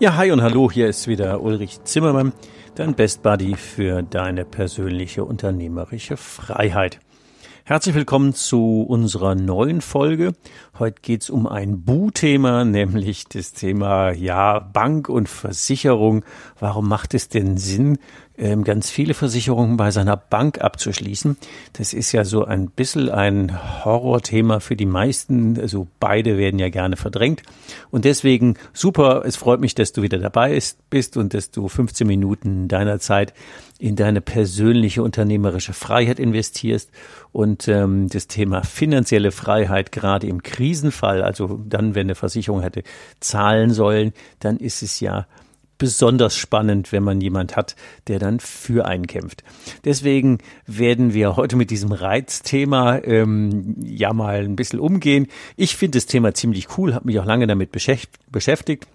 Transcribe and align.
Ja, 0.00 0.14
hi 0.14 0.30
und 0.30 0.42
hallo, 0.42 0.70
hier 0.70 0.86
ist 0.86 1.08
wieder 1.08 1.42
Ulrich 1.42 1.82
Zimmermann, 1.82 2.32
dein 2.76 2.94
Best 2.94 3.24
Buddy 3.24 3.56
für 3.56 4.04
deine 4.04 4.44
persönliche 4.44 5.24
unternehmerische 5.24 6.16
Freiheit. 6.16 7.00
Herzlich 7.64 7.96
willkommen 7.96 8.32
zu 8.32 8.86
unserer 8.88 9.34
neuen 9.34 9.80
Folge. 9.80 10.34
Heute 10.78 11.02
geht's 11.02 11.30
um 11.30 11.48
ein 11.48 11.82
Bu-Thema, 11.82 12.64
nämlich 12.64 13.24
das 13.24 13.54
Thema 13.54 14.12
ja 14.12 14.60
Bank 14.60 15.08
und 15.08 15.28
Versicherung. 15.28 16.24
Warum 16.60 16.88
macht 16.88 17.12
es 17.12 17.28
denn 17.28 17.56
Sinn, 17.56 17.98
ganz 18.38 18.88
viele 18.88 19.14
Versicherungen 19.14 19.76
bei 19.76 19.90
seiner 19.90 20.16
Bank 20.16 20.60
abzuschließen. 20.60 21.36
Das 21.72 21.92
ist 21.92 22.12
ja 22.12 22.24
so 22.24 22.44
ein 22.44 22.70
bisschen 22.70 23.10
ein 23.10 23.84
Horrorthema 23.84 24.60
für 24.60 24.76
die 24.76 24.86
meisten. 24.86 25.58
Also 25.60 25.88
beide 25.98 26.38
werden 26.38 26.60
ja 26.60 26.68
gerne 26.68 26.96
verdrängt. 26.96 27.42
Und 27.90 28.04
deswegen 28.04 28.54
super, 28.72 29.22
es 29.26 29.36
freut 29.36 29.60
mich, 29.60 29.74
dass 29.74 29.92
du 29.92 30.02
wieder 30.02 30.18
dabei 30.18 30.58
bist 30.88 31.16
und 31.16 31.34
dass 31.34 31.50
du 31.50 31.68
15 31.68 32.06
Minuten 32.06 32.68
deiner 32.68 33.00
Zeit 33.00 33.34
in 33.78 33.96
deine 33.96 34.20
persönliche 34.20 35.02
unternehmerische 35.02 35.72
Freiheit 35.72 36.18
investierst 36.18 36.90
und 37.32 37.68
ähm, 37.68 38.08
das 38.08 38.26
Thema 38.26 38.62
finanzielle 38.62 39.30
Freiheit 39.30 39.92
gerade 39.92 40.26
im 40.26 40.42
Krisenfall, 40.42 41.22
also 41.22 41.60
dann, 41.68 41.94
wenn 41.94 42.06
eine 42.06 42.16
Versicherung 42.16 42.60
hätte 42.60 42.82
zahlen 43.20 43.72
sollen, 43.72 44.12
dann 44.40 44.56
ist 44.58 44.82
es 44.82 44.98
ja 44.98 45.26
besonders 45.78 46.36
spannend, 46.36 46.92
wenn 46.92 47.02
man 47.02 47.20
jemand 47.20 47.56
hat, 47.56 47.76
der 48.08 48.18
dann 48.18 48.40
für 48.40 48.86
einen 48.86 49.06
kämpft. 49.06 49.44
Deswegen 49.84 50.38
werden 50.66 51.14
wir 51.14 51.36
heute 51.36 51.56
mit 51.56 51.70
diesem 51.70 51.92
Reizthema 51.92 52.98
ähm, 52.98 53.76
ja 53.82 54.12
mal 54.12 54.44
ein 54.44 54.56
bisschen 54.56 54.80
umgehen. 54.80 55.28
Ich 55.56 55.76
finde 55.76 55.98
das 55.98 56.06
Thema 56.06 56.34
ziemlich 56.34 56.76
cool, 56.76 56.94
habe 56.94 57.06
mich 57.06 57.18
auch 57.18 57.24
lange 57.24 57.46
damit 57.46 57.70
beschäftigt. 57.72 58.88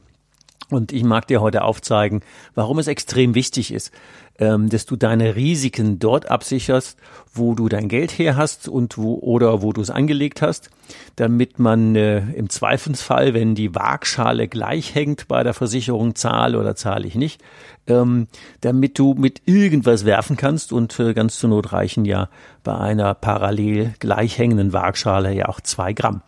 Und 0.69 0.92
ich 0.92 1.03
mag 1.03 1.28
dir 1.28 1.42
heute 1.42 1.64
aufzeigen, 1.64 2.22
warum 2.56 2.80
es 2.80 2.88
extrem 2.88 3.36
wichtig 3.36 3.73
ist, 3.73 3.92
ähm, 4.39 4.69
dass 4.69 4.86
du 4.86 4.95
deine 4.95 5.36
Risiken 5.36 6.00
dort 6.00 6.31
absicherst, 6.31 6.97
wo 7.34 7.53
du 7.53 7.69
dein 7.69 7.88
Geld 7.88 8.12
her 8.12 8.35
hast 8.35 8.68
und 8.68 8.97
wo 8.97 9.16
oder 9.16 9.62
wo 9.62 9.73
du 9.73 9.81
es 9.81 9.90
angelegt 9.90 10.41
hast, 10.41 10.69
damit 11.16 11.59
man 11.59 11.96
äh, 11.96 12.19
im 12.34 12.50
Zweifelsfall, 12.50 13.34
wenn 13.34 13.56
die 13.56 13.75
Waagschale 13.75 14.47
gleich 14.47 14.96
hängt 14.96 15.28
bei 15.28 15.44
der 15.44 15.53
Versicherung, 15.53 16.16
zahle 16.16 16.59
oder 16.59 16.75
zahle 16.75 17.06
ich 17.06 17.16
nicht, 17.16 17.41
ähm, 17.85 18.28
damit 18.62 18.97
du 18.97 19.13
mit 19.13 19.41
irgendwas 19.46 20.06
werfen 20.06 20.38
kannst 20.38 20.73
und 20.73 21.00
äh, 21.00 21.13
ganz 21.13 21.38
zur 21.38 21.52
Not 21.52 21.72
reichen 21.72 22.06
ja 22.06 22.29
bei 22.63 22.75
einer 22.75 23.13
parallel 23.13 23.94
gleich 24.00 24.38
hängenden 24.38 24.73
Waagschale 24.73 25.34
ja 25.34 25.47
auch 25.47 25.62
zwei 25.62 25.94
Gramm. 25.94 26.22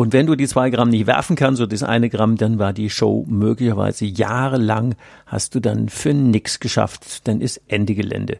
Und 0.00 0.14
wenn 0.14 0.24
du 0.24 0.34
die 0.34 0.48
zwei 0.48 0.70
Gramm 0.70 0.88
nicht 0.88 1.06
werfen 1.06 1.36
kannst 1.36 1.60
oder 1.60 1.68
das 1.68 1.82
eine 1.82 2.08
Gramm, 2.08 2.38
dann 2.38 2.58
war 2.58 2.72
die 2.72 2.88
Show 2.88 3.26
möglicherweise 3.28 4.06
jahrelang, 4.06 4.94
hast 5.26 5.54
du 5.54 5.60
dann 5.60 5.90
für 5.90 6.14
nix 6.14 6.58
geschafft, 6.58 7.28
dann 7.28 7.42
ist 7.42 7.60
Ende 7.68 7.94
Gelände. 7.94 8.38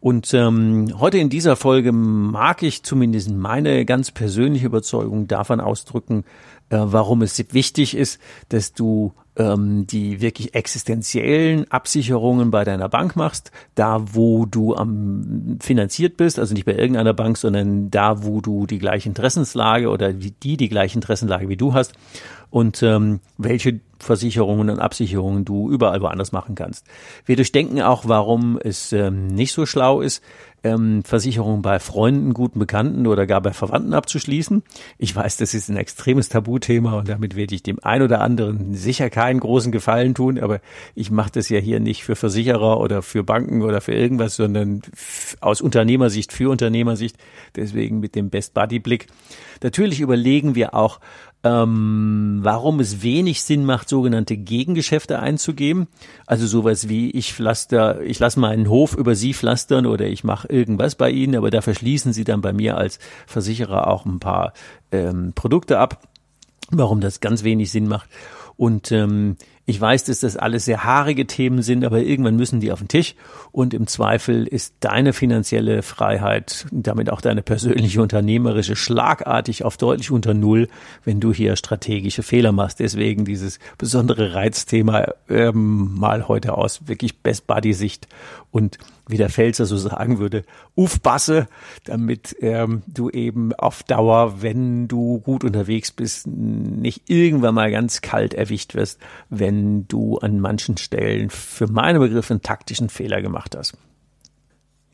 Und 0.00 0.32
ähm, 0.32 0.94
heute 0.98 1.18
in 1.18 1.28
dieser 1.28 1.56
Folge 1.56 1.92
mag 1.92 2.62
ich 2.62 2.84
zumindest 2.84 3.30
meine 3.30 3.84
ganz 3.84 4.12
persönliche 4.12 4.64
Überzeugung 4.64 5.28
davon 5.28 5.60
ausdrücken, 5.60 6.24
äh, 6.70 6.78
warum 6.80 7.20
es 7.20 7.38
wichtig 7.52 7.94
ist, 7.94 8.18
dass 8.48 8.72
du 8.72 9.12
ähm, 9.36 9.86
die 9.86 10.20
wirklich 10.20 10.54
existenziellen 10.54 11.70
Absicherungen 11.70 12.50
bei 12.50 12.64
deiner 12.64 12.88
Bank 12.88 13.16
machst, 13.16 13.50
da 13.74 14.14
wo 14.14 14.46
du 14.46 14.74
am 14.74 15.58
finanziert 15.60 16.16
bist, 16.16 16.38
also 16.38 16.54
nicht 16.54 16.64
bei 16.64 16.74
irgendeiner 16.74 17.14
Bank, 17.14 17.36
sondern 17.36 17.90
da 17.90 18.22
wo 18.24 18.40
du 18.40 18.66
die 18.66 18.78
gleiche 18.78 19.08
Interessenslage 19.08 19.88
oder 19.88 20.12
die 20.12 20.56
die 20.56 20.68
gleiche 20.68 20.96
Interessenlage 20.96 21.48
wie 21.48 21.56
du 21.56 21.74
hast 21.74 21.94
und 22.54 22.84
ähm, 22.84 23.18
welche 23.36 23.80
Versicherungen 23.98 24.70
und 24.70 24.78
Absicherungen 24.78 25.44
du 25.44 25.68
überall 25.72 26.00
woanders 26.00 26.30
machen 26.30 26.54
kannst. 26.54 26.86
Wir 27.26 27.34
durchdenken 27.34 27.82
auch, 27.82 28.04
warum 28.06 28.60
es 28.62 28.92
ähm, 28.92 29.26
nicht 29.26 29.52
so 29.52 29.66
schlau 29.66 30.00
ist, 30.00 30.22
ähm, 30.62 31.02
Versicherungen 31.02 31.62
bei 31.62 31.80
Freunden, 31.80 32.32
guten 32.32 32.60
Bekannten 32.60 33.08
oder 33.08 33.26
gar 33.26 33.40
bei 33.40 33.52
Verwandten 33.52 33.92
abzuschließen. 33.92 34.62
Ich 34.98 35.16
weiß, 35.16 35.36
das 35.38 35.52
ist 35.52 35.68
ein 35.68 35.76
extremes 35.76 36.28
Tabuthema 36.28 36.96
und 36.98 37.08
damit 37.08 37.34
werde 37.34 37.56
ich 37.56 37.64
dem 37.64 37.80
ein 37.82 38.02
oder 38.02 38.20
anderen 38.20 38.72
sicher 38.74 39.10
keinen 39.10 39.40
großen 39.40 39.72
Gefallen 39.72 40.14
tun, 40.14 40.38
aber 40.38 40.60
ich 40.94 41.10
mache 41.10 41.32
das 41.32 41.48
ja 41.48 41.58
hier 41.58 41.80
nicht 41.80 42.04
für 42.04 42.14
Versicherer 42.14 42.78
oder 42.78 43.02
für 43.02 43.24
Banken 43.24 43.62
oder 43.62 43.80
für 43.80 43.94
irgendwas, 43.94 44.36
sondern 44.36 44.82
aus 45.40 45.60
Unternehmersicht 45.60 46.32
für 46.32 46.50
Unternehmersicht, 46.50 47.16
deswegen 47.56 47.98
mit 47.98 48.14
dem 48.14 48.30
Best 48.30 48.54
Buddy 48.54 48.78
Blick. 48.78 49.08
Natürlich 49.62 50.00
überlegen 50.00 50.54
wir 50.54 50.74
auch, 50.74 51.00
ähm, 51.44 52.38
warum 52.42 52.80
es 52.80 53.02
wenig 53.02 53.42
Sinn 53.42 53.66
macht, 53.66 53.90
sogenannte 53.90 54.36
Gegengeschäfte 54.36 55.18
einzugeben. 55.18 55.88
Also 56.26 56.46
sowas 56.46 56.88
wie 56.88 57.10
ich 57.10 57.34
pflaster, 57.34 58.00
ich 58.00 58.18
lasse 58.18 58.40
meinen 58.40 58.70
Hof 58.70 58.96
über 58.96 59.14
Sie 59.14 59.34
pflastern 59.34 59.84
oder 59.84 60.06
ich 60.06 60.24
mache 60.24 60.48
irgendwas 60.48 60.94
bei 60.94 61.10
Ihnen, 61.10 61.36
aber 61.36 61.50
da 61.50 61.60
verschließen 61.60 62.14
Sie 62.14 62.24
dann 62.24 62.40
bei 62.40 62.54
mir 62.54 62.78
als 62.78 62.98
Versicherer 63.26 63.86
auch 63.88 64.06
ein 64.06 64.20
paar 64.20 64.54
ähm, 64.90 65.32
Produkte 65.34 65.78
ab. 65.78 66.08
Warum 66.70 67.02
das 67.02 67.20
ganz 67.20 67.44
wenig 67.44 67.70
Sinn 67.70 67.88
macht. 67.88 68.08
Und 68.56 68.90
ähm, 68.90 69.36
ich 69.66 69.80
weiß, 69.80 70.04
dass 70.04 70.20
das 70.20 70.36
alles 70.36 70.66
sehr 70.66 70.84
haarige 70.84 71.26
Themen 71.26 71.62
sind, 71.62 71.84
aber 71.84 72.00
irgendwann 72.00 72.36
müssen 72.36 72.60
die 72.60 72.70
auf 72.70 72.80
den 72.80 72.88
Tisch 72.88 73.14
und 73.50 73.72
im 73.72 73.86
Zweifel 73.86 74.46
ist 74.46 74.74
deine 74.80 75.14
finanzielle 75.14 75.82
Freiheit, 75.82 76.66
damit 76.70 77.08
auch 77.08 77.22
deine 77.22 77.42
persönliche 77.42 78.02
unternehmerische 78.02 78.76
schlagartig 78.76 79.64
auf 79.64 79.78
deutlich 79.78 80.10
unter 80.10 80.34
Null, 80.34 80.68
wenn 81.04 81.20
du 81.20 81.32
hier 81.32 81.56
strategische 81.56 82.22
Fehler 82.22 82.52
machst. 82.52 82.80
Deswegen 82.80 83.24
dieses 83.24 83.58
besondere 83.78 84.34
Reizthema 84.34 85.06
ähm, 85.30 85.94
mal 85.94 86.28
heute 86.28 86.58
aus 86.58 86.86
wirklich 86.86 87.20
Best 87.20 87.46
Buddy 87.46 87.72
Sicht 87.72 88.06
und 88.50 88.78
wie 89.08 89.16
der 89.16 89.30
Pfälzer 89.30 89.66
so 89.66 89.76
sagen 89.76 90.18
würde, 90.18 90.44
aufpasse, 90.76 91.46
damit 91.84 92.36
ähm, 92.40 92.82
du 92.86 93.10
eben 93.10 93.52
auf 93.54 93.82
Dauer, 93.82 94.42
wenn 94.42 94.88
du 94.88 95.20
gut 95.20 95.44
unterwegs 95.44 95.92
bist, 95.92 96.26
nicht 96.26 97.10
irgendwann 97.10 97.54
mal 97.54 97.70
ganz 97.70 98.00
kalt 98.00 98.34
erwischt 98.34 98.74
wirst, 98.74 98.98
wenn 99.28 99.86
du 99.88 100.18
an 100.18 100.40
manchen 100.40 100.76
Stellen 100.76 101.30
für 101.30 101.66
meine 101.66 101.98
Begriffe 101.98 102.34
einen 102.34 102.42
taktischen 102.42 102.88
Fehler 102.88 103.20
gemacht 103.20 103.54
hast. 103.56 103.76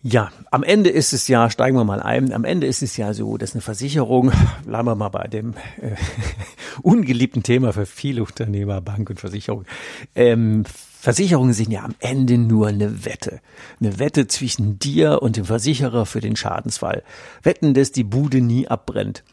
Ja, 0.02 0.32
am 0.50 0.62
Ende 0.62 0.88
ist 0.88 1.12
es 1.12 1.28
ja, 1.28 1.50
steigen 1.50 1.76
wir 1.76 1.84
mal 1.84 2.00
ein, 2.00 2.32
am 2.32 2.44
Ende 2.44 2.66
ist 2.66 2.82
es 2.82 2.96
ja 2.96 3.12
so, 3.12 3.36
dass 3.36 3.52
eine 3.52 3.60
Versicherung, 3.60 4.32
bleiben 4.64 4.88
wir 4.88 4.94
mal 4.94 5.10
bei 5.10 5.26
dem 5.28 5.54
äh, 5.78 5.94
ungeliebten 6.82 7.42
Thema 7.42 7.74
für 7.74 7.84
viele 7.84 8.22
Unternehmer, 8.22 8.80
Bank 8.80 9.10
und 9.10 9.20
Versicherung, 9.20 9.66
ähm, 10.14 10.64
Versicherungen 11.00 11.54
sind 11.54 11.70
ja 11.70 11.82
am 11.82 11.94
Ende 11.98 12.36
nur 12.36 12.66
eine 12.66 13.06
Wette. 13.06 13.40
Eine 13.80 13.98
Wette 13.98 14.26
zwischen 14.26 14.78
dir 14.78 15.22
und 15.22 15.38
dem 15.38 15.46
Versicherer 15.46 16.04
für 16.04 16.20
den 16.20 16.36
Schadensfall. 16.36 17.02
Wetten, 17.42 17.72
dass 17.72 17.90
die 17.90 18.04
Bude 18.04 18.42
nie 18.42 18.68
abbrennt. 18.68 19.24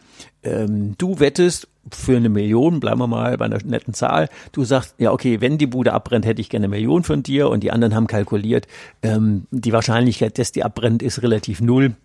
Ähm, 0.44 0.96
du 0.98 1.19
wettest 1.19 1.68
für 1.92 2.16
eine 2.16 2.30
Million, 2.30 2.80
bleiben 2.80 3.02
wir 3.02 3.08
mal 3.08 3.38
bei 3.38 3.44
einer 3.44 3.62
netten 3.66 3.94
Zahl. 3.94 4.30
Du 4.54 4.64
sagst, 4.64 4.96
ja, 4.98 5.12
okay, 5.12 5.42
wenn 5.42 5.58
die 5.58 5.68
Bude 5.68 5.92
abbrennt, 5.92 6.25
hätte 6.25 6.40
ich 6.40 6.50
gerne 6.50 6.68
eine 6.68 6.75
Million 6.75 7.04
von 7.04 7.22
dir 7.22 7.50
und 7.50 7.64
die 7.64 7.72
anderen 7.72 7.94
haben 7.94 8.08
kalkuliert, 8.08 8.66
ähm, 9.04 9.46
die 9.52 9.74
Wahrscheinlichkeit, 9.74 10.40
dass 10.40 10.54
die 10.54 10.64
abbrennt, 10.64 11.04
ist 11.04 11.22
relativ 11.22 11.60
null. 11.60 11.98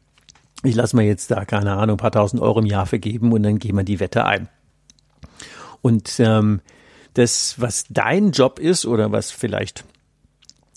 Ich 0.64 0.74
lasse 0.74 0.96
mir 0.96 1.04
jetzt 1.04 1.30
da, 1.30 1.44
keine 1.44 1.74
Ahnung, 1.74 1.94
ein 1.94 1.98
paar 1.98 2.10
tausend 2.10 2.42
Euro 2.42 2.58
im 2.58 2.66
Jahr 2.66 2.86
vergeben 2.86 3.30
und 3.30 3.44
dann 3.44 3.60
gehen 3.60 3.76
wir 3.76 3.84
die 3.84 4.00
Wette 4.00 4.24
ein. 4.24 4.48
Und 5.82 6.18
ähm, 6.18 6.62
das, 7.14 7.56
was 7.58 7.84
dein 7.88 8.32
Job 8.32 8.58
ist 8.58 8.86
oder 8.86 9.12
was 9.12 9.30
vielleicht 9.30 9.84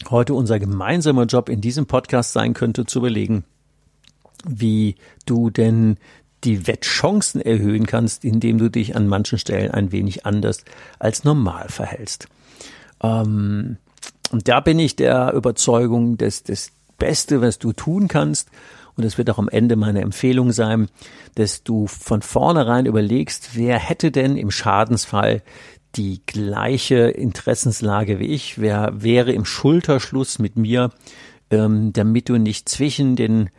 heute 0.10 0.34
unser 0.34 0.60
gemeinsamer 0.60 1.26
Job 1.26 1.50
in 1.50 1.62
diesem 1.62 1.86
Podcast 1.86 2.34
sein 2.34 2.54
könnte, 2.54 2.86
zu 2.86 3.00
überlegen, 3.00 3.44
wie 4.48 4.96
du 5.26 5.50
denn 5.50 5.98
die 6.44 6.68
Wettchancen 6.68 7.42
erhöhen 7.42 7.88
kannst, 7.88 8.24
indem 8.24 8.58
du 8.58 8.70
dich 8.70 8.96
an 8.96 9.08
manchen 9.08 9.40
Stellen 9.40 9.72
ein 9.72 9.92
wenig 9.92 10.26
anders 10.26 10.64
als 11.00 11.24
normal 11.24 11.70
verhältst. 11.70 12.28
Ähm, 13.02 13.78
und 14.32 14.48
da 14.48 14.60
bin 14.60 14.80
ich 14.80 14.96
der 14.96 15.34
Überzeugung, 15.34 16.18
dass 16.18 16.44
das 16.44 16.72
Beste, 16.98 17.42
was 17.42 17.60
du 17.60 17.74
tun 17.74 18.08
kannst, 18.08 18.50
und 18.98 19.04
es 19.04 19.18
wird 19.18 19.30
auch 19.30 19.40
am 19.40 19.50
Ende 19.50 19.76
meine 19.76 20.00
Empfehlung 20.00 20.54
sein, 20.54 20.88
dass 21.36 21.64
du 21.64 21.86
von 21.86 22.22
vornherein 22.22 22.86
überlegst, 22.86 23.50
wer 23.54 23.78
hätte 23.78 24.10
denn 24.10 24.38
im 24.38 24.52
Schadensfall 24.52 25.42
die 25.96 26.22
gleiche 26.26 27.10
Interessenslage 27.10 28.20
wie 28.20 28.28
ich, 28.28 28.60
wer 28.60 29.02
wäre 29.02 29.32
im 29.32 29.46
Schulterschluss 29.46 30.40
mit 30.40 30.58
mir, 30.58 30.92
ähm, 31.50 31.94
damit 31.94 32.30
du 32.30 32.38
nicht 32.38 32.70
zwischen 32.70 33.16
den 33.16 33.50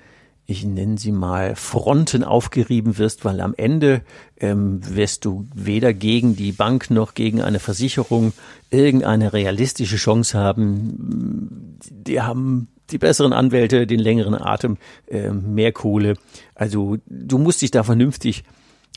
ich 0.46 0.64
nenne 0.64 0.96
sie 0.96 1.10
mal, 1.10 1.56
Fronten 1.56 2.22
aufgerieben 2.22 2.98
wirst, 2.98 3.24
weil 3.24 3.40
am 3.40 3.52
Ende 3.56 4.02
ähm, 4.38 4.80
wirst 4.94 5.24
du 5.24 5.48
weder 5.52 5.92
gegen 5.92 6.36
die 6.36 6.52
Bank 6.52 6.88
noch 6.90 7.14
gegen 7.14 7.40
eine 7.40 7.58
Versicherung 7.58 8.32
irgendeine 8.70 9.32
realistische 9.32 9.96
Chance 9.96 10.38
haben. 10.38 11.78
Die 11.90 12.20
haben 12.20 12.68
die 12.90 12.98
besseren 12.98 13.32
Anwälte, 13.32 13.88
den 13.88 13.98
längeren 13.98 14.34
Atem, 14.34 14.76
äh, 15.08 15.30
mehr 15.30 15.72
Kohle. 15.72 16.14
Also 16.54 16.98
du 17.06 17.38
musst 17.38 17.62
dich 17.62 17.72
da 17.72 17.82
vernünftig 17.82 18.44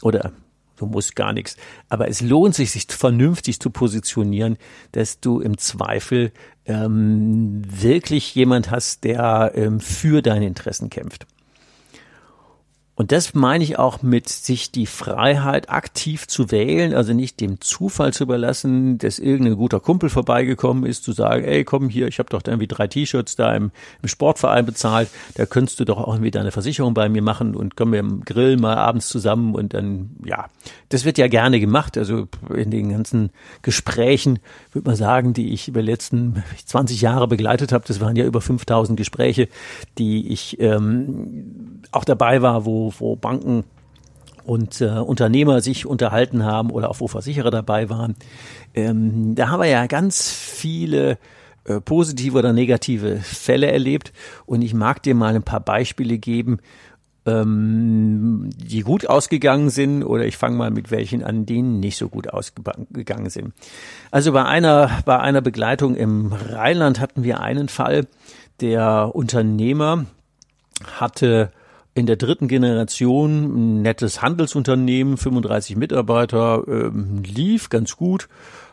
oder 0.03 0.31
du 0.79 0.85
musst 0.85 1.15
gar 1.15 1.33
nichts. 1.33 1.57
Aber 1.89 2.07
es 2.07 2.21
lohnt 2.21 2.55
sich, 2.55 2.71
sich 2.71 2.85
vernünftig 2.89 3.59
zu 3.59 3.69
positionieren, 3.69 4.57
dass 4.91 5.19
du 5.19 5.39
im 5.39 5.57
Zweifel 5.57 6.31
ähm, 6.65 7.61
wirklich 7.65 8.33
jemand 8.35 8.71
hast, 8.71 9.03
der 9.03 9.51
ähm, 9.55 9.79
für 9.79 10.21
deine 10.21 10.47
Interessen 10.47 10.89
kämpft. 10.89 11.25
Und 12.99 13.13
das 13.13 13.33
meine 13.33 13.63
ich 13.63 13.79
auch 13.79 14.01
mit 14.01 14.27
sich 14.27 14.71
die 14.71 14.85
Freiheit 14.85 15.69
aktiv 15.69 16.27
zu 16.27 16.51
wählen, 16.51 16.93
also 16.93 17.13
nicht 17.13 17.39
dem 17.39 17.61
Zufall 17.61 18.11
zu 18.11 18.25
überlassen, 18.25 18.97
dass 18.97 19.19
irgendein 19.19 19.55
guter 19.55 19.79
Kumpel 19.79 20.09
vorbeigekommen 20.09 20.85
ist, 20.85 21.05
zu 21.05 21.13
sagen, 21.13 21.45
ey, 21.45 21.63
komm 21.63 21.87
hier, 21.87 22.09
ich 22.09 22.19
habe 22.19 22.27
doch 22.29 22.41
irgendwie 22.45 22.67
drei 22.67 22.89
T-Shirts 22.89 23.37
da 23.37 23.55
im, 23.55 23.71
im, 24.01 24.09
Sportverein 24.09 24.65
bezahlt, 24.65 25.07
da 25.35 25.45
könntest 25.45 25.79
du 25.79 25.85
doch 25.85 25.97
auch 25.97 26.09
irgendwie 26.09 26.31
deine 26.31 26.51
Versicherung 26.51 26.93
bei 26.93 27.07
mir 27.07 27.21
machen 27.21 27.55
und 27.55 27.77
können 27.77 27.93
wir 27.93 28.01
im 28.01 28.25
Grill 28.25 28.57
mal 28.57 28.75
abends 28.75 29.07
zusammen 29.07 29.55
und 29.55 29.73
dann, 29.73 30.09
ja, 30.25 30.49
das 30.89 31.05
wird 31.05 31.17
ja 31.17 31.29
gerne 31.29 31.61
gemacht, 31.61 31.97
also 31.97 32.27
in 32.53 32.69
den 32.69 32.89
ganzen 32.89 33.29
Gesprächen, 33.61 34.39
würde 34.73 34.89
man 34.89 34.97
sagen, 34.97 35.31
die 35.31 35.53
ich 35.53 35.69
über 35.69 35.79
die 35.79 35.87
letzten 35.87 36.43
20 36.65 36.99
Jahre 36.99 37.29
begleitet 37.29 37.71
habe, 37.71 37.85
das 37.87 38.01
waren 38.01 38.17
ja 38.17 38.25
über 38.25 38.41
5000 38.41 38.97
Gespräche, 38.97 39.47
die 39.97 40.33
ich 40.33 40.59
ähm, 40.59 41.79
auch 41.93 42.03
dabei 42.03 42.41
war, 42.41 42.65
wo 42.65 42.88
wo, 42.97 43.15
Banken 43.15 43.63
und 44.43 44.81
äh, 44.81 44.87
Unternehmer 44.87 45.61
sich 45.61 45.85
unterhalten 45.85 46.43
haben 46.43 46.71
oder 46.71 46.89
auch 46.89 46.99
wo 46.99 47.07
Versicherer 47.07 47.51
dabei 47.51 47.89
waren. 47.89 48.15
Ähm, 48.73 49.35
da 49.35 49.49
haben 49.49 49.61
wir 49.61 49.69
ja 49.69 49.85
ganz 49.87 50.31
viele 50.31 51.17
äh, 51.65 51.79
positive 51.81 52.37
oder 52.37 52.53
negative 52.53 53.17
Fälle 53.17 53.71
erlebt 53.71 54.11
und 54.45 54.61
ich 54.61 54.73
mag 54.73 55.03
dir 55.03 55.13
mal 55.13 55.35
ein 55.35 55.43
paar 55.43 55.59
Beispiele 55.59 56.17
geben, 56.17 56.59
ähm, 57.25 58.49
die 58.55 58.81
gut 58.81 59.07
ausgegangen 59.07 59.69
sind 59.69 60.03
oder 60.03 60.25
ich 60.25 60.37
fange 60.37 60.57
mal 60.57 60.71
mit 60.71 60.89
welchen 60.89 61.23
an, 61.23 61.45
die 61.45 61.61
nicht 61.61 61.97
so 61.97 62.09
gut 62.09 62.29
ausgegangen 62.29 63.29
sind. 63.29 63.53
Also 64.09 64.31
bei 64.31 64.45
einer, 64.45 64.89
bei 65.05 65.19
einer 65.19 65.41
Begleitung 65.41 65.95
im 65.95 66.33
Rheinland 66.33 66.99
hatten 66.99 67.23
wir 67.23 67.41
einen 67.41 67.69
Fall, 67.69 68.07
der 68.61 69.11
Unternehmer 69.13 70.05
hatte 70.99 71.51
in 71.99 72.05
der 72.05 72.15
dritten 72.15 72.47
Generation 72.47 73.77
ein 73.77 73.81
nettes 73.81 74.21
Handelsunternehmen, 74.21 75.17
35 75.17 75.75
Mitarbeiter, 75.75 76.63
ähm, 76.67 77.21
lief 77.23 77.69
ganz 77.69 77.97
gut, 77.97 78.27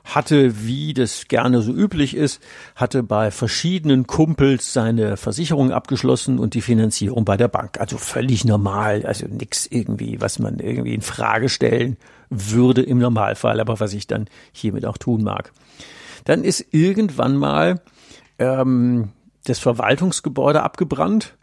hatte, 0.04 0.64
wie 0.64 0.94
das 0.94 1.26
gerne 1.28 1.60
so 1.60 1.72
üblich 1.72 2.16
ist, 2.16 2.40
hatte 2.76 3.02
bei 3.02 3.30
verschiedenen 3.30 4.06
Kumpels 4.06 4.72
seine 4.72 5.16
Versicherung 5.16 5.72
abgeschlossen 5.72 6.38
und 6.38 6.54
die 6.54 6.62
Finanzierung 6.62 7.24
bei 7.24 7.36
der 7.36 7.48
Bank. 7.48 7.80
Also 7.80 7.98
völlig 7.98 8.44
normal, 8.44 9.04
also 9.04 9.26
nichts 9.26 9.66
irgendwie, 9.66 10.20
was 10.20 10.38
man 10.38 10.60
irgendwie 10.60 10.94
in 10.94 11.02
Frage 11.02 11.48
stellen 11.48 11.96
würde 12.30 12.82
im 12.82 12.98
Normalfall, 12.98 13.60
aber 13.60 13.80
was 13.80 13.92
ich 13.92 14.06
dann 14.06 14.28
hiermit 14.52 14.86
auch 14.86 14.98
tun 14.98 15.22
mag. 15.22 15.52
Dann 16.24 16.44
ist 16.44 16.64
irgendwann 16.70 17.36
mal 17.36 17.80
ähm, 18.38 19.10
das 19.44 19.58
Verwaltungsgebäude 19.58 20.62
abgebrannt 20.62 21.35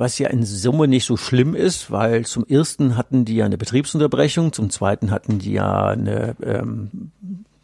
was 0.00 0.18
ja 0.18 0.28
in 0.28 0.44
Summe 0.44 0.88
nicht 0.88 1.04
so 1.04 1.18
schlimm 1.18 1.54
ist, 1.54 1.90
weil 1.90 2.24
zum 2.24 2.46
ersten 2.46 2.96
hatten 2.96 3.26
die 3.26 3.36
ja 3.36 3.44
eine 3.44 3.58
Betriebsunterbrechung, 3.58 4.52
zum 4.54 4.70
zweiten 4.70 5.10
hatten 5.10 5.38
die 5.38 5.52
ja 5.52 5.88
eine 5.88 6.34
ähm, 6.42 7.10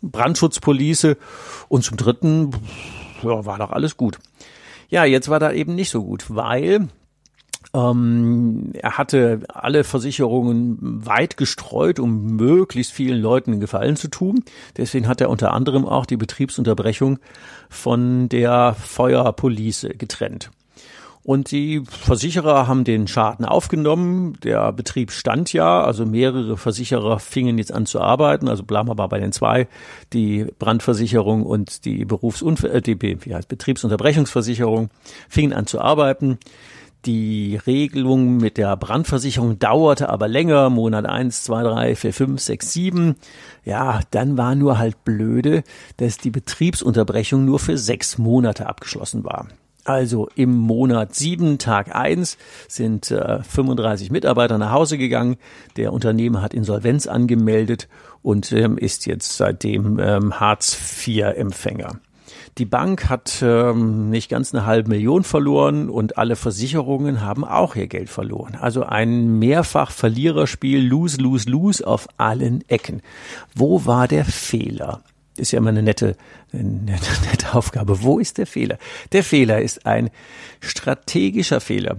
Brandschutzpolice 0.02 1.16
und 1.68 1.82
zum 1.82 1.96
dritten 1.96 2.50
ja, 3.22 3.46
war 3.46 3.58
doch 3.58 3.70
alles 3.70 3.96
gut. 3.96 4.18
Ja, 4.90 5.04
jetzt 5.04 5.30
war 5.30 5.40
da 5.40 5.50
eben 5.50 5.74
nicht 5.74 5.88
so 5.88 6.04
gut, 6.04 6.26
weil 6.28 6.88
ähm, 7.72 8.70
er 8.74 8.98
hatte 8.98 9.40
alle 9.48 9.82
Versicherungen 9.82 10.78
weit 11.06 11.38
gestreut, 11.38 11.98
um 11.98 12.36
möglichst 12.36 12.92
vielen 12.92 13.20
Leuten 13.20 13.52
einen 13.52 13.60
Gefallen 13.60 13.96
zu 13.96 14.08
tun. 14.08 14.44
Deswegen 14.76 15.08
hat 15.08 15.22
er 15.22 15.30
unter 15.30 15.52
anderem 15.52 15.86
auch 15.86 16.04
die 16.04 16.18
Betriebsunterbrechung 16.18 17.18
von 17.70 18.28
der 18.28 18.76
Feuerpolice 18.78 19.88
getrennt. 19.88 20.50
Und 21.26 21.50
die 21.50 21.82
Versicherer 21.84 22.68
haben 22.68 22.84
den 22.84 23.08
Schaden 23.08 23.44
aufgenommen. 23.44 24.38
Der 24.44 24.70
Betrieb 24.70 25.10
stand 25.10 25.52
ja, 25.52 25.82
also 25.82 26.06
mehrere 26.06 26.56
Versicherer 26.56 27.18
fingen 27.18 27.58
jetzt 27.58 27.72
an 27.72 27.84
zu 27.84 28.00
arbeiten. 28.00 28.48
Also 28.48 28.62
wir 28.88 28.94
mal 28.94 29.08
bei 29.08 29.18
den 29.18 29.32
zwei, 29.32 29.66
die 30.12 30.46
Brandversicherung 30.60 31.42
und 31.42 31.84
die 31.84 32.04
Berufsunfall, 32.04 32.76
äh, 32.76 32.80
die 32.80 33.00
wie 33.00 33.34
heißt, 33.34 33.48
Betriebsunterbrechungsversicherung 33.48 34.90
fingen 35.28 35.52
an 35.52 35.66
zu 35.66 35.80
arbeiten. 35.80 36.38
Die 37.06 37.56
Regelung 37.56 38.36
mit 38.36 38.56
der 38.56 38.76
Brandversicherung 38.76 39.58
dauerte 39.58 40.08
aber 40.10 40.28
länger, 40.28 40.70
Monat 40.70 41.06
eins, 41.06 41.42
zwei, 41.42 41.64
drei, 41.64 41.96
vier, 41.96 42.12
fünf, 42.12 42.40
sechs, 42.40 42.72
sieben. 42.72 43.16
Ja, 43.64 43.98
dann 44.12 44.38
war 44.38 44.54
nur 44.54 44.78
halt 44.78 45.02
blöde, 45.02 45.64
dass 45.96 46.18
die 46.18 46.30
Betriebsunterbrechung 46.30 47.44
nur 47.44 47.58
für 47.58 47.76
sechs 47.76 48.16
Monate 48.16 48.68
abgeschlossen 48.68 49.24
war. 49.24 49.48
Also 49.86 50.28
im 50.34 50.52
Monat 50.52 51.14
sieben, 51.14 51.58
Tag 51.58 51.94
eins, 51.94 52.38
sind 52.66 53.12
äh, 53.12 53.40
35 53.44 54.10
Mitarbeiter 54.10 54.58
nach 54.58 54.72
Hause 54.72 54.98
gegangen. 54.98 55.36
Der 55.76 55.92
Unternehmer 55.92 56.42
hat 56.42 56.54
Insolvenz 56.54 57.06
angemeldet 57.06 57.88
und 58.20 58.50
ähm, 58.50 58.78
ist 58.78 59.06
jetzt 59.06 59.36
seitdem 59.36 60.00
ähm, 60.00 60.40
Hartz-IV-Empfänger. 60.40 62.00
Die 62.58 62.64
Bank 62.64 63.08
hat 63.08 63.42
ähm, 63.42 64.10
nicht 64.10 64.28
ganz 64.28 64.52
eine 64.52 64.66
halbe 64.66 64.88
Million 64.88 65.22
verloren 65.22 65.88
und 65.88 66.18
alle 66.18 66.34
Versicherungen 66.34 67.20
haben 67.20 67.44
auch 67.44 67.76
ihr 67.76 67.86
Geld 67.86 68.10
verloren. 68.10 68.58
Also 68.60 68.82
ein 68.82 69.38
mehrfach 69.38 69.92
Verliererspiel, 69.92 70.84
lose, 70.84 71.18
lose, 71.18 71.48
lose 71.48 71.86
auf 71.86 72.08
allen 72.16 72.68
Ecken. 72.68 73.02
Wo 73.54 73.86
war 73.86 74.08
der 74.08 74.24
Fehler? 74.24 75.02
Ist 75.38 75.52
ja 75.52 75.58
immer 75.58 75.70
eine 75.70 75.82
nette, 75.82 76.16
eine 76.52 76.98
nette 77.30 77.54
Aufgabe. 77.54 78.02
Wo 78.02 78.18
ist 78.18 78.38
der 78.38 78.46
Fehler? 78.46 78.78
Der 79.12 79.24
Fehler 79.24 79.60
ist 79.60 79.86
ein 79.86 80.10
strategischer 80.60 81.60
Fehler. 81.60 81.96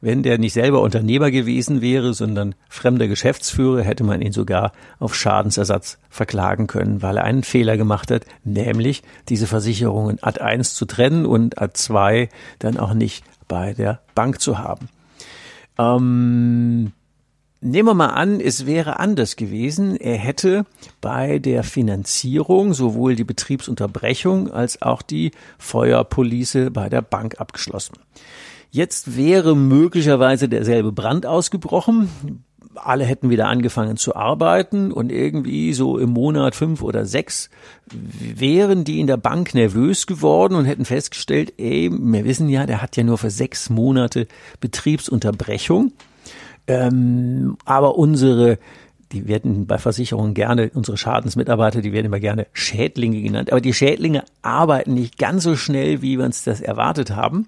Wenn 0.00 0.22
der 0.22 0.36
nicht 0.38 0.52
selber 0.52 0.82
Unternehmer 0.82 1.30
gewesen 1.30 1.80
wäre, 1.80 2.12
sondern 2.12 2.54
fremder 2.68 3.08
Geschäftsführer, 3.08 3.82
hätte 3.82 4.04
man 4.04 4.20
ihn 4.20 4.32
sogar 4.32 4.72
auf 4.98 5.14
Schadensersatz 5.14 5.98
verklagen 6.10 6.66
können, 6.66 7.00
weil 7.00 7.16
er 7.16 7.24
einen 7.24 7.42
Fehler 7.42 7.78
gemacht 7.78 8.10
hat, 8.10 8.26
nämlich 8.44 9.02
diese 9.30 9.46
Versicherungen 9.46 10.22
Ad 10.22 10.40
1 10.40 10.74
zu 10.74 10.84
trennen 10.84 11.24
und 11.24 11.60
Ad 11.60 11.72
2 11.74 12.28
dann 12.58 12.76
auch 12.76 12.92
nicht 12.92 13.24
bei 13.48 13.72
der 13.72 14.00
Bank 14.14 14.40
zu 14.40 14.58
haben. 14.58 14.88
Ähm, 15.78 16.92
Nehmen 17.66 17.88
wir 17.88 17.94
mal 17.94 18.08
an, 18.08 18.40
es 18.40 18.66
wäre 18.66 19.00
anders 19.00 19.36
gewesen. 19.36 19.96
Er 19.96 20.18
hätte 20.18 20.66
bei 21.00 21.38
der 21.38 21.64
Finanzierung 21.64 22.74
sowohl 22.74 23.16
die 23.16 23.24
Betriebsunterbrechung 23.24 24.52
als 24.52 24.82
auch 24.82 25.00
die 25.00 25.30
Feuerpolice 25.56 26.70
bei 26.70 26.90
der 26.90 27.00
Bank 27.00 27.40
abgeschlossen. 27.40 27.94
Jetzt 28.70 29.16
wäre 29.16 29.56
möglicherweise 29.56 30.50
derselbe 30.50 30.92
Brand 30.92 31.24
ausgebrochen. 31.24 32.10
Alle 32.74 33.04
hätten 33.06 33.30
wieder 33.30 33.48
angefangen 33.48 33.96
zu 33.96 34.14
arbeiten 34.14 34.92
und 34.92 35.10
irgendwie 35.10 35.72
so 35.72 35.96
im 35.96 36.10
Monat 36.10 36.54
fünf 36.54 36.82
oder 36.82 37.06
sechs 37.06 37.48
wären 37.90 38.84
die 38.84 39.00
in 39.00 39.06
der 39.06 39.16
Bank 39.16 39.54
nervös 39.54 40.06
geworden 40.06 40.54
und 40.54 40.66
hätten 40.66 40.84
festgestellt, 40.84 41.54
ey, 41.56 41.90
wir 41.90 42.24
wissen 42.26 42.50
ja, 42.50 42.66
der 42.66 42.82
hat 42.82 42.98
ja 42.98 43.04
nur 43.04 43.16
für 43.16 43.30
sechs 43.30 43.70
Monate 43.70 44.28
Betriebsunterbrechung. 44.60 45.92
Ähm, 46.66 47.56
aber 47.64 47.96
unsere 47.96 48.58
die 49.14 49.28
werden 49.28 49.66
bei 49.66 49.78
Versicherungen 49.78 50.34
gerne, 50.34 50.70
unsere 50.74 50.96
Schadensmitarbeiter, 50.96 51.80
die 51.80 51.92
werden 51.92 52.06
immer 52.06 52.20
gerne 52.20 52.46
Schädlinge 52.52 53.22
genannt. 53.22 53.52
Aber 53.52 53.60
die 53.60 53.72
Schädlinge 53.72 54.24
arbeiten 54.42 54.94
nicht 54.94 55.18
ganz 55.18 55.44
so 55.44 55.56
schnell, 55.56 56.02
wie 56.02 56.18
wir 56.18 56.24
uns 56.24 56.42
das 56.42 56.60
erwartet 56.60 57.10
haben. 57.10 57.46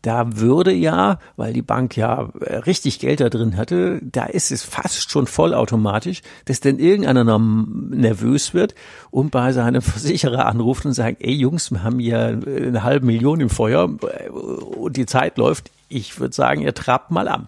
Da 0.00 0.36
würde 0.36 0.72
ja, 0.72 1.20
weil 1.36 1.52
die 1.52 1.62
Bank 1.62 1.96
ja 1.96 2.28
äh, 2.40 2.56
richtig 2.56 2.98
Geld 2.98 3.20
da 3.20 3.28
drin 3.28 3.56
hatte, 3.56 4.00
da 4.02 4.24
ist 4.24 4.50
es 4.50 4.64
fast 4.64 5.10
schon 5.10 5.28
vollautomatisch, 5.28 6.22
dass 6.44 6.58
denn 6.58 6.80
irgendeiner 6.80 7.38
nervös 7.38 8.52
wird 8.52 8.74
und 9.12 9.30
bei 9.30 9.52
seinem 9.52 9.80
Versicherer 9.82 10.46
anruft 10.46 10.86
und 10.86 10.92
sagt, 10.92 11.18
ey 11.20 11.32
Jungs, 11.32 11.70
wir 11.70 11.84
haben 11.84 12.00
hier 12.00 12.40
eine 12.44 12.82
halbe 12.82 13.06
Million 13.06 13.40
im 13.40 13.50
Feuer 13.50 13.88
äh, 14.02 14.28
und 14.28 14.96
die 14.96 15.06
Zeit 15.06 15.38
läuft. 15.38 15.70
Ich 15.88 16.18
würde 16.18 16.34
sagen, 16.34 16.62
ihr 16.62 16.74
trabt 16.74 17.12
mal 17.12 17.28
an. 17.28 17.46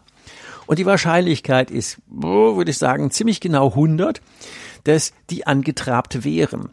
Und 0.66 0.78
die 0.78 0.86
Wahrscheinlichkeit 0.86 1.70
ist, 1.70 1.98
würde 2.08 2.70
ich 2.70 2.78
sagen, 2.78 3.10
ziemlich 3.10 3.40
genau 3.40 3.70
100, 3.70 4.20
dass 4.84 5.12
die 5.30 5.46
angetrabt 5.46 6.24
wären 6.24 6.70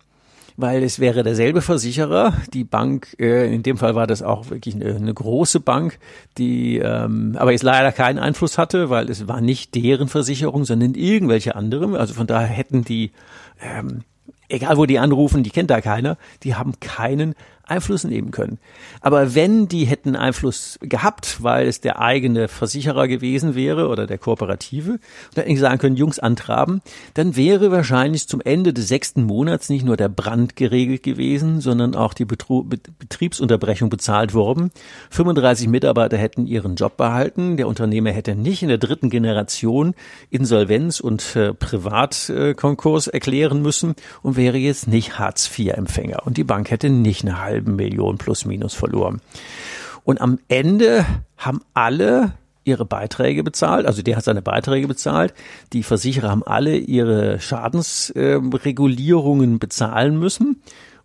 weil 0.57 0.83
es 0.83 0.99
wäre 0.99 1.23
derselbe 1.23 1.61
Versicherer. 1.61 2.33
Die 2.53 2.63
Bank, 2.63 3.15
äh, 3.19 3.53
in 3.53 3.63
dem 3.63 3.77
Fall 3.77 3.95
war 3.95 4.07
das 4.07 4.21
auch 4.21 4.49
wirklich 4.49 4.75
eine, 4.75 4.95
eine 4.95 5.13
große 5.13 5.59
Bank, 5.59 5.97
die 6.37 6.77
ähm, 6.77 7.35
aber 7.37 7.51
jetzt 7.51 7.63
leider 7.63 7.91
keinen 7.91 8.19
Einfluss 8.19 8.57
hatte, 8.57 8.89
weil 8.89 9.09
es 9.09 9.27
war 9.27 9.41
nicht 9.41 9.75
deren 9.75 10.07
Versicherung, 10.07 10.65
sondern 10.65 10.93
irgendwelche 10.93 11.55
andere. 11.55 11.99
Also 11.99 12.13
von 12.13 12.27
daher 12.27 12.47
hätten 12.47 12.83
die 12.83 13.11
ähm, 13.59 14.03
egal 14.49 14.77
wo 14.77 14.85
die 14.85 14.99
anrufen, 14.99 15.43
die 15.43 15.49
kennt 15.49 15.69
da 15.69 15.81
keiner, 15.81 16.17
die 16.43 16.55
haben 16.55 16.79
keinen 16.79 17.35
Einfluss 17.71 18.03
nehmen 18.03 18.31
können. 18.31 18.59
Aber 19.01 19.33
wenn 19.33 19.67
die 19.67 19.85
hätten 19.85 20.15
Einfluss 20.15 20.77
gehabt, 20.81 21.41
weil 21.41 21.67
es 21.67 21.81
der 21.81 21.99
eigene 21.99 22.47
Versicherer 22.47 23.07
gewesen 23.07 23.55
wäre 23.55 23.87
oder 23.87 24.05
der 24.05 24.17
Kooperative, 24.17 24.99
dann 25.33 25.45
hätten 25.45 25.57
sagen 25.57 25.79
können, 25.79 25.95
Jungs 25.95 26.19
antraben, 26.19 26.81
dann 27.13 27.35
wäre 27.35 27.71
wahrscheinlich 27.71 28.27
zum 28.27 28.41
Ende 28.41 28.73
des 28.73 28.87
sechsten 28.87 29.23
Monats 29.23 29.69
nicht 29.69 29.85
nur 29.85 29.97
der 29.97 30.09
Brand 30.09 30.55
geregelt 30.55 31.03
gewesen, 31.03 31.61
sondern 31.61 31.95
auch 31.95 32.13
die 32.13 32.25
Betru 32.25 32.63
Betriebsunterbrechung 32.63 33.89
bezahlt 33.89 34.33
worden. 34.33 34.71
35 35.09 35.67
Mitarbeiter 35.67 36.17
hätten 36.17 36.45
ihren 36.45 36.75
Job 36.75 36.97
behalten. 36.97 37.57
Der 37.57 37.67
Unternehmer 37.67 38.11
hätte 38.11 38.35
nicht 38.35 38.63
in 38.63 38.69
der 38.69 38.77
dritten 38.77 39.09
Generation 39.09 39.93
Insolvenz 40.29 40.99
und 40.99 41.35
äh, 41.35 41.53
Privatkonkurs 41.53 43.07
äh, 43.07 43.11
erklären 43.13 43.61
müssen 43.61 43.95
und 44.21 44.35
wäre 44.35 44.57
jetzt 44.57 44.87
nicht 44.87 45.19
Hartz-IV-Empfänger. 45.19 46.25
Und 46.25 46.37
die 46.37 46.43
Bank 46.43 46.71
hätte 46.71 46.89
nicht 46.89 47.23
eine 47.23 47.41
halbe 47.41 47.60
halben 47.61 47.75
Million 47.75 48.17
plus 48.17 48.45
minus 48.45 48.73
verloren. 48.73 49.21
Und 50.03 50.19
am 50.19 50.39
Ende 50.47 51.05
haben 51.37 51.61
alle 51.73 52.33
ihre 52.63 52.85
Beiträge 52.85 53.43
bezahlt, 53.43 53.87
also 53.87 54.03
der 54.03 54.17
hat 54.17 54.23
seine 54.23 54.43
Beiträge 54.43 54.87
bezahlt, 54.87 55.33
die 55.73 55.81
Versicherer 55.83 56.29
haben 56.29 56.43
alle 56.43 56.77
ihre 56.77 57.39
Schadensregulierungen 57.39 59.55
äh, 59.55 59.57
bezahlen 59.57 60.19
müssen 60.19 60.61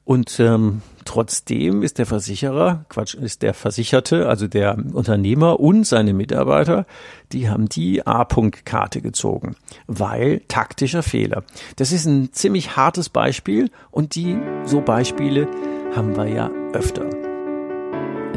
und 0.07 0.39
ähm, 0.39 0.83
trotzdem 1.05 1.83
ist 1.83 1.99
der 1.99 2.07
Versicherer, 2.07 2.85
Quatsch, 2.91 3.15
ist 3.15 3.43
der 3.43 3.55
Versicherte, 3.55 4.29
also 4.29 4.47
der 4.47 4.79
Unternehmer 4.93 5.59
und 5.59 5.85
seine 5.85 6.13
Mitarbeiter, 6.13 6.87
die 7.33 7.49
haben 7.49 7.69
die 7.69 8.07
A-Punkt-Karte 8.07 9.01
gezogen, 9.01 9.57
weil 9.89 10.43
taktischer 10.47 11.03
Fehler. 11.03 11.43
Das 11.75 11.91
ist 11.91 12.05
ein 12.05 12.33
ziemlich 12.33 12.77
hartes 12.77 13.09
Beispiel 13.09 13.69
und 13.91 14.15
die 14.15 14.39
so 14.65 14.81
Beispiele 14.81 15.49
haben 15.95 16.17
wir 16.17 16.27
ja 16.27 16.51
öfter. 16.73 17.05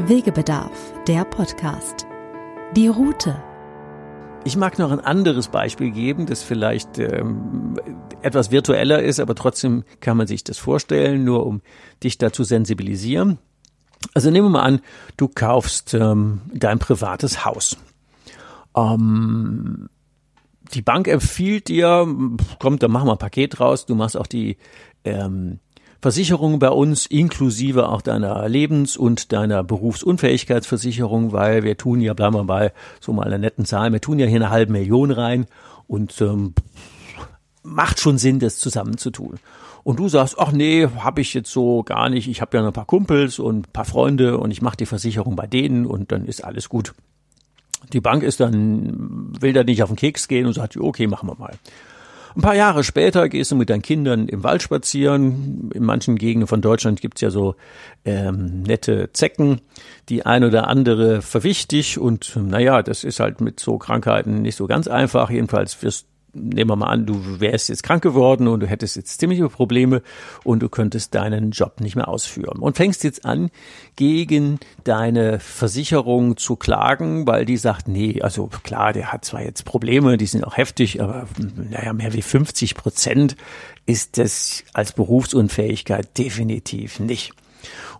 Wegebedarf, 0.06 0.92
der 1.06 1.24
Podcast. 1.24 2.06
Die 2.76 2.88
Route. 2.88 3.42
Ich 4.44 4.56
mag 4.56 4.78
noch 4.78 4.90
ein 4.90 5.00
anderes 5.00 5.48
Beispiel 5.48 5.90
geben, 5.90 6.26
das 6.26 6.42
vielleicht 6.42 6.98
ähm, 6.98 7.78
etwas 8.22 8.50
virtueller 8.50 9.02
ist, 9.02 9.20
aber 9.20 9.34
trotzdem 9.34 9.84
kann 10.00 10.16
man 10.16 10.26
sich 10.26 10.44
das 10.44 10.58
vorstellen, 10.58 11.24
nur 11.24 11.46
um 11.46 11.60
dich 12.02 12.16
dazu 12.16 12.44
sensibilisieren. 12.44 13.38
Also 14.14 14.30
nehmen 14.30 14.46
wir 14.46 14.58
mal 14.58 14.62
an, 14.62 14.80
du 15.16 15.28
kaufst 15.28 15.94
ähm, 15.94 16.40
dein 16.54 16.78
privates 16.78 17.44
Haus. 17.44 17.76
Ähm, 18.74 19.88
die 20.72 20.82
Bank 20.82 21.08
empfiehlt 21.08 21.68
dir, 21.68 22.06
kommt, 22.58 22.82
dann 22.82 22.90
machen 22.90 23.08
wir 23.08 23.12
ein 23.12 23.18
Paket 23.18 23.60
raus, 23.60 23.86
du 23.86 23.94
machst 23.94 24.16
auch 24.16 24.26
die 24.26 24.56
ähm, 25.04 25.58
Versicherung 26.02 26.58
bei 26.58 26.70
uns 26.70 27.04
inklusive 27.06 27.88
auch 27.88 28.00
deiner 28.00 28.48
Lebens- 28.48 28.96
und 28.96 29.32
deiner 29.32 29.62
Berufsunfähigkeitsversicherung, 29.62 31.32
weil 31.32 31.62
wir 31.62 31.76
tun 31.76 32.00
ja, 32.00 32.14
bleiben 32.14 32.34
wir 32.34 32.44
bei 32.44 32.72
so 33.00 33.12
mal 33.12 33.26
einer 33.26 33.38
netten 33.38 33.66
Zahl, 33.66 33.92
wir 33.92 34.00
tun 34.00 34.18
ja 34.18 34.26
hier 34.26 34.36
eine 34.36 34.50
halbe 34.50 34.72
Million 34.72 35.10
rein 35.10 35.46
und 35.86 36.18
ähm, 36.22 36.54
macht 37.62 38.00
schon 38.00 38.16
Sinn, 38.16 38.38
das 38.38 38.58
zusammen 38.58 38.96
zu 38.96 39.10
tun. 39.10 39.38
Und 39.82 39.98
du 39.98 40.08
sagst, 40.08 40.36
ach 40.38 40.52
nee, 40.52 40.86
habe 40.86 41.20
ich 41.20 41.34
jetzt 41.34 41.50
so 41.50 41.82
gar 41.82 42.08
nicht. 42.08 42.28
Ich 42.28 42.40
habe 42.40 42.56
ja 42.56 42.62
noch 42.62 42.70
ein 42.70 42.74
paar 42.74 42.86
Kumpels 42.86 43.38
und 43.38 43.68
ein 43.68 43.72
paar 43.72 43.84
Freunde 43.84 44.38
und 44.38 44.50
ich 44.50 44.62
mache 44.62 44.76
die 44.76 44.86
Versicherung 44.86 45.36
bei 45.36 45.46
denen 45.46 45.86
und 45.86 46.12
dann 46.12 46.26
ist 46.26 46.44
alles 46.44 46.68
gut. 46.68 46.94
Die 47.92 48.00
Bank 48.00 48.22
ist 48.22 48.40
dann, 48.40 49.32
will 49.40 49.52
da 49.52 49.64
nicht 49.64 49.82
auf 49.82 49.88
den 49.88 49.96
Keks 49.96 50.28
gehen 50.28 50.46
und 50.46 50.52
sagt, 50.52 50.76
okay, 50.76 51.06
machen 51.06 51.28
wir 51.28 51.36
mal. 51.36 51.54
Ein 52.36 52.42
paar 52.42 52.54
Jahre 52.54 52.84
später 52.84 53.28
gehst 53.28 53.50
du 53.50 53.56
mit 53.56 53.70
deinen 53.70 53.82
Kindern 53.82 54.28
im 54.28 54.44
Wald 54.44 54.62
spazieren. 54.62 55.70
In 55.74 55.84
manchen 55.84 56.16
Gegenden 56.16 56.46
von 56.46 56.60
Deutschland 56.60 57.00
gibt's 57.00 57.20
ja 57.20 57.30
so 57.30 57.56
ähm, 58.04 58.62
nette 58.62 59.12
Zecken, 59.12 59.60
die 60.08 60.24
ein 60.24 60.44
oder 60.44 60.68
andere 60.68 61.22
verwicht 61.22 61.72
dich 61.72 61.98
und 61.98 62.36
naja, 62.36 62.82
das 62.82 63.04
ist 63.04 63.20
halt 63.20 63.40
mit 63.40 63.58
so 63.58 63.78
Krankheiten 63.78 64.42
nicht 64.42 64.56
so 64.56 64.66
ganz 64.66 64.86
einfach. 64.86 65.30
Jedenfalls 65.30 65.82
wirst 65.82 66.06
nehmen 66.32 66.70
wir 66.70 66.76
mal 66.76 66.88
an, 66.88 67.06
du 67.06 67.40
wärst 67.40 67.68
jetzt 67.68 67.82
krank 67.82 68.02
geworden 68.02 68.48
und 68.48 68.60
du 68.60 68.66
hättest 68.66 68.96
jetzt 68.96 69.20
ziemliche 69.20 69.48
Probleme 69.48 70.02
und 70.44 70.60
du 70.60 70.68
könntest 70.68 71.14
deinen 71.14 71.50
Job 71.50 71.80
nicht 71.80 71.96
mehr 71.96 72.08
ausführen 72.08 72.58
und 72.58 72.76
fängst 72.76 73.04
jetzt 73.04 73.24
an, 73.24 73.50
gegen 73.96 74.58
deine 74.84 75.40
Versicherung 75.40 76.36
zu 76.36 76.56
klagen, 76.56 77.26
weil 77.26 77.44
die 77.44 77.56
sagt, 77.56 77.88
nee, 77.88 78.22
also 78.22 78.48
klar, 78.62 78.92
der 78.92 79.12
hat 79.12 79.24
zwar 79.24 79.42
jetzt 79.42 79.64
Probleme, 79.64 80.16
die 80.16 80.26
sind 80.26 80.44
auch 80.44 80.56
heftig, 80.56 81.02
aber 81.02 81.26
naja, 81.70 81.92
mehr 81.92 82.12
wie 82.12 82.22
50 82.22 82.74
Prozent 82.74 83.36
ist 83.86 84.18
das 84.18 84.64
als 84.72 84.92
Berufsunfähigkeit 84.92 86.16
definitiv 86.16 87.00
nicht. 87.00 87.32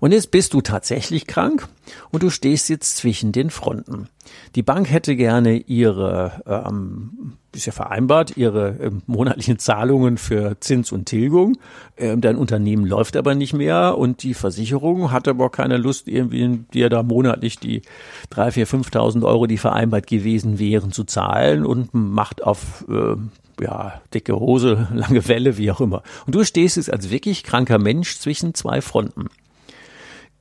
Und 0.00 0.12
jetzt 0.12 0.30
bist 0.30 0.54
du 0.54 0.62
tatsächlich 0.62 1.26
krank 1.26 1.68
und 2.10 2.22
du 2.22 2.30
stehst 2.30 2.68
jetzt 2.70 2.96
zwischen 2.96 3.32
den 3.32 3.50
Fronten. 3.50 4.08
Die 4.54 4.62
Bank 4.62 4.90
hätte 4.90 5.14
gerne 5.14 5.58
ihre, 5.58 6.42
ähm, 6.46 7.34
ist 7.54 7.66
ja 7.66 7.72
vereinbart, 7.72 8.36
ihre 8.36 8.68
äh, 8.80 8.90
monatlichen 9.06 9.58
Zahlungen 9.58 10.16
für 10.16 10.58
Zins 10.60 10.90
und 10.90 11.04
Tilgung. 11.04 11.58
Ähm, 11.98 12.22
dein 12.22 12.36
Unternehmen 12.36 12.86
läuft 12.86 13.16
aber 13.16 13.34
nicht 13.34 13.52
mehr 13.52 13.98
und 13.98 14.22
die 14.22 14.34
Versicherung 14.34 15.10
hat 15.10 15.28
aber 15.28 15.50
keine 15.50 15.76
Lust, 15.76 16.08
irgendwie 16.08 16.64
dir 16.72 16.88
da 16.88 17.02
monatlich 17.02 17.58
die 17.58 17.82
drei, 18.30 18.50
vier, 18.52 18.66
5.000 18.66 19.24
Euro, 19.24 19.46
die 19.46 19.58
vereinbart 19.58 20.06
gewesen 20.06 20.58
wären, 20.58 20.92
zu 20.92 21.04
zahlen 21.04 21.66
und 21.66 21.92
macht 21.92 22.42
auf 22.42 22.86
äh, 22.88 23.16
ja, 23.62 24.00
dicke 24.14 24.38
Hose, 24.38 24.88
lange 24.94 25.28
Welle, 25.28 25.58
wie 25.58 25.70
auch 25.70 25.80
immer. 25.80 26.02
Und 26.26 26.34
du 26.34 26.44
stehst 26.44 26.76
jetzt 26.76 26.90
als 26.90 27.10
wirklich 27.10 27.44
kranker 27.44 27.78
Mensch 27.78 28.18
zwischen 28.18 28.54
zwei 28.54 28.80
Fronten. 28.80 29.26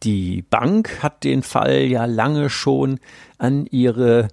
Die 0.04 0.42
Bank 0.42 1.04
hat 1.04 1.24
den 1.24 1.44
Fall 1.44 1.82
ja 1.82 2.06
lange 2.06 2.50
schon 2.50 3.00
an 3.38 3.66
ihre 3.66 4.30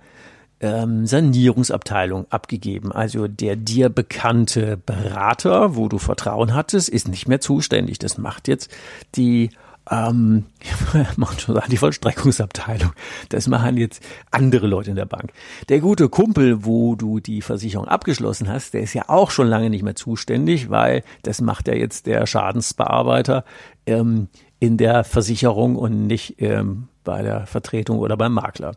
ähm, 0.60 1.06
Sanierungsabteilung 1.06 2.26
abgegeben. 2.30 2.92
Also 2.92 3.28
der 3.28 3.56
dir 3.56 3.88
bekannte 3.88 4.76
Berater, 4.76 5.76
wo 5.76 5.88
du 5.88 5.98
Vertrauen 5.98 6.54
hattest, 6.54 6.88
ist 6.88 7.08
nicht 7.08 7.28
mehr 7.28 7.40
zuständig. 7.40 7.98
Das 7.98 8.18
macht 8.18 8.48
jetzt 8.48 8.70
die 9.14 9.50
ähm, 9.90 10.46
machen 11.16 11.38
schon 11.38 11.60
die 11.70 11.76
Vollstreckungsabteilung. 11.76 12.92
Das 13.28 13.46
machen 13.46 13.76
jetzt 13.76 14.02
andere 14.30 14.66
Leute 14.66 14.90
in 14.90 14.96
der 14.96 15.06
Bank. 15.06 15.32
Der 15.68 15.80
gute 15.80 16.08
Kumpel, 16.08 16.64
wo 16.64 16.96
du 16.96 17.20
die 17.20 17.42
Versicherung 17.42 17.86
abgeschlossen 17.86 18.48
hast, 18.48 18.74
der 18.74 18.82
ist 18.82 18.94
ja 18.94 19.04
auch 19.08 19.30
schon 19.30 19.46
lange 19.46 19.70
nicht 19.70 19.84
mehr 19.84 19.94
zuständig, 19.94 20.70
weil 20.70 21.04
das 21.22 21.40
macht 21.40 21.68
ja 21.68 21.74
jetzt 21.74 22.06
der 22.06 22.26
Schadensbearbeiter 22.26 23.44
ähm, 23.86 24.28
in 24.58 24.76
der 24.76 25.04
Versicherung 25.04 25.76
und 25.76 26.06
nicht 26.06 26.40
ähm, 26.40 26.88
bei 27.04 27.22
der 27.22 27.46
Vertretung 27.46 27.98
oder 27.98 28.16
beim 28.16 28.32
Makler. 28.32 28.72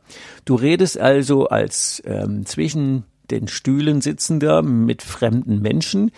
Du 0.45 0.55
redest 0.55 0.97
also 0.97 1.47
als 1.47 2.01
ähm, 2.05 2.45
zwischen 2.45 3.03
den 3.31 3.47
Stühlen 3.47 4.01
sitzender 4.01 4.61
mit 4.61 5.01
fremden 5.03 5.61
Menschen, 5.61 6.11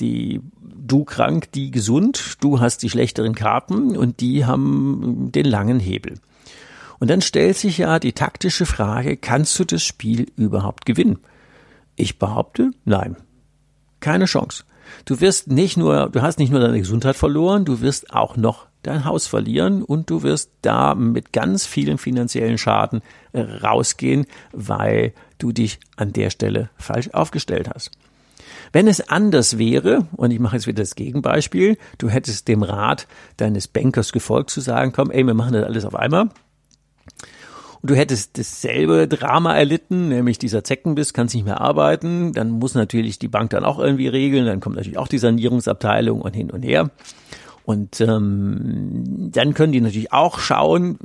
die 0.00 0.40
du 0.60 1.04
krank, 1.04 1.50
die 1.52 1.70
gesund, 1.70 2.36
du 2.40 2.60
hast 2.60 2.82
die 2.82 2.90
schlechteren 2.90 3.34
Karten 3.34 3.96
und 3.96 4.20
die 4.20 4.44
haben 4.44 5.30
den 5.32 5.46
langen 5.46 5.80
Hebel. 5.80 6.14
Und 6.98 7.10
dann 7.10 7.22
stellt 7.22 7.56
sich 7.56 7.78
ja 7.78 7.98
die 7.98 8.12
taktische 8.12 8.66
Frage, 8.66 9.16
kannst 9.16 9.58
du 9.58 9.64
das 9.64 9.82
Spiel 9.82 10.26
überhaupt 10.36 10.84
gewinnen? 10.84 11.18
Ich 11.96 12.18
behaupte, 12.18 12.70
nein. 12.84 13.16
Keine 14.00 14.26
Chance. 14.26 14.64
Du 15.04 15.20
wirst 15.20 15.48
nicht 15.48 15.76
nur, 15.76 16.08
du 16.08 16.22
hast 16.22 16.38
nicht 16.38 16.50
nur 16.50 16.60
deine 16.60 16.78
Gesundheit 16.78 17.16
verloren, 17.16 17.64
du 17.64 17.80
wirst 17.80 18.14
auch 18.14 18.36
noch 18.36 18.67
dein 18.82 19.04
Haus 19.04 19.26
verlieren 19.26 19.82
und 19.82 20.10
du 20.10 20.22
wirst 20.22 20.50
da 20.62 20.94
mit 20.94 21.32
ganz 21.32 21.66
vielen 21.66 21.98
finanziellen 21.98 22.58
Schaden 22.58 23.02
rausgehen, 23.34 24.26
weil 24.52 25.12
du 25.38 25.52
dich 25.52 25.80
an 25.96 26.12
der 26.12 26.30
Stelle 26.30 26.70
falsch 26.76 27.10
aufgestellt 27.10 27.70
hast. 27.72 27.90
Wenn 28.72 28.86
es 28.86 29.08
anders 29.08 29.58
wäre, 29.58 30.06
und 30.16 30.30
ich 30.30 30.40
mache 30.40 30.56
jetzt 30.56 30.66
wieder 30.66 30.82
das 30.82 30.94
Gegenbeispiel, 30.94 31.78
du 31.98 32.08
hättest 32.08 32.48
dem 32.48 32.62
Rat 32.62 33.06
deines 33.36 33.68
Bankers 33.68 34.12
gefolgt 34.12 34.50
zu 34.50 34.60
sagen, 34.60 34.92
komm, 34.92 35.10
ey, 35.10 35.24
wir 35.24 35.34
machen 35.34 35.54
das 35.54 35.64
alles 35.64 35.84
auf 35.84 35.94
einmal. 35.94 36.28
Und 37.80 37.90
du 37.90 37.94
hättest 37.94 38.38
dasselbe 38.38 39.06
Drama 39.06 39.54
erlitten, 39.54 40.08
nämlich 40.08 40.38
dieser 40.38 40.64
Zeckenbiss, 40.64 41.12
kannst 41.12 41.34
nicht 41.34 41.44
mehr 41.44 41.60
arbeiten, 41.60 42.32
dann 42.32 42.50
muss 42.50 42.74
natürlich 42.74 43.18
die 43.18 43.28
Bank 43.28 43.50
dann 43.50 43.64
auch 43.64 43.78
irgendwie 43.78 44.08
regeln, 44.08 44.46
dann 44.46 44.60
kommt 44.60 44.76
natürlich 44.76 44.98
auch 44.98 45.08
die 45.08 45.18
Sanierungsabteilung 45.18 46.20
und 46.20 46.34
hin 46.34 46.50
und 46.50 46.62
her. 46.62 46.90
Und 47.68 48.00
ähm, 48.00 49.28
dann 49.30 49.52
können 49.52 49.74
die 49.74 49.82
natürlich 49.82 50.10
auch 50.10 50.38
schauen, 50.38 50.98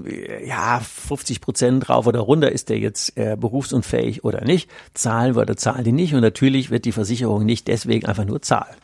ja, 0.46 0.79
50 0.79 1.41
Prozent 1.41 1.89
drauf 1.89 2.08
oder 2.08 2.22
runter, 2.22 2.53
ist 2.53 2.70
der 2.70 2.79
jetzt 2.79 3.17
äh, 3.17 3.36
berufsunfähig 3.38 4.24
oder 4.24 4.46
nicht? 4.46 4.70
Zahlen 4.93 5.36
wir 5.36 5.41
oder 5.41 5.58
zahlen 5.58 5.84
die 5.84 5.91
nicht? 5.91 6.13
Und 6.15 6.22
natürlich 6.22 6.72
wird 6.72 6.86
die 6.86 6.93
Versicherung 6.93 7.46
nicht 7.46 7.67
deswegen 7.67 8.05
einfach 8.05 8.24
nur 8.24 8.41
zahlen. 8.41 8.77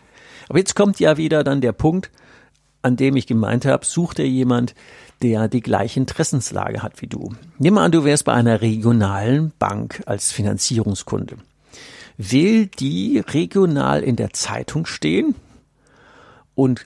Aber 0.50 0.60
jetzt 0.60 0.76
kommt 0.76 1.00
ja 1.00 1.16
wieder 1.16 1.46
dann 1.46 1.62
der 1.62 1.72
Punkt, 1.72 2.12
an 2.82 2.98
dem 2.98 3.16
ich 3.16 3.28
gemeint 3.28 3.64
habe, 3.64 3.86
sucht 3.86 4.20
er 4.20 4.28
jemand, 4.28 4.76
der 5.22 5.48
die 5.48 5.62
gleiche 5.62 6.02
Interessenslage 6.02 6.84
hat 6.84 7.02
wie 7.02 7.08
du. 7.08 7.34
Nimm 7.60 7.76
mal 7.76 7.86
an, 7.86 7.94
du 7.94 8.04
wärst 8.04 8.26
bei 8.26 8.34
einer 8.34 8.60
regionalen 8.60 9.54
Bank 9.58 10.04
als 10.06 10.34
Finanzierungskunde. 10.34 11.38
Will 12.18 12.66
die 12.66 13.24
regional 13.26 14.04
in 14.04 14.18
der 14.18 14.34
Zeitung 14.34 14.86
stehen 14.86 15.34
und 16.56 16.86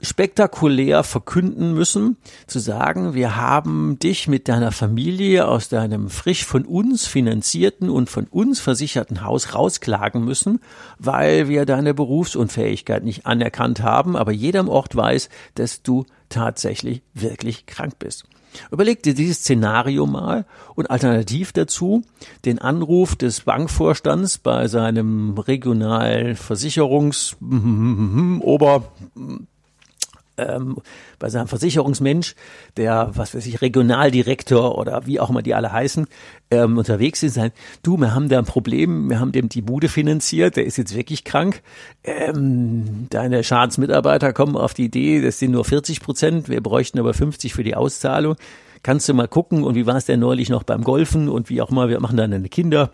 spektakulär 0.00 1.02
verkünden 1.02 1.74
müssen, 1.74 2.16
zu 2.46 2.58
sagen, 2.58 3.14
wir 3.14 3.36
haben 3.36 3.98
dich 3.98 4.28
mit 4.28 4.48
deiner 4.48 4.72
Familie 4.72 5.48
aus 5.48 5.68
deinem 5.68 6.08
frisch 6.08 6.44
von 6.44 6.64
uns 6.64 7.06
finanzierten 7.06 7.90
und 7.90 8.08
von 8.08 8.26
uns 8.26 8.60
versicherten 8.60 9.24
Haus 9.24 9.54
rausklagen 9.54 10.24
müssen, 10.24 10.60
weil 10.98 11.48
wir 11.48 11.66
deine 11.66 11.94
Berufsunfähigkeit 11.94 13.02
nicht 13.02 13.26
anerkannt 13.26 13.82
haben, 13.82 14.16
aber 14.16 14.32
jeder 14.32 14.60
im 14.60 14.68
Ort 14.68 14.94
weiß, 14.94 15.28
dass 15.54 15.82
du 15.82 16.04
tatsächlich 16.28 17.02
wirklich 17.14 17.66
krank 17.66 17.98
bist. 17.98 18.24
Überleg 18.70 19.02
dir 19.02 19.14
dieses 19.14 19.38
Szenario 19.38 20.06
mal 20.06 20.46
und 20.74 20.90
alternativ 20.90 21.52
dazu 21.52 22.02
den 22.44 22.58
Anruf 22.58 23.14
des 23.14 23.42
Bankvorstands 23.42 24.38
bei 24.38 24.68
seinem 24.68 25.36
regionalen 25.38 26.34
Versicherungs 26.34 27.36
Ober 28.40 28.92
ähm, 30.38 30.78
bei 31.18 31.28
seinem 31.28 31.48
Versicherungsmensch, 31.48 32.34
der, 32.76 33.10
was 33.14 33.34
weiß 33.34 33.44
ich, 33.46 33.60
Regionaldirektor 33.60 34.78
oder 34.78 35.06
wie 35.06 35.20
auch 35.20 35.30
immer 35.30 35.42
die 35.42 35.54
alle 35.54 35.72
heißen, 35.72 36.06
ähm, 36.50 36.78
unterwegs 36.78 37.20
sind, 37.20 37.30
sagen, 37.30 37.52
du, 37.82 37.98
wir 37.98 38.14
haben 38.14 38.28
da 38.28 38.38
ein 38.38 38.44
Problem, 38.44 39.10
wir 39.10 39.20
haben 39.20 39.32
dem 39.32 39.48
die 39.48 39.62
Bude 39.62 39.88
finanziert, 39.88 40.56
der 40.56 40.64
ist 40.64 40.78
jetzt 40.78 40.96
wirklich 40.96 41.24
krank. 41.24 41.62
Ähm, 42.04 43.06
deine 43.10 43.44
Schadensmitarbeiter 43.44 44.32
kommen 44.32 44.56
auf 44.56 44.74
die 44.74 44.84
Idee, 44.84 45.20
das 45.20 45.38
sind 45.38 45.50
nur 45.50 45.64
40 45.64 46.00
Prozent, 46.00 46.48
wir 46.48 46.62
bräuchten 46.62 46.98
aber 46.98 47.14
50 47.14 47.52
für 47.52 47.64
die 47.64 47.74
Auszahlung. 47.74 48.36
Kannst 48.82 49.08
du 49.08 49.14
mal 49.14 49.28
gucken 49.28 49.64
und 49.64 49.74
wie 49.74 49.86
war 49.86 49.96
es 49.96 50.04
denn 50.04 50.20
neulich 50.20 50.50
noch 50.50 50.62
beim 50.62 50.84
Golfen 50.84 51.28
und 51.28 51.50
wie 51.50 51.60
auch 51.60 51.70
immer, 51.70 51.88
wir 51.88 52.00
machen 52.00 52.16
dann 52.16 52.32
eine 52.32 52.48
Kinder. 52.48 52.92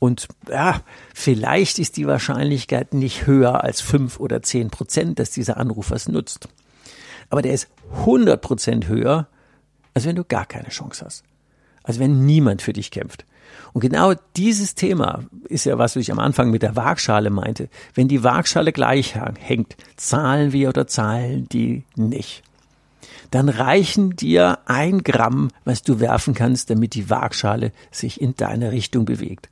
Und 0.00 0.28
ja, 0.48 0.80
vielleicht 1.14 1.78
ist 1.78 1.98
die 1.98 2.06
Wahrscheinlichkeit 2.06 2.94
nicht 2.94 3.26
höher 3.26 3.62
als 3.62 3.80
fünf 3.82 4.18
oder 4.18 4.42
zehn 4.42 4.70
Prozent, 4.70 5.18
dass 5.18 5.30
dieser 5.30 5.58
Anruf 5.58 5.90
was 5.90 6.08
nutzt 6.08 6.48
aber 7.30 7.42
der 7.42 7.54
ist 7.54 7.68
100% 8.04 8.86
höher, 8.86 9.28
als 9.94 10.04
wenn 10.04 10.16
du 10.16 10.24
gar 10.24 10.46
keine 10.46 10.68
Chance 10.68 11.04
hast. 11.04 11.24
Als 11.82 11.98
wenn 11.98 12.26
niemand 12.26 12.60
für 12.62 12.72
dich 12.72 12.90
kämpft. 12.90 13.24
Und 13.72 13.80
genau 13.80 14.14
dieses 14.36 14.74
Thema 14.74 15.24
ist 15.48 15.64
ja, 15.64 15.78
was 15.78 15.96
ich 15.96 16.12
am 16.12 16.18
Anfang 16.18 16.50
mit 16.50 16.62
der 16.62 16.76
Waagschale 16.76 17.30
meinte. 17.30 17.68
Wenn 17.94 18.08
die 18.08 18.22
Waagschale 18.22 18.72
gleich 18.72 19.14
hängt, 19.14 19.76
zahlen 19.96 20.52
wir 20.52 20.68
oder 20.68 20.86
zahlen 20.86 21.48
die 21.48 21.84
nicht. 21.96 22.42
Dann 23.30 23.48
reichen 23.48 24.16
dir 24.16 24.58
ein 24.66 25.02
Gramm, 25.04 25.50
was 25.64 25.82
du 25.82 26.00
werfen 26.00 26.34
kannst, 26.34 26.70
damit 26.70 26.94
die 26.94 27.10
Waagschale 27.10 27.72
sich 27.92 28.20
in 28.20 28.34
deine 28.36 28.72
Richtung 28.72 29.04
bewegt. 29.04 29.48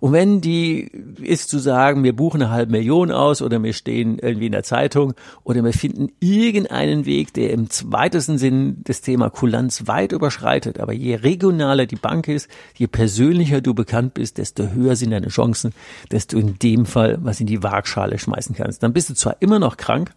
Und 0.00 0.12
wenn 0.12 0.40
die 0.40 0.90
ist 1.20 1.50
zu 1.50 1.58
sagen, 1.58 2.02
wir 2.02 2.16
buchen 2.16 2.42
eine 2.42 2.50
halbe 2.50 2.72
Million 2.72 3.12
aus 3.12 3.42
oder 3.42 3.62
wir 3.62 3.74
stehen 3.74 4.18
irgendwie 4.18 4.46
in 4.46 4.52
der 4.52 4.62
Zeitung 4.62 5.14
oder 5.44 5.62
wir 5.62 5.72
finden 5.72 6.08
irgendeinen 6.20 7.04
Weg, 7.04 7.34
der 7.34 7.50
im 7.50 7.68
zweitesten 7.70 8.38
Sinn 8.38 8.78
das 8.84 9.02
Thema 9.02 9.30
Kulanz 9.30 9.86
weit 9.86 10.12
überschreitet. 10.12 10.80
Aber 10.80 10.92
je 10.92 11.16
regionaler 11.16 11.86
die 11.86 11.96
Bank 11.96 12.28
ist, 12.28 12.48
je 12.74 12.86
persönlicher 12.86 13.60
du 13.60 13.74
bekannt 13.74 14.14
bist, 14.14 14.38
desto 14.38 14.68
höher 14.68 14.96
sind 14.96 15.10
deine 15.10 15.28
Chancen, 15.28 15.72
dass 16.08 16.26
du 16.26 16.38
in 16.38 16.58
dem 16.58 16.86
Fall 16.86 17.18
was 17.20 17.40
in 17.40 17.46
die 17.46 17.62
Waagschale 17.62 18.18
schmeißen 18.18 18.54
kannst. 18.56 18.82
Dann 18.82 18.92
bist 18.92 19.10
du 19.10 19.14
zwar 19.14 19.36
immer 19.40 19.58
noch 19.58 19.76
krank, 19.76 20.12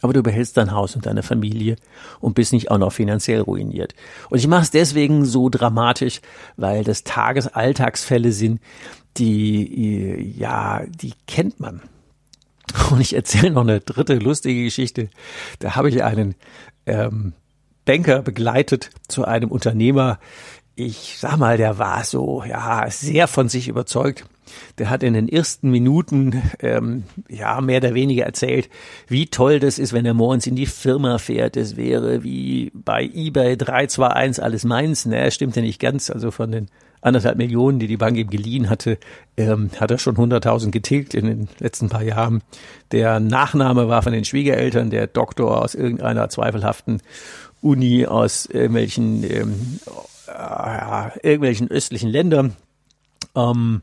aber 0.00 0.12
du 0.12 0.22
behältst 0.22 0.56
dein 0.56 0.72
Haus 0.72 0.94
und 0.94 1.06
deine 1.06 1.22
Familie 1.22 1.76
und 2.20 2.34
bist 2.34 2.52
nicht 2.52 2.70
auch 2.70 2.78
noch 2.78 2.92
finanziell 2.92 3.40
ruiniert. 3.40 3.94
Und 4.30 4.38
ich 4.38 4.46
mache 4.46 4.62
es 4.62 4.70
deswegen 4.70 5.24
so 5.24 5.48
dramatisch, 5.48 6.20
weil 6.56 6.84
das 6.84 7.02
Tagesalltagsfälle 7.04 8.32
sind, 8.32 8.60
die, 9.18 10.34
ja, 10.38 10.82
die 10.86 11.12
kennt 11.26 11.60
man. 11.60 11.82
Und 12.90 13.00
ich 13.00 13.14
erzähle 13.14 13.50
noch 13.50 13.62
eine 13.62 13.80
dritte 13.80 14.16
lustige 14.16 14.64
Geschichte. 14.64 15.08
Da 15.58 15.76
habe 15.76 15.88
ich 15.88 16.02
einen 16.02 16.34
ähm, 16.86 17.32
Banker 17.84 18.22
begleitet 18.22 18.90
zu 19.08 19.24
einem 19.24 19.50
Unternehmer. 19.50 20.18
Ich 20.74 21.16
sag 21.18 21.38
mal, 21.38 21.56
der 21.56 21.78
war 21.78 22.04
so, 22.04 22.44
ja, 22.44 22.88
sehr 22.90 23.26
von 23.28 23.48
sich 23.48 23.68
überzeugt. 23.68 24.26
Der 24.78 24.88
hat 24.88 25.02
in 25.02 25.14
den 25.14 25.28
ersten 25.28 25.70
Minuten 25.70 26.42
ähm, 26.60 27.04
ja 27.28 27.60
mehr 27.60 27.78
oder 27.78 27.94
weniger 27.94 28.24
erzählt, 28.24 28.70
wie 29.06 29.26
toll 29.26 29.60
das 29.60 29.78
ist, 29.78 29.92
wenn 29.92 30.06
er 30.06 30.14
morgens 30.14 30.46
in 30.46 30.56
die 30.56 30.66
Firma 30.66 31.18
fährt. 31.18 31.56
Das 31.56 31.76
wäre 31.76 32.22
wie 32.22 32.70
bei 32.74 33.04
eBay 33.04 33.56
321 33.56 34.42
alles 34.42 34.64
meins. 34.64 35.04
Ne, 35.04 35.30
stimmt 35.30 35.56
ja 35.56 35.62
nicht 35.62 35.80
ganz. 35.80 36.10
Also 36.10 36.30
von 36.30 36.52
den 36.52 36.68
anderthalb 37.00 37.38
Millionen, 37.38 37.78
die 37.78 37.86
die 37.86 37.96
Bank 37.96 38.16
ihm 38.16 38.30
geliehen 38.30 38.70
hatte, 38.70 38.98
ähm, 39.36 39.70
hat 39.78 39.90
er 39.90 39.98
schon 39.98 40.16
100.000 40.16 40.70
getilgt 40.70 41.14
in 41.14 41.26
den 41.26 41.48
letzten 41.58 41.88
paar 41.88 42.02
Jahren. 42.02 42.42
Der 42.92 43.20
Nachname 43.20 43.88
war 43.88 44.02
von 44.02 44.12
den 44.12 44.24
Schwiegereltern, 44.24 44.90
der 44.90 45.06
Doktor 45.06 45.62
aus 45.62 45.74
irgendeiner 45.74 46.28
zweifelhaften 46.28 47.02
Uni 47.60 48.06
aus 48.06 48.46
irgendwelchen, 48.46 49.24
ähm, 49.24 49.80
äh, 50.26 51.18
irgendwelchen 51.22 51.70
östlichen 51.70 52.10
Ländern. 52.10 52.56
Ähm, 53.34 53.82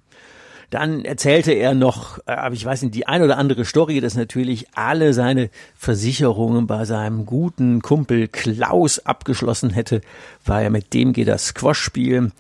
dann 0.70 1.06
erzählte 1.06 1.54
er 1.54 1.74
noch, 1.74 2.20
äh, 2.26 2.32
aber 2.32 2.56
ich 2.56 2.66
weiß 2.66 2.82
nicht, 2.82 2.96
die 2.96 3.08
ein 3.08 3.22
oder 3.22 3.38
andere 3.38 3.66
Story, 3.66 4.02
dass 4.02 4.16
natürlich 4.16 4.68
alle 4.76 5.14
seine 5.14 5.50
Versicherungen 5.76 6.68
bei 6.68 6.86
seinem 6.86 7.26
guten 7.26 7.82
Kumpel 7.82 8.28
Klaus 8.28 9.00
abgeschlossen 9.00 9.70
hätte, 9.70 10.02
weil 10.44 10.66
er 10.66 10.70
mit 10.70 10.94
dem 10.94 11.14
geht 11.14 11.28
das 11.28 11.48
Squash 11.48 11.80
spielen 11.80 12.32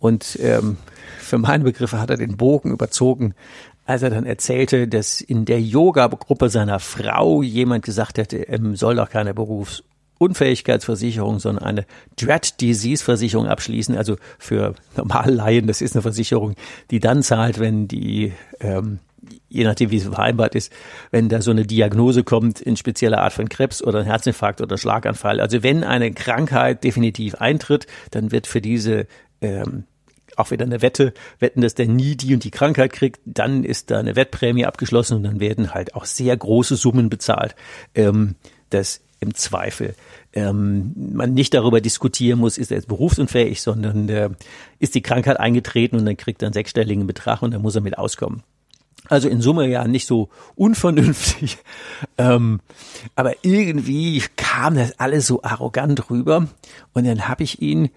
und 0.00 0.36
ähm, 0.42 0.78
für 1.20 1.38
meine 1.38 1.62
Begriffe 1.62 2.00
hat 2.00 2.10
er 2.10 2.16
den 2.16 2.36
Bogen 2.36 2.72
überzogen, 2.72 3.36
als 3.86 4.02
er 4.02 4.10
dann 4.10 4.26
erzählte, 4.26 4.88
dass 4.88 5.20
in 5.20 5.44
der 5.44 5.60
Yoga-Gruppe 5.60 6.48
seiner 6.48 6.80
Frau 6.80 7.42
jemand 7.42 7.84
gesagt 7.84 8.18
hätte, 8.18 8.48
er 8.48 8.58
soll 8.76 8.96
doch 8.96 9.10
keine 9.10 9.34
Berufsunfähigkeitsversicherung, 9.34 11.38
sondern 11.38 11.64
eine 11.64 11.86
Dread 12.16 12.60
Disease 12.60 13.04
Versicherung 13.04 13.46
abschließen. 13.46 13.96
Also 13.96 14.16
für 14.38 14.74
normale 14.96 15.32
Laien, 15.32 15.66
das 15.66 15.82
ist 15.82 15.94
eine 15.94 16.02
Versicherung, 16.02 16.54
die 16.90 17.00
dann 17.00 17.22
zahlt, 17.22 17.58
wenn 17.58 17.88
die, 17.88 18.32
ähm, 18.60 19.00
je 19.48 19.64
nachdem 19.64 19.90
wie 19.90 19.96
es 19.96 20.04
vereinbart 20.04 20.54
ist, 20.54 20.72
wenn 21.10 21.28
da 21.28 21.42
so 21.42 21.50
eine 21.50 21.66
Diagnose 21.66 22.24
kommt 22.24 22.60
in 22.60 22.76
spezieller 22.76 23.18
Art 23.18 23.32
von 23.32 23.48
Krebs 23.48 23.82
oder 23.82 24.00
ein 24.00 24.06
Herzinfarkt 24.06 24.60
oder 24.60 24.78
Schlaganfall. 24.78 25.40
Also 25.40 25.62
wenn 25.62 25.84
eine 25.84 26.12
Krankheit 26.12 26.84
definitiv 26.84 27.34
eintritt, 27.36 27.86
dann 28.10 28.32
wird 28.32 28.46
für 28.46 28.60
diese 28.60 29.06
ähm, 29.40 29.84
auch 30.36 30.50
wieder 30.50 30.64
eine 30.64 30.82
Wette, 30.82 31.12
wetten, 31.38 31.60
dass 31.60 31.74
der 31.74 31.86
nie 31.86 32.16
die 32.16 32.34
und 32.34 32.44
die 32.44 32.50
Krankheit 32.50 32.92
kriegt, 32.92 33.20
dann 33.24 33.64
ist 33.64 33.90
da 33.90 33.98
eine 33.98 34.16
Wettprämie 34.16 34.64
abgeschlossen 34.64 35.16
und 35.16 35.22
dann 35.24 35.40
werden 35.40 35.74
halt 35.74 35.94
auch 35.94 36.04
sehr 36.04 36.36
große 36.36 36.76
Summen 36.76 37.10
bezahlt, 37.10 37.54
ähm, 37.94 38.36
dass 38.70 39.02
im 39.20 39.34
Zweifel 39.34 39.94
ähm, 40.32 40.94
man 40.96 41.34
nicht 41.34 41.52
darüber 41.52 41.80
diskutieren 41.80 42.38
muss, 42.38 42.56
ist 42.56 42.70
er 42.70 42.78
jetzt 42.78 42.88
berufsunfähig, 42.88 43.60
sondern 43.60 44.08
äh, 44.08 44.30
ist 44.78 44.94
die 44.94 45.02
Krankheit 45.02 45.38
eingetreten 45.38 45.96
und 45.96 46.06
dann 46.06 46.16
kriegt 46.16 46.42
er 46.42 46.46
einen 46.46 46.54
sechsstelligen 46.54 47.06
Betrag 47.06 47.42
und 47.42 47.52
dann 47.52 47.60
muss 47.60 47.74
er 47.74 47.82
mit 47.82 47.98
auskommen. 47.98 48.42
Also 49.10 49.28
in 49.28 49.42
Summe 49.42 49.66
ja 49.68 49.86
nicht 49.86 50.06
so 50.06 50.30
unvernünftig, 50.54 51.58
ähm, 52.18 52.60
aber 53.16 53.34
irgendwie 53.42 54.22
kam 54.36 54.76
das 54.76 54.98
alles 54.98 55.26
so 55.26 55.42
arrogant 55.42 56.08
rüber. 56.10 56.46
Und 56.94 57.06
dann 57.06 57.28
habe 57.28 57.42
ich 57.42 57.60
ihn 57.60 57.90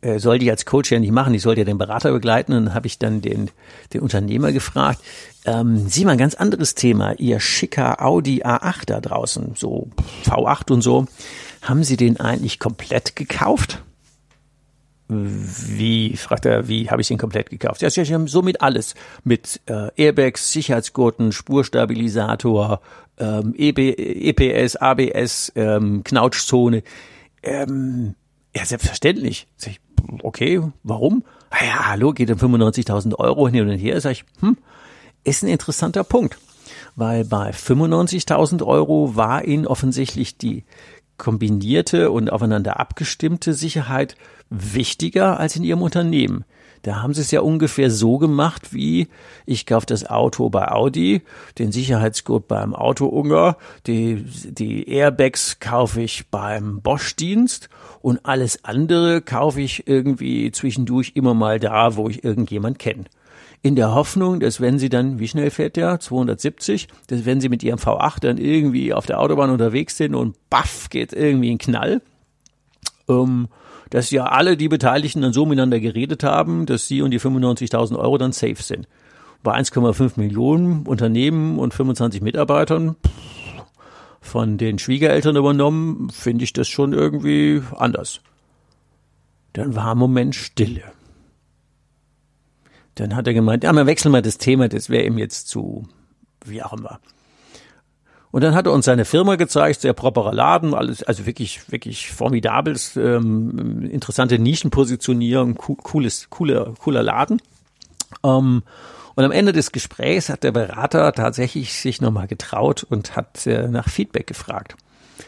äh, 0.00 0.20
sollte 0.20 0.44
ich 0.44 0.50
als 0.50 0.64
Coach 0.64 0.92
ja 0.92 1.00
nicht 1.00 1.10
machen, 1.10 1.34
ich 1.34 1.42
sollte 1.42 1.62
ja 1.62 1.64
den 1.64 1.78
Berater 1.78 2.12
begleiten. 2.12 2.52
Und 2.52 2.66
dann 2.66 2.74
habe 2.74 2.86
ich 2.86 2.98
dann 2.98 3.20
den, 3.20 3.50
den 3.92 4.00
Unternehmer 4.00 4.52
gefragt, 4.52 5.00
ähm, 5.44 5.88
sieh 5.88 6.04
mal 6.04 6.12
ein 6.12 6.18
ganz 6.18 6.34
anderes 6.34 6.74
Thema, 6.74 7.14
ihr 7.18 7.40
schicker 7.40 8.00
Audi 8.04 8.44
A8 8.44 8.84
da 8.86 9.00
draußen, 9.00 9.54
so 9.56 9.88
V8 10.24 10.72
und 10.72 10.82
so, 10.82 11.06
haben 11.62 11.82
Sie 11.82 11.96
den 11.96 12.20
eigentlich 12.20 12.58
komplett 12.58 13.16
gekauft? 13.16 13.82
Wie, 15.08 16.16
fragt 16.16 16.44
er, 16.44 16.68
wie 16.68 16.90
habe 16.90 17.00
ich 17.00 17.08
den 17.08 17.16
komplett 17.16 17.48
gekauft? 17.48 17.80
Ja, 17.80 17.88
sie 17.88 18.04
haben 18.12 18.28
so 18.28 18.42
mit 18.42 18.60
alles. 18.60 18.94
Mit 19.24 19.60
äh, 19.66 19.88
Airbags, 19.96 20.52
Sicherheitsgurten, 20.52 21.32
Spurstabilisator, 21.32 22.82
ähm, 23.18 23.54
EB, 23.56 23.94
EPS, 23.96 24.76
ABS, 24.76 25.50
ähm, 25.56 26.04
Knautschzone. 26.04 26.82
Ähm, 27.42 28.16
ja, 28.54 28.66
selbstverständlich. 28.66 29.46
Sag 29.56 29.72
ich, 29.72 29.80
okay, 30.22 30.60
warum? 30.82 31.24
Ah 31.50 31.64
ja, 31.64 31.86
hallo, 31.88 32.12
geht 32.12 32.30
um 32.30 32.38
95.000 32.38 33.14
Euro 33.14 33.48
hin 33.48 33.68
und 33.68 33.78
her. 33.78 34.00
Sag 34.02 34.12
ich, 34.12 34.24
hm, 34.40 34.58
ist 35.24 35.42
ein 35.42 35.48
interessanter 35.48 36.04
Punkt. 36.04 36.38
Weil 36.96 37.24
bei 37.24 37.50
95.000 37.50 38.62
Euro 38.66 39.16
war 39.16 39.44
ihnen 39.44 39.66
offensichtlich 39.66 40.36
die 40.36 40.64
kombinierte 41.18 42.10
und 42.10 42.30
aufeinander 42.30 42.80
abgestimmte 42.80 43.52
Sicherheit 43.52 44.16
wichtiger 44.48 45.38
als 45.38 45.56
in 45.56 45.64
ihrem 45.64 45.82
Unternehmen. 45.82 46.44
Da 46.82 47.02
haben 47.02 47.12
sie 47.12 47.22
es 47.22 47.32
ja 47.32 47.40
ungefähr 47.40 47.90
so 47.90 48.18
gemacht 48.18 48.72
wie 48.72 49.08
ich 49.46 49.66
kaufe 49.66 49.86
das 49.86 50.08
Auto 50.08 50.48
bei 50.48 50.70
Audi, 50.70 51.22
den 51.58 51.72
Sicherheitsgurt 51.72 52.46
beim 52.46 52.74
Autounger, 52.74 53.56
die, 53.86 54.24
die 54.24 54.88
Airbags 54.88 55.58
kaufe 55.60 56.00
ich 56.00 56.28
beim 56.28 56.80
Bosch-Dienst 56.80 57.68
und 58.00 58.24
alles 58.24 58.64
andere 58.64 59.22
kaufe 59.22 59.60
ich 59.60 59.88
irgendwie 59.88 60.52
zwischendurch 60.52 61.12
immer 61.14 61.34
mal 61.34 61.58
da, 61.58 61.96
wo 61.96 62.08
ich 62.08 62.24
irgendjemand 62.24 62.78
kenne 62.78 63.04
in 63.62 63.76
der 63.76 63.94
Hoffnung, 63.94 64.40
dass 64.40 64.60
wenn 64.60 64.78
sie 64.78 64.88
dann, 64.88 65.18
wie 65.18 65.28
schnell 65.28 65.50
fährt 65.50 65.76
der? 65.76 65.98
270, 65.98 66.88
dass 67.08 67.24
wenn 67.24 67.40
sie 67.40 67.48
mit 67.48 67.62
ihrem 67.62 67.78
V8 67.78 68.20
dann 68.20 68.38
irgendwie 68.38 68.94
auf 68.94 69.06
der 69.06 69.20
Autobahn 69.20 69.50
unterwegs 69.50 69.96
sind 69.96 70.14
und 70.14 70.36
baff 70.48 70.88
geht 70.90 71.12
irgendwie 71.12 71.50
ein 71.50 71.58
Knall, 71.58 72.00
ähm, 73.08 73.48
dass 73.90 74.10
ja 74.10 74.26
alle 74.26 74.56
die 74.56 74.68
Beteiligten 74.68 75.22
dann 75.22 75.32
so 75.32 75.46
miteinander 75.46 75.80
geredet 75.80 76.22
haben, 76.22 76.66
dass 76.66 76.86
sie 76.86 77.02
und 77.02 77.10
die 77.10 77.20
95.000 77.20 77.98
Euro 77.98 78.18
dann 78.18 78.32
safe 78.32 78.62
sind. 78.62 78.86
Bei 79.42 79.56
1,5 79.56 80.12
Millionen 80.16 80.86
Unternehmen 80.86 81.58
und 81.58 81.74
25 81.74 82.20
Mitarbeitern 82.20 82.96
von 84.20 84.58
den 84.58 84.78
Schwiegereltern 84.78 85.36
übernommen, 85.36 86.10
finde 86.10 86.44
ich 86.44 86.52
das 86.52 86.68
schon 86.68 86.92
irgendwie 86.92 87.62
anders. 87.76 88.20
Dann 89.54 89.74
war 89.74 89.92
ein 89.92 89.98
Moment 89.98 90.34
Stille. 90.34 90.82
Dann 92.98 93.14
hat 93.14 93.26
er 93.26 93.34
gemeint, 93.34 93.64
ja, 93.64 93.72
wir 93.72 93.86
wechseln 93.86 94.12
mal 94.12 94.22
das 94.22 94.38
Thema, 94.38 94.68
das 94.68 94.90
wäre 94.90 95.04
ihm 95.04 95.18
jetzt 95.18 95.48
zu, 95.48 95.86
wie 96.44 96.62
auch 96.62 96.72
immer. 96.72 97.00
Und 98.30 98.42
dann 98.42 98.54
hat 98.54 98.66
er 98.66 98.72
uns 98.72 98.84
seine 98.84 99.04
Firma 99.04 99.36
gezeigt, 99.36 99.80
sehr 99.80 99.94
properer 99.94 100.34
Laden, 100.34 100.74
alles, 100.74 101.02
also 101.02 101.24
wirklich, 101.24 101.70
wirklich 101.72 102.10
formidabels, 102.10 102.96
ähm, 102.96 103.88
interessante 103.90 104.38
Nischenpositionierung, 104.38 105.54
cooles, 105.54 106.28
cooler, 106.28 106.74
cooler 106.78 107.02
Laden. 107.02 107.40
Ähm, 108.24 108.62
und 109.14 109.24
am 109.24 109.32
Ende 109.32 109.52
des 109.52 109.72
Gesprächs 109.72 110.28
hat 110.28 110.44
der 110.44 110.52
Berater 110.52 111.12
tatsächlich 111.12 111.72
sich 111.72 112.00
nochmal 112.00 112.26
getraut 112.26 112.84
und 112.88 113.16
hat 113.16 113.46
äh, 113.46 113.68
nach 113.68 113.88
Feedback 113.88 114.26
gefragt. 114.26 114.76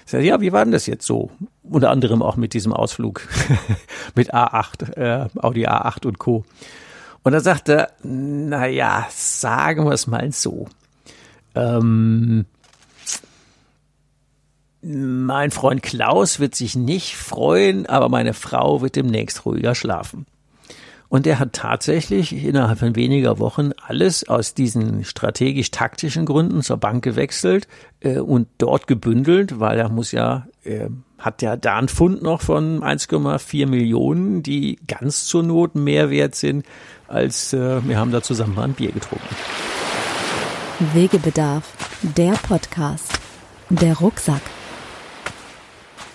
Sag, 0.07 0.23
ja, 0.23 0.41
wie 0.41 0.53
war 0.53 0.65
denn 0.65 0.73
das 0.73 0.87
jetzt 0.87 1.07
so? 1.07 1.31
Unter 1.63 1.91
anderem 1.91 2.23
auch 2.23 2.37
mit 2.37 2.53
diesem 2.53 2.73
Ausflug 2.73 3.23
mit 4.15 4.35
A8, 4.35 4.97
äh, 4.97 5.29
Audi 5.39 5.67
A8 5.67 6.07
und 6.07 6.19
Co. 6.19 6.45
Und 7.23 7.35
er 7.35 7.41
sagte, 7.41 7.89
na 8.03 8.67
ja, 8.67 9.07
sagen 9.11 9.85
wir 9.85 9.93
es 9.93 10.07
mal 10.07 10.33
so. 10.33 10.69
Ähm, 11.55 12.47
mein 14.83 15.51
Freund 15.51 15.83
Klaus 15.83 16.41
wird 16.41 16.55
sich 16.55 16.75
nicht 16.75 17.17
freuen, 17.17 17.87
aber 17.87 18.09
meine 18.09 18.33
Frau 18.33 18.81
wird 18.81 18.97
demnächst 18.97 19.45
ruhiger 19.45 19.75
schlafen. 19.75 20.27
Und 21.11 21.27
er 21.27 21.41
hat 21.41 21.55
tatsächlich 21.55 22.33
innerhalb 22.33 22.79
von 22.79 22.95
weniger 22.95 23.41
Wochen 23.41 23.73
alles 23.85 24.29
aus 24.29 24.55
diesen 24.55 25.05
strategisch-taktischen 25.05 26.25
Gründen 26.25 26.63
zur 26.63 26.77
Bank 26.77 27.03
gewechselt 27.03 27.67
äh, 27.99 28.21
und 28.21 28.47
dort 28.59 28.87
gebündelt, 28.87 29.59
weil 29.59 29.77
er 29.77 29.89
muss 29.89 30.13
ja, 30.13 30.47
äh, 30.63 30.89
hat 31.21 31.43
ja 31.43 31.57
da 31.57 31.77
einen 31.77 31.89
Fund 31.89 32.23
noch 32.23 32.41
von 32.41 32.83
1,4 32.83 33.67
Millionen, 33.67 34.43
die 34.43 34.79
ganz 34.87 35.25
zur 35.25 35.43
Not 35.43 35.75
mehr 35.75 36.11
wert 36.11 36.35
sind, 36.35 36.67
als 37.09 37.53
äh, 37.53 37.87
wir 37.87 37.99
haben 37.99 38.11
da 38.11 38.23
zusammen 38.23 38.55
mal 38.55 38.65
ein 38.65 38.73
Bier 38.73 38.93
getrunken. 38.93 39.35
Wegebedarf, 40.95 41.73
der 42.03 42.33
Podcast, 42.33 43.13
der 43.69 43.99
Rucksack. 43.99 44.41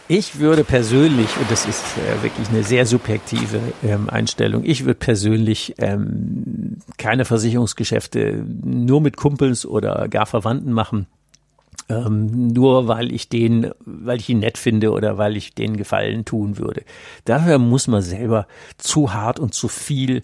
Ich 0.08 0.40
würde 0.40 0.64
persönlich, 0.64 1.36
und 1.38 1.50
das 1.50 1.66
ist 1.66 1.84
äh, 1.98 2.24
wirklich 2.24 2.50
eine 2.50 2.64
sehr 2.64 2.86
subjektive 2.86 3.60
ähm, 3.84 4.10
Einstellung, 4.10 4.64
ich 4.64 4.86
würde 4.86 5.00
persönlich 5.00 5.76
ähm, 5.80 6.78
keine 6.98 7.26
Versicherungsgeschäfte 7.26 8.44
nur 8.64 9.02
mit 9.02 9.18
Kumpels 9.18 9.66
oder 9.66 10.08
gar 10.08 10.28
Verwandten 10.28 10.72
machen. 10.72 11.08
Ähm, 11.88 12.48
nur 12.48 12.88
weil 12.88 13.12
ich 13.12 13.30
den, 13.30 13.72
weil 13.86 14.20
ich 14.20 14.30
ihn 14.30 14.40
nett 14.40 14.58
finde 14.58 14.92
oder 14.92 15.20
weil 15.20 15.38
ich 15.38 15.54
den 15.54 15.78
Gefallen 15.78 16.26
tun 16.26 16.58
würde. 16.58 16.84
Dafür 17.26 17.60
muss 17.60 17.88
man 17.88 18.02
selber 18.02 18.48
zu 18.78 19.14
hart 19.14 19.40
und 19.40 19.54
zu 19.54 19.68
viel 19.68 20.24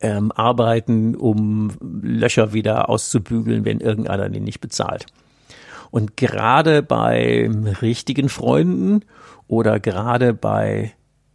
ähm, 0.00 0.30
arbeiten, 0.30 1.16
um 1.16 1.72
Löcher 1.80 2.52
wieder 2.52 2.88
auszubügeln, 2.88 3.64
wenn 3.64 3.80
irgendeiner 3.80 4.28
den 4.28 4.44
nicht 4.44 4.60
bezahlt. 4.60 5.06
Und 5.90 6.16
gerade 6.16 6.82
bei 6.82 7.50
richtigen 7.82 8.28
Freunden 8.28 9.04
oder 9.48 9.80
gerade 9.80 10.32
bei 10.32 10.92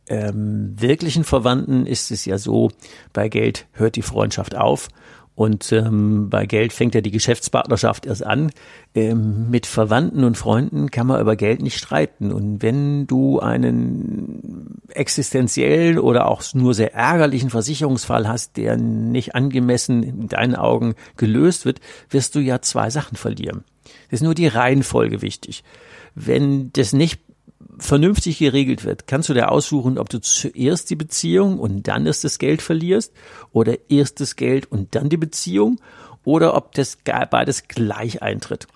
ähm, 0.07 0.73
wirklichen 0.79 1.23
Verwandten 1.23 1.85
ist 1.85 2.11
es 2.11 2.25
ja 2.25 2.37
so, 2.37 2.71
bei 3.11 3.27
Geld 3.27 3.67
hört 3.73 3.95
die 3.95 4.01
Freundschaft 4.01 4.55
auf 4.55 4.87
und 5.35 5.73
ähm, 5.73 6.29
bei 6.29 6.45
Geld 6.45 6.71
fängt 6.71 6.95
ja 6.95 7.01
die 7.01 7.11
Geschäftspartnerschaft 7.11 8.05
erst 8.05 8.25
an. 8.25 8.51
Ähm, 8.93 9.49
mit 9.49 9.65
Verwandten 9.65 10.23
und 10.23 10.37
Freunden 10.37 10.89
kann 10.91 11.07
man 11.07 11.19
über 11.19 11.35
Geld 11.35 11.61
nicht 11.61 11.77
streiten. 11.77 12.31
Und 12.31 12.61
wenn 12.61 13.05
du 13.05 13.41
einen 13.41 14.81
existenziellen 14.89 15.99
oder 15.99 16.29
auch 16.29 16.41
nur 16.53 16.73
sehr 16.73 16.93
ärgerlichen 16.93 17.49
Versicherungsfall 17.49 18.29
hast, 18.29 18.55
der 18.55 18.77
nicht 18.77 19.35
angemessen 19.35 20.03
in 20.03 20.27
deinen 20.29 20.55
Augen 20.55 20.95
gelöst 21.17 21.65
wird, 21.65 21.81
wirst 22.09 22.35
du 22.35 22.39
ja 22.39 22.61
zwei 22.61 22.89
Sachen 22.89 23.17
verlieren. 23.17 23.65
Das 24.09 24.21
ist 24.21 24.23
nur 24.23 24.35
die 24.35 24.47
Reihenfolge 24.47 25.21
wichtig. 25.21 25.65
Wenn 26.15 26.71
das 26.71 26.93
nicht 26.93 27.19
vernünftig 27.77 28.39
geregelt 28.39 28.85
wird, 28.85 29.07
kannst 29.07 29.29
du 29.29 29.33
dir 29.33 29.51
aussuchen, 29.51 29.97
ob 29.97 30.09
du 30.09 30.19
zuerst 30.19 30.89
die 30.89 30.95
Beziehung 30.95 31.59
und 31.59 31.87
dann 31.87 32.05
erst 32.05 32.23
das 32.23 32.39
Geld 32.39 32.61
verlierst 32.61 33.13
oder 33.51 33.75
erst 33.89 34.19
das 34.21 34.35
Geld 34.35 34.71
und 34.71 34.95
dann 34.95 35.09
die 35.09 35.17
Beziehung 35.17 35.79
oder 36.23 36.55
ob 36.55 36.73
das 36.73 36.97
beides 37.29 37.67
gleich 37.67 38.21
eintritt. 38.21 38.67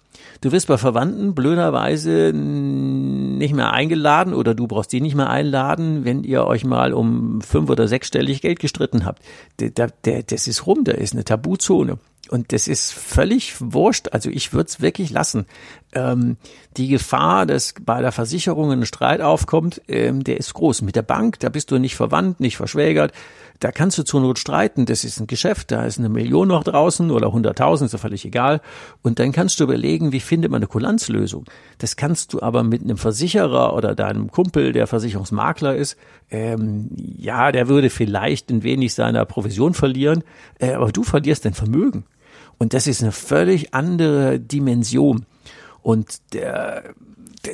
Du 0.41 0.52
wirst 0.52 0.67
bei 0.67 0.78
Verwandten 0.78 1.34
blöderweise 1.34 2.34
nicht 2.34 3.54
mehr 3.54 3.71
eingeladen 3.71 4.34
oder 4.34 4.54
du 4.54 4.67
brauchst 4.67 4.91
die 4.91 5.02
nicht 5.02 5.15
mehr 5.15 5.30
einladen, 5.30 6.06
wenn 6.06 6.23
ihr 6.23 6.45
euch 6.45 6.65
mal 6.65 6.93
um 6.93 7.41
fünf 7.41 7.69
oder 7.69 7.88
sechsstellig 7.88 8.41
Geld 8.41 8.60
gestritten 8.60 9.06
habt. 9.06 9.21
Das 9.58 10.47
ist 10.47 10.67
rum, 10.67 10.84
da 10.84 10.91
ist 10.91 11.13
eine 11.13 11.23
Tabuzone. 11.23 11.99
Und 12.30 12.54
das 12.54 12.68
ist 12.68 12.94
völlig 12.94 13.56
wurscht. 13.60 14.10
Also 14.12 14.30
ich 14.30 14.54
würde 14.54 14.68
es 14.68 14.82
wirklich 14.82 15.10
lassen. 15.10 15.46
Ähm, 15.94 16.38
die 16.78 16.88
Gefahr, 16.88 17.48
dass 17.48 17.74
bei 17.82 18.02
der 18.02 18.12
Versicherung 18.12 18.72
ein 18.72 18.86
Streit 18.86 19.22
aufkommt, 19.22 19.82
ähm, 19.88 20.24
der 20.24 20.38
ist 20.38 20.54
groß. 20.54 20.84
Mit 20.84 20.96
der 20.96 21.02
Bank, 21.02 21.39
da 21.39 21.50
bist 21.50 21.72
du 21.72 21.80
nicht 21.80 21.96
verwandt, 21.96 22.39
nicht 22.39 22.58
verschwägert. 22.58 23.12
Da 23.60 23.72
kannst 23.72 23.98
du 23.98 24.04
zur 24.04 24.22
Not 24.22 24.38
streiten. 24.38 24.86
Das 24.86 25.04
ist 25.04 25.20
ein 25.20 25.26
Geschäft, 25.26 25.72
da 25.72 25.86
ist 25.86 25.98
eine 25.98 26.08
Million 26.08 26.48
noch 26.48 26.63
draußen 26.63 27.10
oder 27.10 27.32
hunderttausend, 27.32 27.88
ist 27.88 27.94
ja 27.94 27.98
völlig 27.98 28.24
egal. 28.24 28.62
Und 29.02 29.18
dann 29.18 29.32
kannst 29.32 29.60
du 29.60 29.63
überlegen, 29.63 30.12
wie 30.12 30.20
findet 30.20 30.52
man 30.52 30.60
eine 30.60 30.68
Kulanzlösung. 30.68 31.46
Das 31.80 31.96
kannst 31.96 32.34
du 32.34 32.42
aber 32.42 32.63
mit 32.63 32.84
einem 32.84 32.98
Versicherer 32.98 33.74
oder 33.74 33.96
deinem 33.96 34.30
Kumpel, 34.32 34.72
der 34.72 34.86
Versicherungsmakler 34.86 35.76
ist, 35.76 35.98
ähm, 36.30 36.92
ja, 36.96 37.52
der 37.52 37.68
würde 37.68 37.89
vielleicht 37.89 38.52
ein 38.52 38.63
wenig 38.63 38.94
seiner 38.94 39.26
Provision 39.26 39.74
verlieren, 39.74 40.24
äh, 40.60 40.74
aber 40.74 40.92
du 40.92 41.04
verlierst 41.04 41.46
dein 41.46 41.56
Vermögen. 41.56 42.06
Und 42.60 42.74
das 42.74 42.86
ist 42.86 43.02
eine 43.02 43.12
völlig 43.12 43.74
andere 43.74 44.39
Dimension. 44.39 45.26
Und 45.82 46.19
der, 46.34 46.93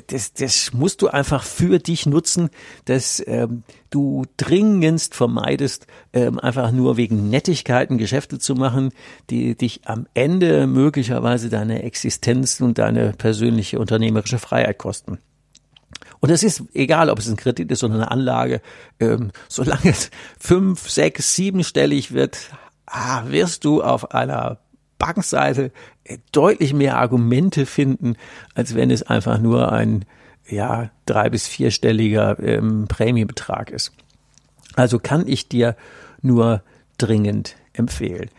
das, 0.08 0.34
das 0.34 0.74
musst 0.74 1.02
du 1.02 1.08
einfach 1.08 1.44
für 1.44 1.78
dich 1.78 2.08
nutzen, 2.08 2.50
dass 2.86 3.24
ähm, 3.28 3.64
du 3.92 4.26
dringendst 4.38 5.14
vermeidest, 5.14 5.86
ähm, 6.12 6.40
einfach 6.40 6.72
nur 6.72 6.98
wegen 6.98 7.30
Nettigkeiten 7.30 7.98
Geschäfte 7.98 8.40
zu 8.40 8.56
machen, 8.56 8.92
die 9.30 9.56
dich 9.56 9.82
am 9.86 10.08
Ende 10.16 10.66
möglicherweise 10.66 11.50
deine 11.50 11.84
Existenz 11.84 12.60
und 12.60 12.80
deine 12.80 13.14
persönliche 13.14 13.80
unternehmerische 13.80 14.40
Freiheit 14.40 14.80
kosten. 14.80 15.20
Und 16.20 16.32
es 16.32 16.42
ist 16.42 16.64
egal, 16.74 17.12
ob 17.12 17.20
es 17.20 17.30
ein 17.30 17.36
Kredit 17.36 17.72
ist 17.72 17.84
oder 17.84 17.94
eine 17.94 18.10
Anlage, 18.10 18.62
ähm, 19.00 19.32
solange 19.48 19.92
es 19.92 20.10
fünf, 20.40 20.90
sechs, 20.90 21.36
siebenstellig 21.36 22.12
wird, 22.12 22.50
ah, 22.88 23.24
wirst 23.28 23.66
du 23.66 23.84
auf 23.84 24.12
einer 24.12 24.60
Bankenseite 24.98 25.72
äh, 26.04 26.18
deutlich 26.32 26.74
mehr 26.74 26.98
Argumente 26.98 27.66
finden, 27.66 28.16
als 28.54 28.76
wenn 28.76 28.92
es 28.92 29.04
einfach 29.04 29.40
nur 29.40 29.72
ein 29.72 30.06
ja 30.48 30.92
drei 31.06 31.30
bis 31.30 31.48
vierstelliger 31.48 32.38
ähm, 32.40 32.86
Prämiebetrag 32.88 33.72
ist. 33.72 33.92
Also 34.76 35.00
kann 35.00 35.28
ich 35.28 35.48
dir 35.48 35.76
nur 36.22 36.62
dringend 36.98 37.56
empfehlen. 37.74 38.30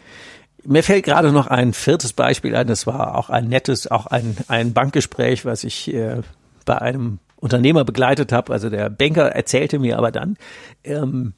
Mir 0.65 0.83
fällt 0.83 1.05
gerade 1.05 1.33
noch 1.33 1.47
ein 1.47 1.73
viertes 1.73 2.13
Beispiel 2.13 2.57
ein, 2.57 2.67
das 2.67 2.87
war 2.87 3.17
auch 3.17 3.31
ein 3.31 3.49
nettes, 3.49 3.91
auch 3.91 4.07
ein, 4.07 4.37
ein 4.49 4.73
Bankgespräch, 4.73 5.45
was 5.45 5.63
ich 5.65 5.93
äh, 5.95 6.23
bei 6.65 6.81
einem 6.81 7.19
Unternehmer 7.37 7.85
begleitet 7.85 8.33
habe. 8.33 8.53
Also 8.53 8.71
der 8.71 8.91
Banker 8.91 9.29
erzählte 9.29 9.79
mir 9.79 9.99
aber 9.99 10.11
dann, 10.11 10.37
ähm, 10.83 11.35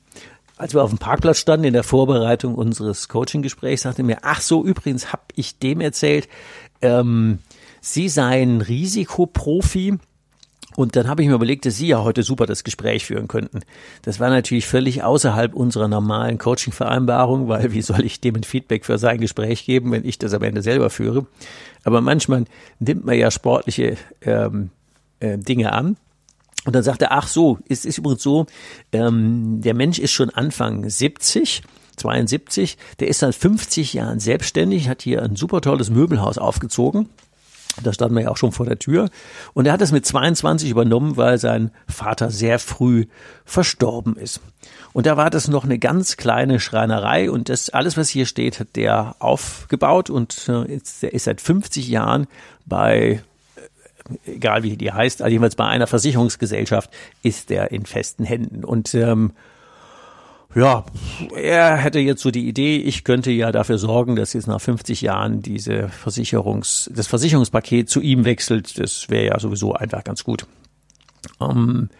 als 0.58 0.74
wir 0.74 0.82
auf 0.82 0.90
dem 0.90 0.98
Parkplatz 0.98 1.38
standen 1.38 1.66
in 1.66 1.72
der 1.72 1.84
Vorbereitung 1.84 2.54
unseres 2.54 3.08
Coaching-Gesprächs, 3.08 3.82
sagte 3.82 4.02
mir, 4.02 4.18
ach 4.22 4.40
so, 4.40 4.64
übrigens 4.64 5.12
habe 5.12 5.22
ich 5.34 5.58
dem 5.58 5.80
erzählt, 5.80 6.28
ähm, 6.82 7.38
Sie 7.80 8.08
seien 8.08 8.60
Risikoprofi 8.60 9.98
und 10.76 10.94
dann 10.94 11.08
habe 11.08 11.22
ich 11.22 11.28
mir 11.28 11.34
überlegt, 11.34 11.64
dass 11.64 11.76
Sie 11.76 11.88
ja 11.88 12.02
heute 12.02 12.22
super 12.22 12.46
das 12.46 12.64
Gespräch 12.64 13.06
führen 13.06 13.28
könnten. 13.28 13.60
Das 14.02 14.20
war 14.20 14.30
natürlich 14.30 14.66
völlig 14.66 15.02
außerhalb 15.02 15.54
unserer 15.54 15.88
normalen 15.88 16.38
Coaching-Vereinbarung, 16.38 17.48
weil 17.48 17.72
wie 17.72 17.82
soll 17.82 18.04
ich 18.04 18.20
dem 18.20 18.36
ein 18.36 18.44
Feedback 18.44 18.84
für 18.84 18.98
sein 18.98 19.20
Gespräch 19.20 19.64
geben, 19.64 19.92
wenn 19.92 20.04
ich 20.04 20.18
das 20.18 20.34
am 20.34 20.42
Ende 20.42 20.62
selber 20.62 20.90
führe? 20.90 21.26
Aber 21.84 22.00
manchmal 22.00 22.44
nimmt 22.80 23.04
man 23.04 23.16
ja 23.16 23.30
sportliche 23.30 23.96
ähm, 24.22 24.70
äh, 25.20 25.38
Dinge 25.38 25.72
an. 25.72 25.96
Und 26.68 26.74
dann 26.74 26.82
sagt 26.82 27.00
er, 27.00 27.12
ach 27.12 27.28
so, 27.28 27.56
es 27.66 27.86
ist 27.86 27.96
übrigens 27.96 28.22
so, 28.22 28.44
ähm, 28.92 29.62
der 29.62 29.72
Mensch 29.72 29.98
ist 29.98 30.12
schon 30.12 30.28
Anfang 30.28 30.86
70, 30.86 31.62
72, 31.96 32.76
der 33.00 33.08
ist 33.08 33.20
seit 33.20 33.34
50 33.34 33.94
Jahren 33.94 34.20
selbstständig, 34.20 34.90
hat 34.90 35.00
hier 35.00 35.22
ein 35.22 35.34
super 35.34 35.62
tolles 35.62 35.88
Möbelhaus 35.88 36.36
aufgezogen 36.36 37.08
da 37.82 37.92
standen 37.92 38.16
wir 38.16 38.22
ja 38.24 38.30
auch 38.30 38.36
schon 38.36 38.50
vor 38.50 38.66
der 38.66 38.78
Tür. 38.78 39.08
Und 39.54 39.66
er 39.66 39.72
hat 39.72 39.82
es 39.82 39.92
mit 39.92 40.04
22 40.04 40.68
übernommen, 40.68 41.16
weil 41.16 41.38
sein 41.38 41.70
Vater 41.86 42.30
sehr 42.30 42.58
früh 42.58 43.06
verstorben 43.44 44.16
ist. 44.16 44.40
Und 44.92 45.06
da 45.06 45.16
war 45.16 45.30
das 45.30 45.46
noch 45.46 45.64
eine 45.64 45.78
ganz 45.78 46.16
kleine 46.16 46.58
Schreinerei 46.58 47.30
und 47.30 47.48
das 47.48 47.70
alles, 47.70 47.96
was 47.96 48.08
hier 48.08 48.26
steht, 48.26 48.58
hat 48.58 48.74
der 48.74 49.14
aufgebaut 49.20 50.10
und 50.10 50.48
äh, 50.48 50.74
ist, 50.74 51.04
er 51.04 51.12
ist 51.12 51.24
seit 51.24 51.40
50 51.40 51.88
Jahren 51.88 52.26
bei 52.66 52.98
äh, 53.00 53.18
egal 54.26 54.62
wie 54.62 54.76
die 54.76 54.92
heißt, 54.92 55.22
also 55.22 55.30
jedenfalls 55.30 55.56
bei 55.56 55.66
einer 55.66 55.86
Versicherungsgesellschaft 55.86 56.90
ist 57.22 57.50
der 57.50 57.70
in 57.72 57.86
festen 57.86 58.24
Händen. 58.24 58.64
Und 58.64 58.94
ähm, 58.94 59.32
ja, 60.54 60.84
er 61.36 61.76
hätte 61.76 61.98
jetzt 61.98 62.22
so 62.22 62.30
die 62.30 62.48
Idee, 62.48 62.78
ich 62.78 63.04
könnte 63.04 63.30
ja 63.30 63.52
dafür 63.52 63.78
sorgen, 63.78 64.16
dass 64.16 64.32
jetzt 64.32 64.46
nach 64.46 64.60
50 64.60 65.02
Jahren 65.02 65.42
diese 65.42 65.88
Versicherungs, 65.88 66.90
das 66.94 67.06
Versicherungspaket 67.06 67.88
zu 67.88 68.00
ihm 68.00 68.24
wechselt. 68.24 68.78
Das 68.78 69.10
wäre 69.10 69.26
ja 69.26 69.38
sowieso 69.38 69.74
einfach 69.74 70.04
ganz 70.04 70.24
gut. 70.24 70.46
Ähm, 71.40 71.90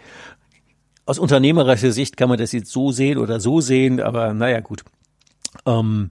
aus 1.05 1.18
unternehmerischer 1.18 1.92
Sicht 1.92 2.16
kann 2.16 2.29
man 2.29 2.38
das 2.38 2.53
jetzt 2.53 2.71
so 2.71 2.90
sehen 2.90 3.18
oder 3.18 3.40
so 3.40 3.61
sehen, 3.61 4.01
aber 4.01 4.35
naja, 4.35 4.61
gut. 4.61 4.85
Ähm, 5.66 6.11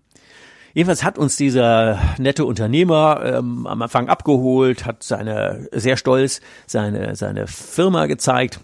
jedenfalls 0.74 1.04
hat 1.04 1.18
uns 1.18 1.36
dieser 1.36 2.00
nette 2.18 2.46
Unternehmer 2.46 3.22
ähm, 3.24 3.68
am 3.68 3.82
Anfang 3.82 4.10
abgeholt, 4.10 4.86
hat 4.86 5.04
seine 5.04 5.68
sehr 5.72 5.98
stolz 5.98 6.42
seine 6.66 7.16
seine 7.16 7.48
Firma 7.48 8.06
gezeigt 8.06 8.60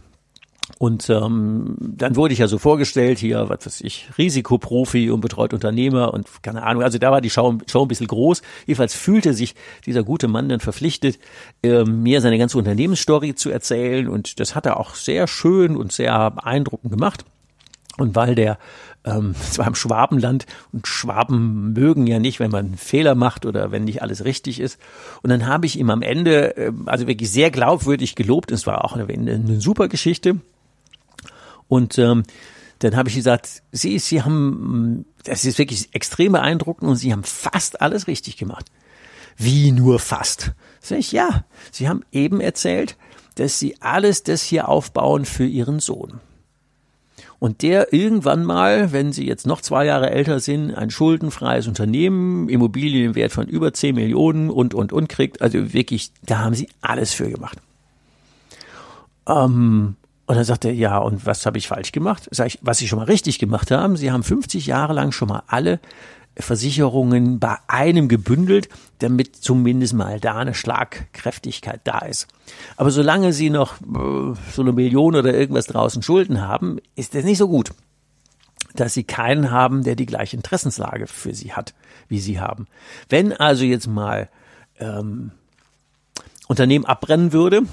und 0.79 1.09
ähm, 1.09 1.75
dann 1.79 2.15
wurde 2.15 2.33
ich 2.33 2.39
ja 2.39 2.47
so 2.47 2.57
vorgestellt, 2.57 3.19
hier, 3.19 3.49
was 3.49 3.65
weiß 3.65 3.81
ich, 3.81 4.09
Risikoprofi 4.17 5.11
und 5.11 5.19
betreut 5.19 5.53
Unternehmer 5.53 6.13
und 6.13 6.27
keine 6.41 6.63
Ahnung, 6.63 6.83
also 6.83 6.97
da 6.97 7.11
war 7.11 7.21
die 7.21 7.29
Show, 7.29 7.57
Show 7.69 7.83
ein 7.83 7.87
bisschen 7.87 8.07
groß. 8.07 8.41
Jedenfalls 8.65 8.93
fühlte 8.93 9.33
sich 9.33 9.55
dieser 9.85 10.03
gute 10.03 10.27
Mann 10.27 10.49
dann 10.49 10.61
verpflichtet, 10.61 11.19
äh, 11.63 11.83
mir 11.83 12.21
seine 12.21 12.37
ganze 12.37 12.57
Unternehmensstory 12.57 13.35
zu 13.35 13.49
erzählen 13.49 14.07
und 14.07 14.39
das 14.39 14.55
hat 14.55 14.65
er 14.65 14.79
auch 14.79 14.95
sehr 14.95 15.27
schön 15.27 15.75
und 15.75 15.91
sehr 15.91 16.31
beeindruckend 16.31 16.91
gemacht. 16.91 17.25
Und 17.97 18.15
weil 18.15 18.33
der 18.33 18.57
ähm, 19.05 19.35
es 19.41 19.57
war 19.57 19.67
im 19.67 19.75
Schwabenland 19.75 20.45
und 20.71 20.87
Schwaben 20.87 21.73
mögen 21.73 22.07
ja 22.07 22.19
nicht, 22.19 22.39
wenn 22.39 22.51
man 22.51 22.75
Fehler 22.75 23.15
macht 23.15 23.45
oder 23.45 23.71
wenn 23.71 23.83
nicht 23.83 24.01
alles 24.01 24.25
richtig 24.25 24.59
ist. 24.59 24.79
Und 25.21 25.29
dann 25.29 25.47
habe 25.47 25.65
ich 25.65 25.77
ihm 25.77 25.89
am 25.89 26.01
Ende, 26.01 26.57
äh, 26.57 26.71
also 26.85 27.07
wirklich 27.07 27.31
sehr 27.31 27.51
glaubwürdig 27.51 28.15
gelobt, 28.15 28.51
es 28.51 28.67
war 28.67 28.83
auch 28.85 28.95
eine, 28.95 29.07
eine 29.07 29.61
super 29.61 29.87
Geschichte. 29.87 30.39
Und 31.67 31.97
ähm, 31.97 32.23
dann 32.79 32.95
habe 32.95 33.09
ich 33.09 33.15
gesagt, 33.15 33.63
Sie, 33.71 33.97
Sie 33.99 34.21
haben, 34.21 35.05
das 35.23 35.45
ist 35.45 35.57
wirklich 35.57 35.93
extrem 35.93 36.33
beeindruckend 36.33 36.89
und 36.89 36.97
Sie 36.97 37.13
haben 37.13 37.23
fast 37.23 37.81
alles 37.81 38.07
richtig 38.07 38.37
gemacht. 38.37 38.65
Wie 39.37 39.71
nur 39.71 39.99
fast? 39.99 40.51
Sag 40.81 40.99
ich, 40.99 41.11
ja, 41.11 41.45
Sie 41.71 41.87
haben 41.87 42.03
eben 42.11 42.41
erzählt, 42.41 42.97
dass 43.35 43.57
Sie 43.57 43.81
alles 43.81 44.23
das 44.23 44.43
hier 44.43 44.67
aufbauen 44.67 45.25
für 45.25 45.45
Ihren 45.45 45.79
Sohn. 45.79 46.19
Und 47.43 47.61
der 47.61 47.91
irgendwann 47.91 48.45
mal, 48.45 48.93
wenn 48.93 49.11
Sie 49.11 49.27
jetzt 49.27 49.45
noch 49.45 49.59
zwei 49.59 49.83
Jahre 49.83 50.11
älter 50.11 50.39
sind, 50.39 50.73
ein 50.73 50.89
schuldenfreies 50.89 51.67
Unternehmen, 51.67 52.47
Immobilienwert 52.47 53.33
von 53.33 53.49
über 53.49 53.73
10 53.73 53.95
Millionen 53.95 54.49
und, 54.49 54.73
und, 54.73 54.93
und 54.93 55.09
kriegt. 55.09 55.41
Also 55.41 55.73
wirklich, 55.73 56.11
da 56.25 56.39
haben 56.39 56.55
Sie 56.55 56.69
alles 56.79 57.13
für 57.13 57.29
gemacht. 57.29 57.57
Ähm, 59.27 59.97
und 60.25 60.35
dann 60.37 60.45
sagt 60.45 60.63
er, 60.63 60.73
ja, 60.73 60.97
und 60.99 61.25
was 61.25 61.45
habe 61.45 61.57
ich 61.57 61.67
falsch 61.67 61.91
gemacht? 61.91 62.29
Sag 62.31 62.47
ich, 62.47 62.59
was 62.61 62.77
Sie 62.77 62.87
schon 62.87 62.99
mal 62.99 63.07
richtig 63.07 63.39
gemacht 63.39 63.71
haben, 63.71 63.97
Sie 63.97 64.09
haben 64.09 64.23
50 64.23 64.65
Jahre 64.65 64.93
lang 64.93 65.11
schon 65.11 65.27
mal 65.27 65.43
alle 65.47 65.81
Versicherungen 66.35 67.39
bei 67.39 67.57
einem 67.67 68.07
gebündelt, 68.07 68.69
damit 68.99 69.35
zumindest 69.35 69.93
mal 69.93 70.19
da 70.19 70.37
eine 70.37 70.55
Schlagkräftigkeit 70.55 71.81
da 71.83 71.99
ist. 71.99 72.27
Aber 72.75 72.89
solange 72.91 73.33
Sie 73.33 73.49
noch 73.49 73.79
äh, 73.81 74.35
so 74.51 74.61
eine 74.61 74.71
Million 74.71 75.15
oder 75.15 75.33
irgendwas 75.33 75.67
draußen 75.67 76.01
Schulden 76.01 76.41
haben, 76.41 76.79
ist 76.95 77.13
das 77.13 77.23
nicht 77.23 77.37
so 77.37 77.47
gut, 77.47 77.73
dass 78.75 78.93
Sie 78.93 79.03
keinen 79.03 79.51
haben, 79.51 79.83
der 79.83 79.95
die 79.95 80.07
gleiche 80.07 80.35
Interessenslage 80.35 81.07
für 81.07 81.35
Sie 81.35 81.53
hat, 81.53 81.73
wie 82.07 82.19
Sie 82.19 82.39
haben. 82.39 82.67
Wenn 83.09 83.33
also 83.33 83.63
jetzt 83.63 83.87
mal 83.87 84.29
ähm, 84.79 85.31
Unternehmen 86.47 86.85
abbrennen 86.85 87.31
würde, 87.31 87.63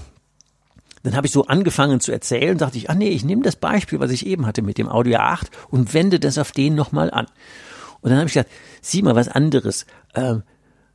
dann 1.02 1.16
habe 1.16 1.26
ich 1.26 1.32
so 1.32 1.46
angefangen 1.46 2.00
zu 2.00 2.12
erzählen, 2.12 2.58
dachte 2.58 2.76
ich, 2.76 2.90
ah 2.90 2.94
nee, 2.94 3.08
ich 3.08 3.24
nehme 3.24 3.42
das 3.42 3.56
Beispiel, 3.56 4.00
was 4.00 4.10
ich 4.10 4.26
eben 4.26 4.46
hatte 4.46 4.60
mit 4.60 4.76
dem 4.76 4.88
Audio 4.88 5.18
8 5.18 5.50
und 5.70 5.94
wende 5.94 6.20
das 6.20 6.36
auf 6.36 6.52
den 6.52 6.74
nochmal 6.74 7.10
an. 7.10 7.26
Und 8.00 8.10
dann 8.10 8.18
habe 8.18 8.28
ich 8.28 8.34
gesagt, 8.34 8.50
sieh 8.80 9.02
mal 9.02 9.14
was 9.14 9.28
anderes. 9.28 9.86
Ähm, 10.14 10.42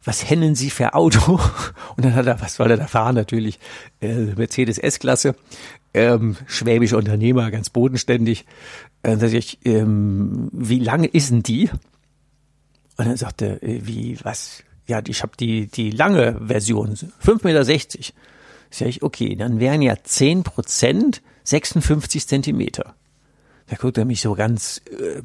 was 0.04 0.30
hennen 0.30 0.56
Sie 0.56 0.70
für 0.70 0.94
Auto? 0.94 1.40
Und 1.98 2.06
dann 2.06 2.16
hat 2.16 2.28
er, 2.28 2.40
was 2.40 2.56
soll 2.56 2.72
er 2.72 2.78
da 2.78 2.88
fahren? 2.88 3.16
Natürlich 3.16 3.60
äh, 4.02 4.14
Mercedes 4.36 4.78
S-Klasse, 4.78 5.36
ähm, 5.94 6.38
schwäbischer 6.46 6.98
Unternehmer, 6.98 7.50
ganz 7.52 7.70
bodenständig. 7.70 8.46
Äh, 9.02 9.10
dann 9.10 9.20
sage 9.20 9.38
ich, 9.38 9.66
ähm, 9.66 10.50
wie 10.52 10.80
lange 10.80 11.08
ist 11.08 11.32
denn 11.32 11.44
die? 11.44 11.70
Und 12.98 13.08
dann 13.08 13.18
sagte, 13.18 13.62
äh, 13.62 13.82
wie, 13.86 14.18
was? 14.24 14.64
Ja, 14.88 15.02
ich 15.08 15.24
habe 15.24 15.34
die, 15.40 15.68
die 15.68 15.90
lange 15.90 16.40
Version, 16.46 16.96
5,60 16.96 17.44
Meter. 17.44 18.14
Sag 18.70 18.88
ich, 18.88 19.04
okay, 19.04 19.36
dann 19.36 19.60
wären 19.60 19.82
ja 19.82 19.96
10 20.02 20.44
Prozent 20.44 21.22
56 21.44 22.28
Zentimeter. 22.28 22.96
Da 23.68 23.76
guckt 23.78 23.98
er 23.98 24.06
mich 24.06 24.22
so 24.22 24.36
ganz 24.36 24.82
äh, 24.92 25.22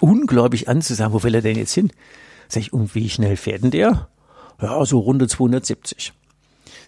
ungläubig 0.00 0.68
an 0.68 0.82
zu 0.82 0.94
sagen, 0.94 1.12
wo 1.12 1.22
will 1.22 1.34
er 1.34 1.42
denn 1.42 1.56
jetzt 1.56 1.74
hin? 1.74 1.90
Sag 2.48 2.62
ich, 2.62 2.72
und 2.72 2.94
wie 2.94 3.08
schnell 3.08 3.36
fährt 3.36 3.62
denn 3.62 3.70
der? 3.70 4.08
Ja, 4.60 4.84
so 4.84 4.98
runde 4.98 5.28
270. 5.28 6.12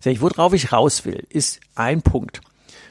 Sag 0.01 0.13
ich, 0.13 0.21
worauf 0.21 0.53
ich 0.53 0.73
raus 0.73 1.05
will, 1.05 1.27
ist 1.29 1.61
ein 1.75 2.03
Punkt. 2.03 2.41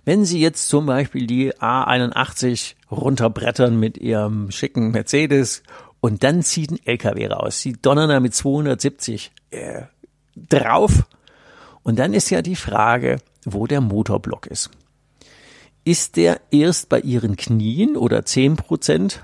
Wenn 0.05 0.25
Sie 0.25 0.41
jetzt 0.41 0.67
zum 0.67 0.85
Beispiel 0.85 1.27
die 1.27 1.53
A81 1.53 2.75
runterbrettern 2.91 3.79
mit 3.79 3.97
Ihrem 3.97 4.51
schicken 4.51 4.91
Mercedes 4.91 5.63
und 6.01 6.23
dann 6.23 6.43
zieht 6.43 6.71
ein 6.71 6.85
LKW 6.85 7.27
raus, 7.27 7.61
Sie 7.61 7.73
donnern 7.73 8.09
da 8.09 8.19
mit 8.19 8.35
270 8.35 9.31
äh, 9.51 9.83
drauf 10.35 11.05
und 11.83 11.99
dann 11.99 12.13
ist 12.13 12.29
ja 12.29 12.41
die 12.41 12.55
Frage, 12.55 13.17
wo 13.45 13.67
der 13.67 13.81
Motorblock 13.81 14.47
ist. 14.47 14.71
Ist 15.85 16.15
der 16.15 16.41
erst 16.51 16.89
bei 16.89 16.99
Ihren 16.99 17.35
Knien 17.35 17.95
oder 17.97 18.25
10 18.25 18.55
Prozent, 18.55 19.21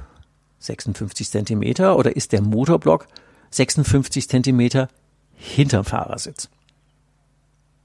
56 0.59 1.29
Zentimeter, 1.29 1.97
oder 1.97 2.15
ist 2.15 2.31
der 2.31 2.41
Motorblock 2.41 3.07
56 3.51 4.29
Zentimeter 4.29 4.89
hinterm 5.33 5.85
Fahrersitz? 5.85 6.49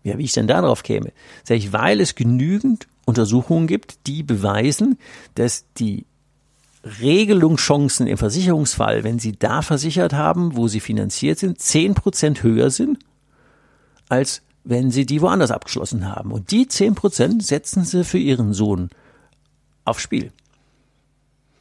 Ja, 0.03 0.19
wie 0.19 0.25
ich 0.25 0.33
denn 0.33 0.47
darauf 0.47 0.83
käme? 0.83 1.13
Sag 1.45 1.57
ich, 1.57 1.73
weil 1.73 2.01
es 2.01 2.15
genügend 2.15 2.87
Untersuchungen 3.07 3.67
gibt, 3.67 4.07
die 4.07 4.23
beweisen, 4.23 4.99
dass 5.35 5.65
die 5.79 6.05
Regelungschancen 7.01 8.07
im 8.07 8.19
Versicherungsfall, 8.19 9.05
wenn 9.05 9.19
Sie 9.19 9.33
da 9.33 9.63
versichert 9.63 10.13
haben, 10.13 10.57
wo 10.57 10.69
Sie 10.69 10.81
finanziert 10.81 11.39
sind, 11.39 11.59
10 11.59 11.95
Prozent 11.95 12.43
höher 12.43 12.71
sind 12.71 12.99
als 14.09 14.43
wenn 14.65 14.91
sie 14.91 15.05
die 15.07 15.21
woanders 15.21 15.51
abgeschlossen 15.51 16.09
haben. 16.09 16.33
Und 16.33 16.51
die 16.51 16.69
zehn 16.69 16.95
Prozent 16.95 17.45
setzen 17.45 17.85
sie 17.85 18.05
für 18.05 18.19
ihren 18.19 18.55
Sohn 18.55 18.91
aufs 19.85 20.03
Spiel. 20.03 20.33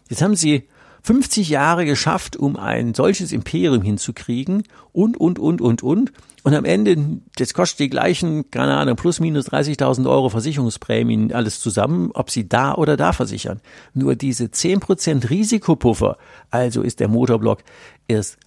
Jetzt 0.10 0.22
haben 0.22 0.36
sie 0.36 0.68
50 1.04 1.50
Jahre 1.50 1.86
geschafft, 1.86 2.38
um 2.38 2.56
ein 2.56 2.94
solches 2.94 3.34
Imperium 3.34 3.82
hinzukriegen 3.82 4.64
und, 4.94 5.18
und, 5.18 5.38
und, 5.38 5.60
und, 5.62 5.84
und. 5.84 6.14
Und 6.44 6.54
am 6.54 6.66
Ende, 6.66 7.22
das 7.36 7.54
kostet 7.54 7.80
die 7.80 7.90
gleichen, 7.90 8.50
keine 8.52 8.76
Ahnung, 8.76 8.96
plus 8.96 9.20
minus 9.20 9.50
30.000 9.50 10.10
Euro 10.10 10.30
Versicherungsprämien, 10.30 11.34
alles 11.34 11.60
zusammen, 11.60 12.12
ob 12.14 12.30
sie 12.30 12.48
da 12.48 12.74
oder 12.76 12.98
da 12.98 13.12
versichern. 13.12 13.60
Nur 13.94 14.16
diese 14.16 14.46
10% 14.46 15.30
Risikopuffer, 15.30 16.18
also 16.52 16.82
ist 16.82 17.00
der 17.00 17.10
Motorblock 17.10 17.60
erst 18.08 18.38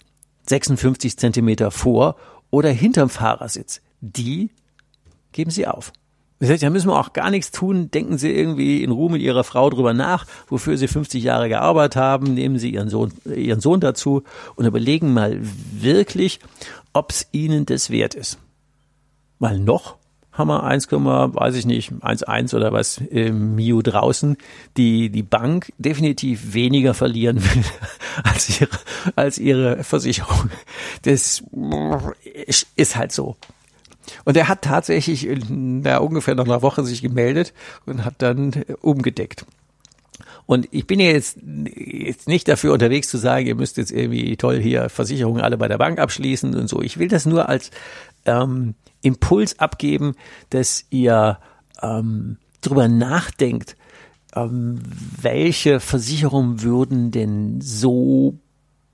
56 0.47 1.17
Zentimeter 1.17 1.71
vor 1.71 2.15
oder 2.49 2.69
hinterm 2.69 3.09
Fahrersitz, 3.09 3.81
die 4.01 4.49
geben 5.31 5.51
sie 5.51 5.67
auf. 5.67 5.91
Da 6.39 6.69
müssen 6.69 6.89
wir 6.89 6.99
auch 6.99 7.13
gar 7.13 7.31
nichts 7.31 7.51
tun. 7.51 7.89
Denken 7.89 8.17
Sie 8.17 8.31
irgendwie 8.31 8.83
in 8.83 8.91
Ruhe 8.91 9.11
mit 9.11 9.21
Ihrer 9.21 9.43
Frau 9.43 9.69
drüber 9.69 9.93
nach, 9.93 10.25
wofür 10.47 10.77
Sie 10.77 10.87
50 10.87 11.23
Jahre 11.23 11.49
gearbeitet 11.49 11.95
haben. 11.95 12.33
Nehmen 12.33 12.59
Sie 12.59 12.71
Ihren 12.71 12.89
Sohn, 12.89 13.11
Ihren 13.25 13.59
Sohn 13.59 13.79
dazu 13.79 14.23
und 14.55 14.65
überlegen 14.65 15.13
mal 15.13 15.39
wirklich, 15.41 16.39
ob 16.93 17.11
es 17.11 17.27
Ihnen 17.31 17.65
das 17.65 17.89
wert 17.89 18.13
ist. 18.13 18.37
Weil 19.39 19.59
noch 19.59 19.97
haben 20.37 20.49
wir 20.49 20.63
1, 20.63 20.91
weiß 20.91 21.55
ich 21.55 21.65
nicht, 21.65 21.91
1,1 21.91 22.55
oder 22.55 22.71
was 22.71 22.97
im 22.97 23.55
Mio 23.55 23.81
draußen, 23.81 24.37
die 24.77 25.09
die 25.09 25.23
Bank 25.23 25.73
definitiv 25.79 26.53
weniger 26.53 26.93
verlieren 26.93 27.43
will 27.43 27.63
als 28.23 28.61
ihre, 28.61 28.77
als 29.15 29.39
ihre 29.39 29.83
Versicherung. 29.83 30.51
Das 31.01 31.43
ist 32.75 32.95
halt 32.95 33.11
so. 33.11 33.35
Und 34.25 34.37
er 34.37 34.47
hat 34.47 34.63
tatsächlich 34.63 35.27
in 35.27 35.83
der 35.83 36.03
ungefähr 36.03 36.35
nach 36.35 36.45
einer 36.45 36.61
Woche 36.61 36.83
sich 36.83 37.01
gemeldet 37.01 37.53
und 37.85 38.05
hat 38.05 38.15
dann 38.19 38.53
äh, 38.53 38.73
umgedeckt. 38.81 39.45
Und 40.45 40.67
ich 40.71 40.87
bin 40.87 41.01
jetzt, 41.01 41.37
jetzt 41.75 42.27
nicht 42.29 42.47
dafür 42.47 42.73
unterwegs 42.73 43.09
zu 43.09 43.17
sagen, 43.17 43.47
ihr 43.47 43.55
müsst 43.55 43.75
jetzt 43.75 43.91
irgendwie 43.91 44.37
toll 44.37 44.59
hier 44.59 44.87
Versicherungen 44.87 45.41
alle 45.41 45.57
bei 45.57 45.67
der 45.67 45.77
Bank 45.77 45.99
abschließen 45.99 46.55
und 46.55 46.69
so. 46.69 46.81
Ich 46.81 46.97
will 46.97 47.09
das 47.09 47.25
nur 47.25 47.49
als 47.49 47.69
ähm, 48.25 48.73
Impuls 49.01 49.59
abgeben, 49.59 50.15
dass 50.49 50.85
ihr 50.89 51.37
ähm, 51.81 52.37
drüber 52.61 52.87
nachdenkt, 52.87 53.75
ähm, 54.35 54.79
welche 55.21 55.81
Versicherungen 55.81 56.61
würden 56.61 57.11
denn 57.11 57.59
so 57.59 58.39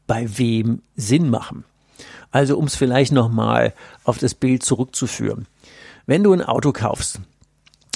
bei 0.08 0.38
wem 0.38 0.82
Sinn 0.96 1.30
machen. 1.30 1.66
Also 2.34 2.58
um 2.58 2.66
es 2.66 2.76
vielleicht 2.76 3.12
nochmal 3.12 3.74
auf 4.04 4.18
das 4.18 4.34
Bild 4.34 4.64
zurückzuführen. 4.64 5.46
Wenn 6.08 6.24
du 6.24 6.34
ein 6.34 6.42
Auto 6.42 6.74
kaufst, 6.74 7.20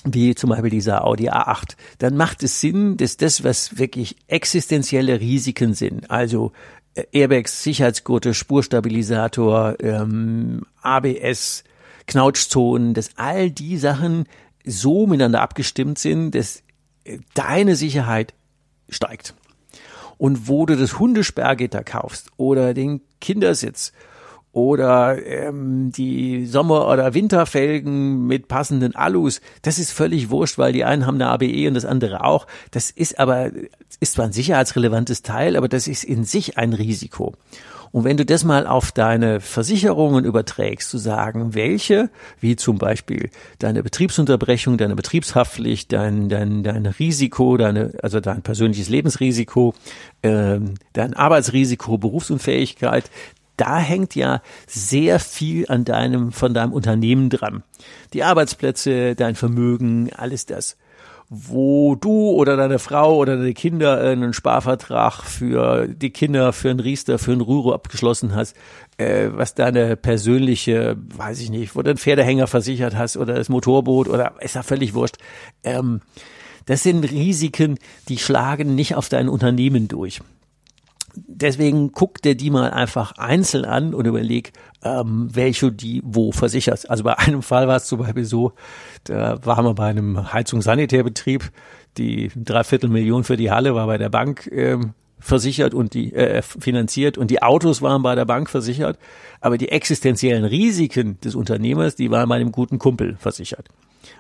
wie 0.06 0.36
zum 0.36 0.52
Beispiel 0.52 0.70
dieser 0.70 1.06
Audi 1.06 1.32
A8, 1.32 1.76
dann 1.98 2.16
macht 2.16 2.44
es 2.44 2.62
Sinn, 2.62 2.98
dass 2.98 3.18
das, 3.18 3.44
was 3.44 3.80
wirklich 3.80 4.16
existenzielle 4.28 5.20
Risiken 5.20 5.74
sind, 5.74 6.12
also 6.12 6.52
äh, 6.94 7.06
Airbags, 7.12 7.64
Sicherheitsgurte, 7.64 8.36
Spurstabilisator, 8.36 9.76
ähm, 9.80 10.68
ABS, 10.84 11.64
Knautschzonen, 12.06 12.94
dass 12.94 13.18
all 13.18 13.50
die 13.50 13.78
Sachen 13.78 14.26
so 14.64 15.08
miteinander 15.08 15.42
abgestimmt 15.42 15.98
sind, 15.98 16.36
dass 16.36 16.62
äh, 17.06 17.18
deine 17.34 17.76
Sicherheit 17.76 18.36
steigt. 18.88 19.34
Und 20.20 20.48
wo 20.48 20.68
du 20.68 20.78
das 20.78 21.00
Hundesperrgitter 21.00 21.84
kaufst 21.84 22.30
oder 22.38 22.76
den 22.76 23.02
Kindersitz 23.20 23.94
oder 24.52 25.24
ähm, 25.26 25.92
die 25.92 26.46
Sommer- 26.46 26.88
oder 26.88 27.14
Winterfelgen 27.14 28.26
mit 28.26 28.48
passenden 28.48 28.96
Alus, 28.96 29.42
das 29.62 29.80
ist 29.80 29.92
völlig 29.92 30.30
wurscht, 30.30 30.58
weil 30.58 30.74
die 30.74 30.84
einen 30.84 31.06
haben 31.06 31.16
eine 31.16 31.30
ABE 31.30 31.68
und 31.68 31.74
das 31.74 31.86
andere 31.86 32.24
auch. 32.24 32.48
Das 32.72 32.90
ist 32.90 33.20
aber, 33.20 33.52
ist 34.00 34.14
zwar 34.14 34.26
ein 34.26 34.34
sicherheitsrelevantes 34.34 35.22
Teil, 35.22 35.56
aber 35.56 35.68
das 35.68 35.88
ist 35.88 36.04
in 36.04 36.24
sich 36.24 36.58
ein 36.58 36.74
Risiko. 36.74 37.34
Und 37.92 38.04
wenn 38.04 38.18
du 38.18 38.26
das 38.26 38.44
mal 38.44 38.68
auf 38.68 38.92
deine 38.92 39.40
Versicherungen 39.40 40.26
überträgst, 40.26 40.90
zu 40.90 40.98
sagen, 40.98 41.54
welche, 41.54 42.10
wie 42.40 42.56
zum 42.56 42.78
Beispiel 42.78 43.30
deine 43.60 43.84
Betriebsunterbrechung, 43.84 44.78
deine 44.78 44.96
Betriebshaftpflicht, 44.96 45.92
dein, 45.94 46.30
dein, 46.30 46.64
dein 46.64 46.86
Risiko, 46.86 47.58
deine, 47.58 47.94
also 48.02 48.20
dein 48.20 48.42
persönliches 48.42 48.90
Lebensrisiko, 48.90 49.74
ähm, 50.24 50.76
dein 50.94 51.14
Arbeitsrisiko, 51.14 51.98
Berufsunfähigkeit, 51.98 53.10
da 53.58 53.80
hängt 53.80 54.16
ja 54.16 54.42
sehr 54.68 55.20
viel 55.20 55.66
an 55.68 55.84
deinem, 55.84 56.32
von 56.32 56.54
deinem 56.54 56.72
Unternehmen 56.72 57.30
dran. 57.30 57.64
Die 58.14 58.24
Arbeitsplätze, 58.24 59.16
dein 59.16 59.36
Vermögen, 59.36 60.12
alles 60.16 60.46
das. 60.46 60.78
Wo 61.30 61.96
du 61.96 62.30
oder 62.30 62.56
deine 62.56 62.80
Frau 62.80 63.18
oder 63.18 63.36
deine 63.36 63.54
Kinder 63.54 64.00
einen 64.00 64.32
Sparvertrag 64.32 65.24
für 65.24 65.88
die 65.88 66.12
Kinder, 66.12 66.54
für 66.54 66.70
einen 66.70 66.80
Riester, 66.80 67.20
für 67.20 67.34
einen 67.34 67.42
Rüro 67.42 67.74
abgeschlossen 67.74 68.34
hast, 68.34 68.56
äh, 68.98 69.30
was 69.34 69.54
deine 69.54 69.98
persönliche, 69.98 70.96
weiß 70.98 71.42
ich 71.42 71.50
nicht, 71.50 71.76
wo 71.76 71.82
du 71.82 71.90
einen 71.90 71.98
Pferdehänger 71.98 72.48
versichert 72.48 72.96
hast 72.96 73.18
oder 73.18 73.34
das 73.34 73.50
Motorboot 73.50 74.08
oder 74.08 74.36
ist 74.40 74.56
ja 74.56 74.64
völlig 74.64 74.94
wurscht. 74.94 75.18
Ähm, 75.66 76.00
das 76.66 76.84
sind 76.84 77.04
Risiken, 77.04 77.78
die 78.08 78.20
schlagen 78.20 78.76
nicht 78.76 78.96
auf 78.96 79.10
dein 79.10 79.28
Unternehmen 79.28 79.90
durch 79.90 80.22
deswegen 81.28 81.92
guck 81.92 82.22
dir 82.22 82.36
die 82.36 82.50
mal 82.50 82.72
einfach 82.72 83.14
einzeln 83.14 83.66
an 83.66 83.94
und 83.94 84.06
überleg, 84.06 84.54
ähm, 84.84 85.30
welche 85.32 85.72
die 85.72 86.02
wo 86.04 86.32
versicherst. 86.32 86.90
Also 86.90 87.04
bei 87.04 87.18
einem 87.18 87.42
Fall 87.42 87.68
war 87.68 87.78
es 87.78 87.86
zum 87.86 88.00
Beispiel 88.00 88.26
so, 88.26 88.54
da 89.06 89.44
waren 89.46 89.66
wir 89.66 89.74
bei 89.74 89.88
einem 89.88 90.32
Heizungssanitärbetrieb, 90.34 91.52
die 91.98 92.32
Dreiviertelmillion 92.36 93.24
für 93.24 93.38
die 93.38 93.52
Halle 93.52 93.74
war 93.74 93.88
bei 93.88 93.98
der 93.98 94.10
Bank 94.10 94.50
ähm, 94.52 94.94
versichert 95.20 95.74
und 95.74 95.94
die 95.94 96.14
äh, 96.14 96.42
finanziert 96.42 97.18
und 97.18 97.32
die 97.32 97.42
Autos 97.42 97.82
waren 97.82 98.04
bei 98.04 98.14
der 98.14 98.26
Bank 98.26 98.50
versichert, 98.50 99.00
aber 99.42 99.58
die 99.58 99.70
existenziellen 99.70 100.46
Risiken 100.46 101.20
des 101.22 101.36
Unternehmers, 101.36 101.96
die 101.96 102.12
waren 102.12 102.30
bei 102.30 102.36
einem 102.36 102.52
guten 102.52 102.78
Kumpel 102.78 103.16
versichert. 103.18 103.68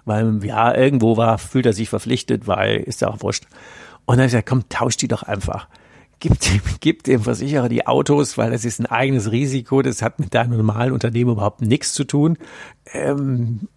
Weil 0.05 0.43
ja, 0.43 0.75
irgendwo 0.75 1.17
war, 1.17 1.37
fühlt 1.37 1.65
er 1.65 1.73
sich 1.73 1.89
verpflichtet, 1.89 2.47
weil 2.47 2.77
ist 2.77 3.01
ja 3.01 3.09
auch 3.09 3.21
wurscht. 3.21 3.45
Und 4.05 4.15
dann 4.15 4.19
habe 4.19 4.25
ich 4.25 4.31
gesagt, 4.31 4.49
komm, 4.49 4.69
tausch 4.69 4.97
die 4.97 5.07
doch 5.07 5.23
einfach 5.23 5.67
gibt 6.19 6.49
dem, 6.49 6.61
gibt 6.79 7.07
dem 7.07 7.21
Versicherer 7.21 7.69
die 7.69 7.87
Autos, 7.87 8.37
weil 8.37 8.51
das 8.51 8.65
ist 8.65 8.79
ein 8.79 8.85
eigenes 8.85 9.31
Risiko, 9.31 9.81
das 9.81 10.01
hat 10.01 10.19
mit 10.19 10.33
deinem 10.33 10.57
normalen 10.57 10.93
Unternehmen 10.93 11.31
überhaupt 11.31 11.61
nichts 11.61 11.93
zu 11.93 12.03
tun. 12.03 12.37
Ähm, 12.93 13.67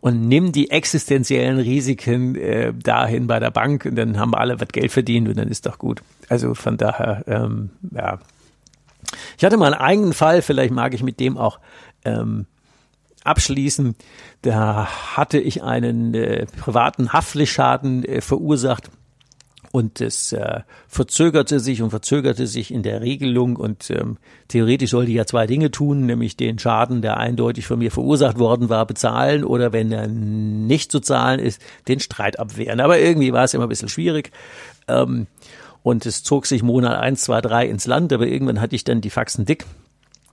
und 0.00 0.26
nimm 0.28 0.52
die 0.52 0.70
existenziellen 0.70 1.58
Risiken 1.58 2.34
äh, 2.34 2.72
dahin 2.72 3.26
bei 3.26 3.38
der 3.38 3.50
Bank 3.50 3.84
und 3.84 3.96
dann 3.96 4.18
haben 4.18 4.34
alle 4.34 4.58
was 4.58 4.68
Geld 4.68 4.90
verdient 4.92 5.28
und 5.28 5.36
dann 5.36 5.48
ist 5.48 5.66
doch 5.66 5.78
gut. 5.78 6.02
Also 6.28 6.54
von 6.54 6.76
daher, 6.78 7.24
ähm, 7.26 7.70
ja. 7.90 8.18
Ich 9.36 9.44
hatte 9.44 9.56
mal 9.56 9.74
einen 9.74 9.82
eigenen 9.82 10.12
Fall, 10.14 10.40
vielleicht 10.40 10.72
mag 10.72 10.94
ich 10.94 11.02
mit 11.02 11.20
dem 11.20 11.36
auch 11.36 11.60
ähm, 12.04 12.46
abschließen. 13.24 13.94
Da 14.42 14.86
hatte 15.16 15.38
ich 15.38 15.62
einen 15.62 16.14
äh, 16.14 16.46
privaten 16.46 17.12
Haftpflichtschaden 17.12 18.04
äh, 18.04 18.20
verursacht 18.22 18.90
und 19.72 20.00
es 20.00 20.32
äh, 20.32 20.60
verzögerte 20.88 21.60
sich 21.60 21.80
und 21.80 21.90
verzögerte 21.90 22.46
sich 22.46 22.72
in 22.72 22.82
der 22.82 23.00
Regelung 23.00 23.56
und 23.56 23.90
ähm, 23.90 24.18
theoretisch 24.48 24.90
sollte 24.90 25.10
ich 25.10 25.16
ja 25.16 25.26
zwei 25.26 25.46
Dinge 25.46 25.70
tun, 25.70 26.06
nämlich 26.06 26.36
den 26.36 26.58
Schaden, 26.58 27.02
der 27.02 27.18
eindeutig 27.18 27.66
von 27.66 27.78
mir 27.78 27.92
verursacht 27.92 28.38
worden 28.38 28.68
war, 28.68 28.84
bezahlen 28.86 29.44
oder 29.44 29.72
wenn 29.72 29.92
er 29.92 30.08
nicht 30.08 30.90
zu 30.90 30.98
zahlen 30.98 31.38
ist, 31.38 31.62
den 31.86 32.00
Streit 32.00 32.38
abwehren. 32.40 32.80
Aber 32.80 32.98
irgendwie 32.98 33.32
war 33.32 33.44
es 33.44 33.54
immer 33.54 33.66
ein 33.66 33.68
bisschen 33.68 33.88
schwierig. 33.88 34.32
Ähm, 34.88 35.28
und 35.82 36.04
es 36.04 36.24
zog 36.24 36.46
sich 36.46 36.62
Monat 36.62 36.98
eins, 36.98 37.22
zwei, 37.22 37.40
drei 37.40 37.66
ins 37.66 37.86
Land, 37.86 38.12
aber 38.12 38.26
irgendwann 38.26 38.60
hatte 38.60 38.76
ich 38.76 38.84
dann 38.84 39.00
die 39.00 39.10
Faxen 39.10 39.46
dick 39.46 39.64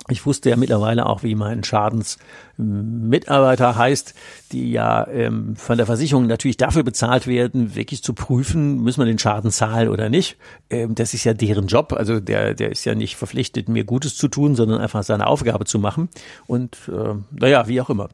ich 0.09 0.25
wusste 0.25 0.49
ja 0.49 0.55
mittlerweile 0.55 1.05
auch, 1.05 1.23
wie 1.23 1.35
mein 1.35 1.65
Schadensmitarbeiter 1.65 3.75
heißt, 3.75 4.13
die 4.51 4.71
ja 4.71 5.05
ähm, 5.07 5.55
von 5.57 5.77
der 5.77 5.85
Versicherung 5.85 6.27
natürlich 6.27 6.55
dafür 6.55 6.83
bezahlt 6.83 7.27
werden, 7.27 7.75
wirklich 7.75 8.03
zu 8.03 8.13
prüfen, 8.13 8.81
müssen 8.83 9.01
wir 9.01 9.05
den 9.05 9.19
Schaden 9.19 9.51
zahlen 9.51 9.89
oder 9.89 10.09
nicht. 10.09 10.37
Ähm, 10.69 10.95
das 10.95 11.13
ist 11.13 11.25
ja 11.25 11.33
deren 11.33 11.67
Job. 11.67 11.91
Also 11.91 12.21
der, 12.21 12.53
der 12.53 12.71
ist 12.71 12.85
ja 12.85 12.95
nicht 12.95 13.17
verpflichtet, 13.17 13.67
mir 13.67 13.83
Gutes 13.83 14.15
zu 14.15 14.29
tun, 14.29 14.55
sondern 14.55 14.79
einfach 14.79 15.03
seine 15.03 15.27
Aufgabe 15.27 15.65
zu 15.65 15.77
machen. 15.77 16.07
Und 16.45 16.77
äh, 16.87 17.15
naja, 17.31 17.67
wie 17.67 17.81
auch 17.81 17.89
immer. 17.89 18.07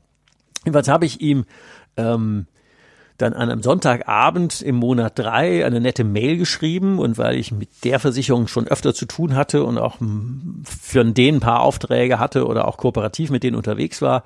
Jedenfalls 0.66 0.88
habe 0.88 1.06
ich 1.06 1.22
ihm 1.22 1.46
ähm, 1.98 2.48
dann 3.18 3.34
an 3.34 3.50
einem 3.50 3.62
Sonntagabend 3.62 4.62
im 4.62 4.76
Monat 4.76 5.18
drei 5.18 5.66
eine 5.66 5.80
nette 5.80 6.04
Mail 6.04 6.38
geschrieben 6.38 7.00
und 7.00 7.18
weil 7.18 7.38
ich 7.38 7.52
mit 7.52 7.70
der 7.84 8.00
Versicherung 8.00 8.48
schon 8.48 8.68
öfter 8.68 8.94
zu 8.94 9.06
tun 9.06 9.36
hatte 9.36 9.64
und 9.64 9.78
auch 9.78 9.98
für 10.68 11.06
den 11.06 11.36
ein 11.36 11.40
paar 11.40 11.62
Aufträge 11.62 12.20
hatte 12.20 12.48
oder 12.48 12.68
auch 12.68 12.78
kooperativ 12.78 13.30
mit 13.30 13.44
denen 13.44 13.56
unterwegs 13.56 14.02
war, 14.02 14.24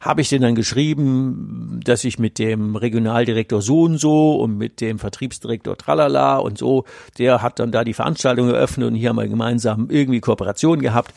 habe 0.00 0.20
ich 0.20 0.28
denen 0.28 0.42
dann 0.42 0.54
geschrieben, 0.54 1.80
dass 1.84 2.04
ich 2.04 2.18
mit 2.18 2.38
dem 2.38 2.76
Regionaldirektor 2.76 3.60
so 3.60 3.82
und 3.82 3.98
so 3.98 4.36
und 4.36 4.56
mit 4.56 4.80
dem 4.80 4.98
Vertriebsdirektor 4.98 5.76
tralala 5.76 6.36
und 6.36 6.58
so, 6.58 6.84
der 7.18 7.42
hat 7.42 7.58
dann 7.58 7.72
da 7.72 7.82
die 7.82 7.94
Veranstaltung 7.94 8.48
eröffnet 8.48 8.88
und 8.88 8.94
hier 8.94 9.08
haben 9.08 9.16
wir 9.16 9.28
gemeinsam 9.28 9.88
irgendwie 9.90 10.20
Kooperation 10.20 10.80
gehabt. 10.80 11.12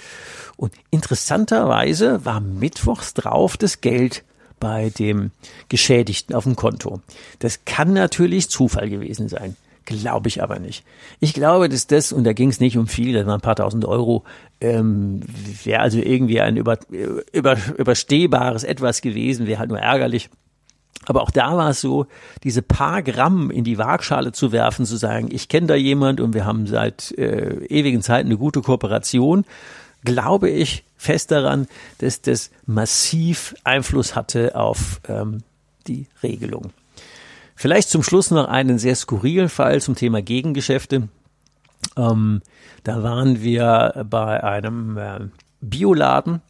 Und 0.58 0.74
interessanterweise 0.90 2.26
war 2.26 2.40
mittwochs 2.40 3.14
drauf 3.14 3.58
das 3.58 3.82
Geld 3.82 4.24
bei 4.62 4.92
dem 4.92 5.32
Geschädigten 5.68 6.34
auf 6.34 6.46
dem 6.46 6.56
Konto. 6.56 7.02
Das 7.40 7.66
kann 7.66 7.92
natürlich 7.92 8.50
Zufall 8.50 8.90
gewesen 8.90 9.28
sein. 9.28 9.58
Glaube 9.84 10.30
ich 10.30 10.42
aber 10.42 10.60
nicht. 10.60 10.86
Ich 11.20 11.34
glaube, 11.34 11.68
dass 11.68 11.88
das, 11.88 12.14
und 12.14 12.24
da 12.24 12.34
ging 12.34 12.50
es 12.50 12.60
nicht 12.60 12.78
um 12.78 12.88
viel, 12.88 13.14
das 13.14 13.26
waren 13.26 13.40
ein 13.40 13.42
paar 13.42 13.56
tausend 13.56 13.84
Euro, 13.84 14.24
ähm, 14.62 15.22
wäre 15.64 15.82
also 15.82 15.98
irgendwie 15.98 16.40
ein 16.40 16.56
über, 16.56 16.78
über, 17.34 17.58
überstehbares 17.78 18.64
Etwas 18.64 19.02
gewesen, 19.02 19.48
wäre 19.48 19.60
halt 19.60 19.70
nur 19.70 19.80
ärgerlich. 19.80 20.30
Aber 21.06 21.24
auch 21.24 21.32
da 21.32 21.58
war 21.58 21.72
es 21.72 21.82
so, 21.82 22.06
diese 22.44 22.62
paar 22.62 23.02
Gramm 23.02 23.50
in 23.50 23.64
die 23.64 23.80
Waagschale 23.80 24.32
zu 24.34 24.52
werfen, 24.52 24.86
zu 24.86 24.98
sagen, 24.98 25.30
ich 25.32 25.50
kenne 25.50 25.66
da 25.66 25.76
jemand 25.76 26.22
und 26.22 26.36
wir 26.36 26.46
haben 26.46 26.68
seit 26.68 27.12
äh, 27.18 27.66
ewigen 27.66 28.04
Zeiten 28.04 28.28
eine 28.28 28.38
gute 28.38 28.62
Kooperation, 28.62 29.46
glaube 30.04 30.50
ich 30.50 30.84
fest 30.98 31.32
daran, 31.32 31.68
dass 32.00 32.22
das 32.22 32.52
massiv 32.66 33.56
Einfluss 33.64 34.16
hatte 34.16 34.56
auf 34.56 35.02
ähm, 35.08 35.40
die 35.88 36.08
Regelung. 36.22 36.72
Vielleicht 37.56 37.90
zum 37.90 38.04
Schluss 38.04 38.32
noch 38.32 38.48
einen 38.48 38.80
sehr 38.80 38.96
skurrilen 38.96 39.50
Fall 39.50 39.82
zum 39.82 39.96
Thema 39.96 40.22
Gegengeschäfte. 40.22 41.10
Ähm, 41.98 42.42
da 42.84 43.04
waren 43.04 43.42
wir 43.42 44.06
bei 44.10 44.44
einem 44.44 44.98
äh, 44.98 45.20
Bioladen 45.62 46.42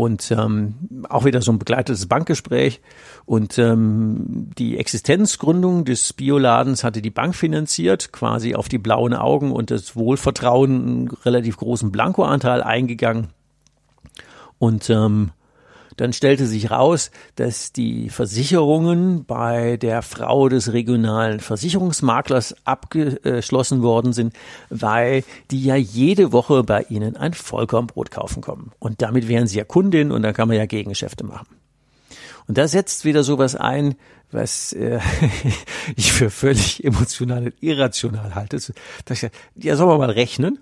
und 0.00 0.30
ähm, 0.30 1.04
auch 1.10 1.26
wieder 1.26 1.42
so 1.42 1.52
ein 1.52 1.58
begleitetes 1.58 2.06
Bankgespräch. 2.06 2.80
Und 3.26 3.58
ähm, 3.58 4.48
die 4.56 4.78
Existenzgründung 4.78 5.84
des 5.84 6.14
Bioladens 6.14 6.84
hatte 6.84 7.02
die 7.02 7.10
Bank 7.10 7.34
finanziert, 7.34 8.10
quasi 8.10 8.54
auf 8.54 8.70
die 8.70 8.78
blauen 8.78 9.12
Augen 9.12 9.52
und 9.52 9.70
das 9.70 9.96
Wohlvertrauen 9.96 10.70
einen 10.70 11.08
relativ 11.26 11.58
großen 11.58 11.92
Blankoanteil 11.92 12.62
eingegangen. 12.62 13.26
Und 14.58 14.88
ähm, 14.88 15.32
dann 16.00 16.14
stellte 16.14 16.46
sich 16.46 16.70
raus, 16.70 17.10
dass 17.36 17.72
die 17.72 18.08
Versicherungen 18.08 19.26
bei 19.26 19.76
der 19.76 20.00
Frau 20.00 20.48
des 20.48 20.72
regionalen 20.72 21.40
Versicherungsmaklers 21.40 22.54
abgeschlossen 22.64 23.82
worden 23.82 24.14
sind, 24.14 24.34
weil 24.70 25.24
die 25.50 25.62
ja 25.62 25.76
jede 25.76 26.32
Woche 26.32 26.64
bei 26.64 26.86
ihnen 26.88 27.16
ein 27.18 27.34
Vollkornbrot 27.34 28.10
kaufen 28.10 28.40
kommen. 28.40 28.72
Und 28.78 29.02
damit 29.02 29.28
wären 29.28 29.46
sie 29.46 29.58
ja 29.58 29.64
Kundin 29.64 30.10
und 30.10 30.22
dann 30.22 30.32
kann 30.32 30.48
man 30.48 30.56
ja 30.56 30.64
Gegengeschäfte 30.64 31.22
machen. 31.22 31.48
Und 32.48 32.56
da 32.56 32.66
setzt 32.66 33.04
wieder 33.04 33.22
sowas 33.22 33.54
ein, 33.54 33.94
was 34.32 34.72
äh, 34.72 35.00
ich 35.96 36.12
für 36.12 36.30
völlig 36.30 36.82
emotional 36.82 37.44
und 37.44 37.54
irrational 37.60 38.34
halte. 38.34 38.58
Ja, 39.54 39.76
soll 39.76 39.86
man 39.86 39.98
mal 39.98 40.10
rechnen? 40.10 40.60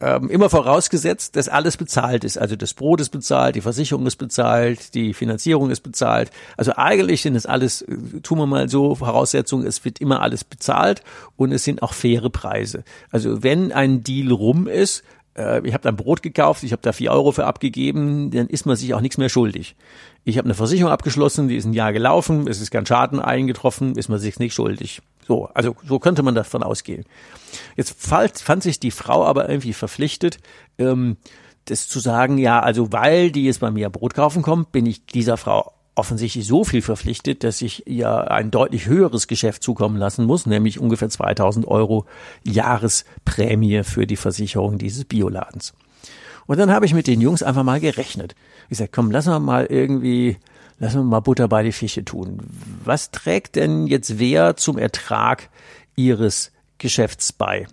Ähm, 0.00 0.30
immer 0.30 0.48
vorausgesetzt, 0.48 1.36
dass 1.36 1.48
alles 1.48 1.76
bezahlt 1.76 2.24
ist. 2.24 2.38
Also 2.38 2.56
das 2.56 2.72
Brot 2.74 3.00
ist 3.00 3.10
bezahlt, 3.10 3.54
die 3.54 3.60
Versicherung 3.60 4.06
ist 4.06 4.16
bezahlt, 4.16 4.94
die 4.94 5.12
Finanzierung 5.12 5.70
ist 5.70 5.80
bezahlt. 5.80 6.30
Also 6.56 6.72
eigentlich 6.76 7.22
sind 7.22 7.34
es 7.36 7.44
alles, 7.46 7.82
äh, 7.82 8.20
tun 8.22 8.38
wir 8.38 8.46
mal 8.46 8.68
so, 8.68 8.94
Voraussetzungen, 8.94 9.66
es 9.66 9.84
wird 9.84 10.00
immer 10.00 10.22
alles 10.22 10.44
bezahlt 10.44 11.02
und 11.36 11.52
es 11.52 11.64
sind 11.64 11.82
auch 11.82 11.92
faire 11.92 12.30
Preise. 12.30 12.82
Also 13.10 13.42
wenn 13.42 13.72
ein 13.72 14.02
Deal 14.02 14.32
rum 14.32 14.66
ist, 14.66 15.04
äh, 15.36 15.66
ich 15.66 15.74
habe 15.74 15.82
dann 15.82 15.96
Brot 15.96 16.22
gekauft, 16.22 16.62
ich 16.62 16.72
habe 16.72 16.82
da 16.82 16.92
vier 16.92 17.12
Euro 17.12 17.32
für 17.32 17.46
abgegeben, 17.46 18.30
dann 18.30 18.46
ist 18.46 18.66
man 18.66 18.76
sich 18.76 18.94
auch 18.94 19.00
nichts 19.00 19.18
mehr 19.18 19.28
schuldig. 19.28 19.76
Ich 20.24 20.36
habe 20.38 20.46
eine 20.46 20.54
Versicherung 20.54 20.92
abgeschlossen, 20.92 21.48
die 21.48 21.56
ist 21.56 21.64
ein 21.64 21.72
Jahr 21.72 21.92
gelaufen, 21.92 22.46
es 22.46 22.60
ist 22.60 22.70
kein 22.70 22.86
Schaden 22.86 23.20
eingetroffen, 23.20 23.96
ist 23.96 24.08
man 24.08 24.18
sich 24.18 24.38
nicht 24.38 24.54
schuldig. 24.54 25.00
So, 25.26 25.46
also 25.54 25.76
so 25.86 25.98
könnte 25.98 26.22
man 26.22 26.34
davon 26.34 26.62
ausgehen. 26.62 27.04
Jetzt 27.76 28.00
fand, 28.00 28.38
fand 28.38 28.62
sich 28.62 28.80
die 28.80 28.90
Frau 28.90 29.24
aber 29.24 29.48
irgendwie 29.48 29.72
verpflichtet, 29.72 30.38
ähm, 30.78 31.16
das 31.66 31.88
zu 31.88 32.00
sagen, 32.00 32.38
ja, 32.38 32.60
also 32.60 32.92
weil 32.92 33.30
die 33.30 33.44
jetzt 33.44 33.60
bei 33.60 33.70
mir 33.70 33.90
Brot 33.90 34.14
kaufen 34.14 34.42
kommt, 34.42 34.72
bin 34.72 34.86
ich 34.86 35.06
dieser 35.06 35.36
Frau 35.36 35.72
offensichtlich 35.94 36.46
so 36.46 36.64
viel 36.64 36.82
verpflichtet, 36.82 37.44
dass 37.44 37.60
ich 37.62 37.86
ihr 37.86 38.30
ein 38.30 38.50
deutlich 38.50 38.86
höheres 38.86 39.26
Geschäft 39.26 39.62
zukommen 39.62 39.96
lassen 39.96 40.24
muss, 40.24 40.46
nämlich 40.46 40.78
ungefähr 40.78 41.10
2000 41.10 41.66
Euro 41.68 42.06
Jahresprämie 42.42 43.82
für 43.84 44.06
die 44.06 44.16
Versicherung 44.16 44.78
dieses 44.78 45.04
Bioladens. 45.04 45.74
Und 46.46 46.58
dann 46.58 46.72
habe 46.72 46.86
ich 46.86 46.94
mit 46.94 47.06
den 47.06 47.20
Jungs 47.20 47.42
einfach 47.42 47.62
mal 47.62 47.80
gerechnet. 47.80 48.34
Ich 48.70 48.78
sage, 48.78 48.90
komm, 48.94 49.10
lass 49.10 49.26
mal 49.26 49.40
mal 49.40 49.66
irgendwie, 49.66 50.38
lass 50.78 50.94
mal 50.94 51.20
Butter 51.20 51.48
bei 51.48 51.64
die 51.64 51.72
Fische 51.72 52.04
tun. 52.04 52.38
Was 52.84 53.10
trägt 53.10 53.56
denn 53.56 53.88
jetzt 53.88 54.18
wer 54.18 54.56
zum 54.56 54.78
Ertrag 54.78 55.50
ihres 55.96 56.52
Geschäfts 56.78 57.32
bei? 57.32 57.66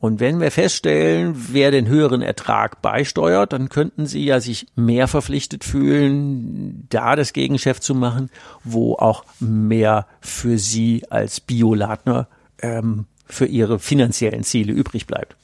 Und 0.00 0.20
wenn 0.20 0.40
wir 0.40 0.50
feststellen, 0.50 1.34
wer 1.52 1.70
den 1.70 1.86
höheren 1.86 2.20
Ertrag 2.20 2.82
beisteuert, 2.82 3.54
dann 3.54 3.70
könnten 3.70 4.06
Sie 4.06 4.24
ja 4.24 4.40
sich 4.40 4.66
mehr 4.74 5.08
verpflichtet 5.08 5.64
fühlen, 5.64 6.86
da 6.90 7.16
das 7.16 7.32
Gegengeschäft 7.32 7.82
zu 7.82 7.94
machen, 7.94 8.28
wo 8.64 8.96
auch 8.96 9.24
mehr 9.40 10.06
für 10.20 10.58
Sie 10.58 11.04
als 11.08 11.40
Bioladner 11.40 12.26
ähm, 12.60 13.06
für 13.24 13.46
Ihre 13.46 13.78
finanziellen 13.78 14.42
Ziele 14.42 14.72
übrig 14.72 15.06
bleibt. 15.06 15.36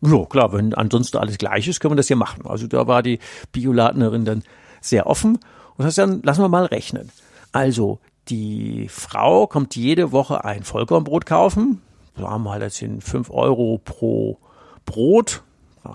Ja, 0.00 0.24
klar, 0.26 0.52
wenn 0.52 0.74
ansonsten 0.74 1.16
alles 1.18 1.38
gleich 1.38 1.66
ist, 1.66 1.80
können 1.80 1.92
wir 1.92 1.96
das 1.96 2.08
ja 2.08 2.16
machen. 2.16 2.46
Also 2.46 2.66
da 2.66 2.86
war 2.86 3.02
die 3.02 3.18
Bioladnerin 3.52 4.24
dann 4.24 4.42
sehr 4.80 5.06
offen 5.06 5.38
und 5.76 5.84
das 5.84 5.96
dann 5.96 6.22
lassen 6.22 6.42
wir 6.42 6.48
mal 6.48 6.66
rechnen. 6.66 7.10
Also 7.52 7.98
die 8.28 8.88
Frau 8.88 9.46
kommt 9.46 9.74
jede 9.74 10.12
Woche 10.12 10.44
ein 10.44 10.62
Vollkornbrot 10.62 11.26
kaufen, 11.26 11.82
sagen 12.16 12.30
wir 12.30 12.38
mal, 12.38 12.60
das 12.60 12.76
sind 12.76 13.02
fünf 13.02 13.30
Euro 13.30 13.80
pro 13.84 14.38
Brot. 14.84 15.42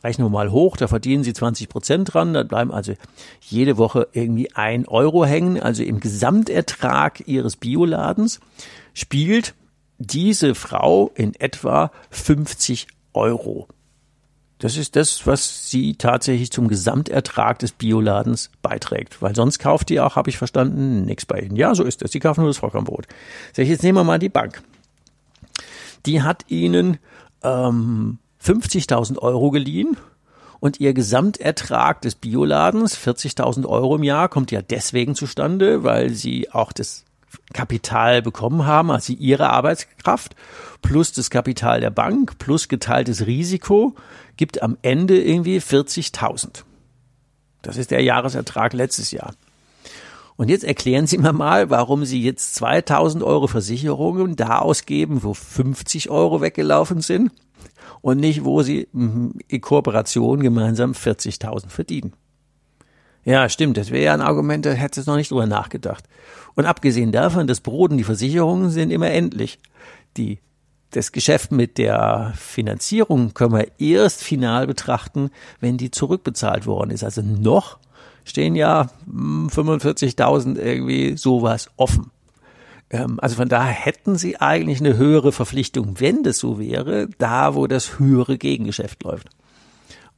Rechnen 0.03 0.25
wir 0.25 0.31
mal 0.31 0.51
hoch, 0.51 0.75
da 0.75 0.87
verdienen 0.87 1.23
Sie 1.23 1.33
20 1.33 1.69
Prozent 1.69 2.13
dran, 2.13 2.33
da 2.33 2.43
bleiben 2.43 2.71
also 2.71 2.93
jede 3.41 3.77
Woche 3.77 4.07
irgendwie 4.13 4.51
ein 4.55 4.87
Euro 4.87 5.23
hängen. 5.23 5.61
Also 5.61 5.83
im 5.83 5.99
Gesamtertrag 5.99 7.27
Ihres 7.27 7.57
Bioladens 7.57 8.39
spielt 8.93 9.53
diese 9.99 10.55
Frau 10.55 11.11
in 11.13 11.35
etwa 11.35 11.91
50 12.09 12.87
Euro. 13.13 13.67
Das 14.63 14.77
ist 14.77 14.95
das, 14.95 15.27
was 15.27 15.69
sie 15.69 15.95
tatsächlich 15.95 16.51
zum 16.51 16.69
Gesamtertrag 16.69 17.59
des 17.59 17.73
Bioladens 17.73 18.49
beiträgt. 18.61 19.21
Weil 19.21 19.35
sonst 19.35 19.59
kauft 19.59 19.89
die 19.89 19.99
auch, 19.99 20.15
habe 20.15 20.29
ich 20.29 20.37
verstanden, 20.37 21.03
nichts 21.03 21.25
bei 21.25 21.39
ihnen. 21.39 21.55
Ja, 21.55 21.75
so 21.75 21.83
ist 21.83 22.01
es. 22.01 22.11
Sie 22.11 22.19
kaufen 22.19 22.41
nur 22.41 22.49
das 22.49 22.57
Vollkornbrot. 22.57 23.07
Sag 23.51 23.63
ich, 23.63 23.69
jetzt 23.69 23.83
nehmen 23.83 23.97
wir 23.97 24.03
mal 24.03 24.19
die 24.19 24.29
Bank 24.29 24.63
die 26.05 26.21
hat 26.21 26.45
ihnen 26.49 26.97
ähm, 27.43 28.19
50.000 28.43 29.17
Euro 29.19 29.51
geliehen 29.51 29.97
und 30.59 30.79
ihr 30.79 30.93
Gesamtertrag 30.93 32.01
des 32.01 32.15
Bioladens, 32.15 32.97
40.000 32.97 33.65
Euro 33.65 33.95
im 33.95 34.03
Jahr, 34.03 34.29
kommt 34.29 34.51
ja 34.51 34.61
deswegen 34.61 35.15
zustande, 35.15 35.83
weil 35.83 36.11
sie 36.11 36.51
auch 36.51 36.71
das 36.71 37.05
Kapital 37.53 38.21
bekommen 38.21 38.65
haben, 38.65 38.91
also 38.91 39.13
ihre 39.13 39.49
Arbeitskraft 39.49 40.35
plus 40.81 41.11
das 41.13 41.29
Kapital 41.29 41.81
der 41.81 41.89
Bank 41.89 42.37
plus 42.37 42.67
geteiltes 42.67 43.25
Risiko 43.25 43.95
gibt 44.37 44.61
am 44.61 44.77
Ende 44.81 45.21
irgendwie 45.21 45.59
40.000. 45.59 46.63
Das 47.61 47.77
ist 47.77 47.91
der 47.91 48.01
Jahresertrag 48.01 48.73
letztes 48.73 49.11
Jahr. 49.11 49.33
Und 50.35 50.49
jetzt 50.49 50.63
erklären 50.63 51.07
Sie 51.07 51.17
mir 51.17 51.33
mal, 51.33 51.69
warum 51.69 52.05
Sie 52.05 52.21
jetzt 52.21 52.55
2000 52.55 53.23
Euro 53.23 53.47
Versicherungen 53.47 54.35
da 54.35 54.59
ausgeben, 54.59 55.23
wo 55.23 55.33
50 55.33 56.09
Euro 56.09 56.41
weggelaufen 56.41 57.01
sind 57.01 57.31
und 58.01 58.19
nicht, 58.19 58.43
wo 58.43 58.63
Sie 58.63 58.87
mhm, 58.91 59.35
in 59.47 59.61
Kooperation 59.61 60.41
gemeinsam 60.41 60.91
40.000 60.91 61.69
verdienen. 61.69 62.13
Ja, 63.25 63.47
stimmt, 63.47 63.77
das 63.77 63.91
wäre 63.91 64.03
ja 64.03 64.13
ein 64.13 64.21
Argument, 64.21 64.65
da 64.65 64.71
hätte 64.71 64.99
es 64.99 65.07
noch 65.07 65.15
nicht 65.15 65.31
drüber 65.31 65.45
nachgedacht. 65.45 66.03
Und 66.55 66.65
abgesehen 66.65 67.11
davon, 67.11 67.47
das 67.47 67.61
Brot 67.61 67.91
und 67.91 67.97
die 67.97 68.03
Versicherungen 68.03 68.69
sind 68.69 68.91
immer 68.91 69.09
endlich. 69.09 69.59
Die, 70.17 70.39
das 70.91 71.11
Geschäft 71.11 71.51
mit 71.51 71.77
der 71.77 72.33
Finanzierung 72.35 73.33
können 73.33 73.53
wir 73.53 73.67
erst 73.79 74.23
final 74.23 74.67
betrachten, 74.67 75.31
wenn 75.59 75.77
die 75.77 75.89
zurückbezahlt 75.89 76.65
worden 76.65 76.91
ist. 76.91 77.03
Also 77.03 77.21
noch 77.21 77.79
stehen 78.25 78.55
ja 78.55 78.89
45.000 79.09 80.43
hm, 80.43 80.55
irgendwie 80.57 81.17
sowas 81.17 81.69
offen. 81.77 82.11
Ähm, 82.89 83.19
also 83.21 83.35
von 83.35 83.49
daher 83.49 83.73
hätten 83.73 84.17
sie 84.17 84.39
eigentlich 84.39 84.79
eine 84.79 84.97
höhere 84.97 85.31
Verpflichtung, 85.31 85.99
wenn 85.99 86.23
das 86.23 86.37
so 86.37 86.59
wäre, 86.59 87.09
da 87.17 87.55
wo 87.55 87.67
das 87.67 87.99
höhere 87.99 88.37
Gegengeschäft 88.37 89.03
läuft. 89.03 89.29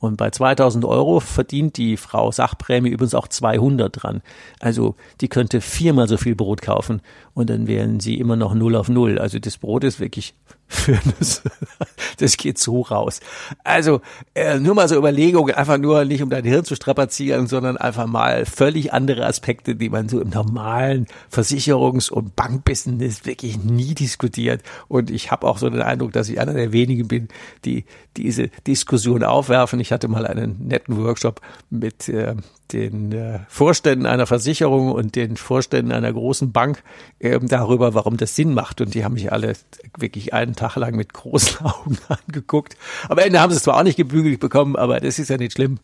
Und 0.06 0.18
bei 0.18 0.30
2000 0.30 0.86
Euro 0.86 1.20
verdient 1.20 1.78
die 1.78 1.98
Frau 1.98 2.32
Sachprämie 2.32 2.90
übrigens 2.90 3.16
auch 3.16 3.28
200 3.28 4.04
dran. 4.04 4.22
Also 4.60 4.96
die 5.22 5.28
könnte 5.28 5.62
viermal 5.62 6.08
so 6.08 6.18
viel 6.18 6.36
Brot 6.36 6.62
kaufen 6.62 7.02
und 7.34 7.50
dann 7.50 7.68
wären 7.68 8.00
sie 8.00 8.20
immer 8.20 8.36
noch 8.36 8.54
null 8.54 8.76
auf 8.76 8.88
null. 8.88 9.20
Also 9.20 9.40
das 9.40 9.58
Brot 9.58 9.84
ist 9.84 10.00
wirklich 10.00 10.36
für 10.68 11.00
das, 11.20 11.44
das 12.18 12.38
geht 12.38 12.58
so 12.58 12.82
raus. 12.82 13.20
Also 13.64 14.02
äh, 14.34 14.60
nur 14.60 14.76
mal 14.76 14.88
so 14.88 14.96
Überlegungen, 14.96 15.54
einfach 15.54 15.78
nur 15.78 16.06
nicht 16.06 16.24
um 16.24 16.30
dein 16.30 16.44
Hirn 16.44 16.66
zu 16.66 16.76
strapazieren, 16.76 17.48
sondern 17.48 17.78
einfach 17.78 18.08
mal 18.08 18.46
völlig 18.46 18.92
andere 18.94 19.26
Aspekte, 19.26 19.76
die 19.76 19.90
man 19.90 20.10
so 20.10 20.20
im 20.20 20.30
normalen 20.30 21.08
Versicherungs- 21.32 22.10
und 22.10 22.36
Bankbusiness 22.36 23.26
wirklich 23.26 23.64
nie 23.64 23.94
diskutiert. 23.94 24.64
Und 24.88 25.12
ich 25.12 25.32
habe 25.32 25.48
auch 25.48 25.58
so 25.58 25.70
den 25.70 25.82
Eindruck, 25.82 26.14
dass 26.14 26.30
ich 26.30 26.40
einer 26.40 26.54
der 26.54 26.72
wenigen 26.72 27.08
bin, 27.08 27.28
die 27.64 27.86
diese 28.18 28.50
Diskussion 28.66 29.24
aufwerfen. 29.24 29.80
Ich 29.80 29.92
hatte 29.92 30.08
mal 30.08 30.26
einen 30.26 30.68
netten 30.68 30.98
Workshop 30.98 31.42
mit 31.70 32.10
äh, 32.10 32.36
den 32.72 33.12
äh, 33.12 33.40
Vorständen 33.48 34.06
einer 34.06 34.26
Versicherung 34.26 34.92
und 34.92 35.16
den 35.16 35.38
Vorständen 35.38 35.92
einer 35.92 36.12
großen 36.12 36.52
Bank 36.52 36.82
äh, 37.20 37.40
darüber, 37.40 37.94
warum 37.94 38.18
das 38.18 38.36
Sinn 38.36 38.54
macht. 38.54 38.82
Und 38.82 38.96
die 38.96 39.04
haben 39.04 39.14
mich 39.14 39.32
alle 39.32 39.54
wirklich 39.98 40.34
einen 40.56 40.70
Tag 40.70 40.76
lang 40.76 40.96
mit 40.96 41.14
großen 41.14 41.66
Augen 41.66 41.98
angeguckt. 42.08 42.78
Am 43.10 43.18
Ende 43.18 43.40
haben 43.40 43.52
sie 43.52 43.58
es 43.58 43.64
zwar 43.64 43.78
auch 43.78 43.84
nicht 43.84 43.98
gebügelt 43.98 44.40
bekommen, 44.40 44.76
aber 44.76 45.00
das 45.00 45.20
ist 45.20 45.30
ja 45.30 45.38
nicht 45.38 45.54
schlimm. 45.54 45.80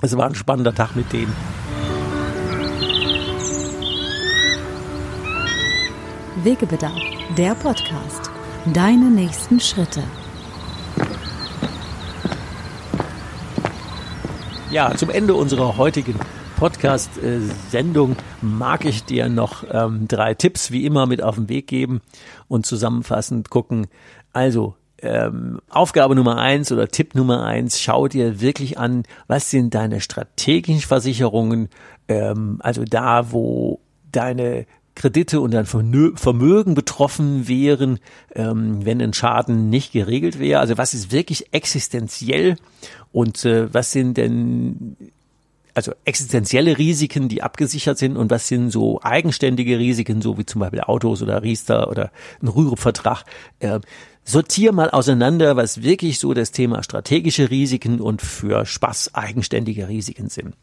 Es 0.00 0.16
war 0.16 0.26
ein 0.26 0.34
spannender 0.34 0.74
Tag 0.74 0.94
mit 0.94 1.12
denen. 1.12 1.34
Wegebedarf, 6.44 7.00
der 7.36 7.54
Podcast. 7.54 8.30
Deine 8.72 9.10
nächsten 9.10 9.60
Schritte. 9.60 10.02
Ja, 14.70 14.94
zum 14.94 15.10
Ende 15.10 15.34
unserer 15.34 15.76
heutigen 15.78 16.14
Podcast-Sendung 16.58 18.16
mag 18.42 18.84
ich 18.84 19.04
dir 19.04 19.28
noch 19.28 19.62
ähm, 19.70 20.08
drei 20.08 20.34
Tipps 20.34 20.72
wie 20.72 20.84
immer 20.86 21.06
mit 21.06 21.22
auf 21.22 21.36
den 21.36 21.48
Weg 21.48 21.68
geben 21.68 22.00
und 22.48 22.66
zusammenfassend 22.66 23.48
gucken. 23.48 23.86
Also, 24.32 24.74
ähm, 25.00 25.60
Aufgabe 25.68 26.16
Nummer 26.16 26.38
eins 26.38 26.72
oder 26.72 26.88
Tipp 26.88 27.14
Nummer 27.14 27.44
eins, 27.44 27.80
schau 27.80 28.08
dir 28.08 28.40
wirklich 28.40 28.76
an, 28.76 29.04
was 29.28 29.52
sind 29.52 29.72
deine 29.72 30.00
strategischen 30.00 30.80
Versicherungen, 30.80 31.68
ähm, 32.08 32.56
also 32.60 32.82
da, 32.84 33.30
wo 33.30 33.78
deine 34.10 34.66
Kredite 34.96 35.40
und 35.40 35.52
dein 35.52 35.66
Vermögen 35.66 36.74
betroffen 36.74 37.46
wären, 37.46 38.00
ähm, 38.34 38.84
wenn 38.84 39.00
ein 39.00 39.12
Schaden 39.12 39.70
nicht 39.70 39.92
geregelt 39.92 40.40
wäre. 40.40 40.58
Also 40.58 40.76
was 40.76 40.92
ist 40.92 41.12
wirklich 41.12 41.54
existenziell 41.54 42.56
und 43.12 43.44
äh, 43.44 43.72
was 43.72 43.92
sind 43.92 44.16
denn 44.16 44.96
also 45.74 45.92
existenzielle 46.04 46.78
Risiken, 46.78 47.28
die 47.28 47.42
abgesichert 47.42 47.98
sind 47.98 48.16
und 48.16 48.30
was 48.30 48.48
sind 48.48 48.70
so 48.70 49.00
eigenständige 49.02 49.78
Risiken, 49.78 50.22
so 50.22 50.38
wie 50.38 50.46
zum 50.46 50.60
Beispiel 50.60 50.80
Autos 50.80 51.22
oder 51.22 51.42
Riester 51.42 51.88
oder 51.88 52.10
ein 52.42 52.48
Rürup-Vertrag. 52.48 53.24
Äh, 53.60 53.80
sortier 54.24 54.72
mal 54.72 54.90
auseinander, 54.90 55.56
was 55.56 55.82
wirklich 55.82 56.18
so 56.18 56.34
das 56.34 56.52
Thema 56.52 56.82
strategische 56.82 57.50
Risiken 57.50 58.00
und 58.00 58.22
für 58.22 58.66
Spaß 58.66 59.14
eigenständige 59.14 59.88
Risiken 59.88 60.28
sind 60.28 60.54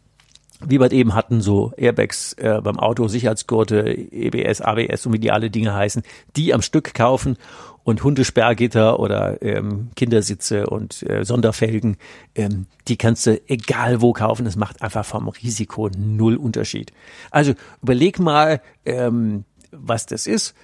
wie 0.65 0.79
wir 0.79 0.91
eben 0.91 1.13
hatten, 1.13 1.41
so 1.41 1.73
Airbags 1.77 2.33
äh, 2.33 2.61
beim 2.63 2.79
Auto, 2.79 3.07
Sicherheitsgurte, 3.07 3.89
EBS, 3.89 4.61
ABS 4.61 5.05
und 5.05 5.13
wie 5.13 5.19
die 5.19 5.31
alle 5.31 5.49
Dinge 5.49 5.73
heißen, 5.73 6.03
die 6.35 6.53
am 6.53 6.61
Stück 6.61 6.93
kaufen 6.93 7.37
und 7.83 8.03
Hundesperrgitter 8.03 8.99
oder 8.99 9.41
ähm, 9.41 9.89
Kindersitze 9.95 10.67
und 10.67 11.07
äh, 11.07 11.23
Sonderfelgen, 11.23 11.97
ähm, 12.35 12.65
die 12.87 12.97
kannst 12.97 13.27
du 13.27 13.39
egal 13.47 14.01
wo 14.01 14.13
kaufen. 14.13 14.45
Das 14.45 14.55
macht 14.55 14.81
einfach 14.81 15.05
vom 15.05 15.27
Risiko 15.27 15.89
null 15.95 16.35
Unterschied. 16.35 16.91
Also 17.31 17.53
überleg 17.83 18.19
mal, 18.19 18.61
ähm, 18.85 19.45
was 19.71 20.05
das 20.07 20.25
ist. 20.25 20.55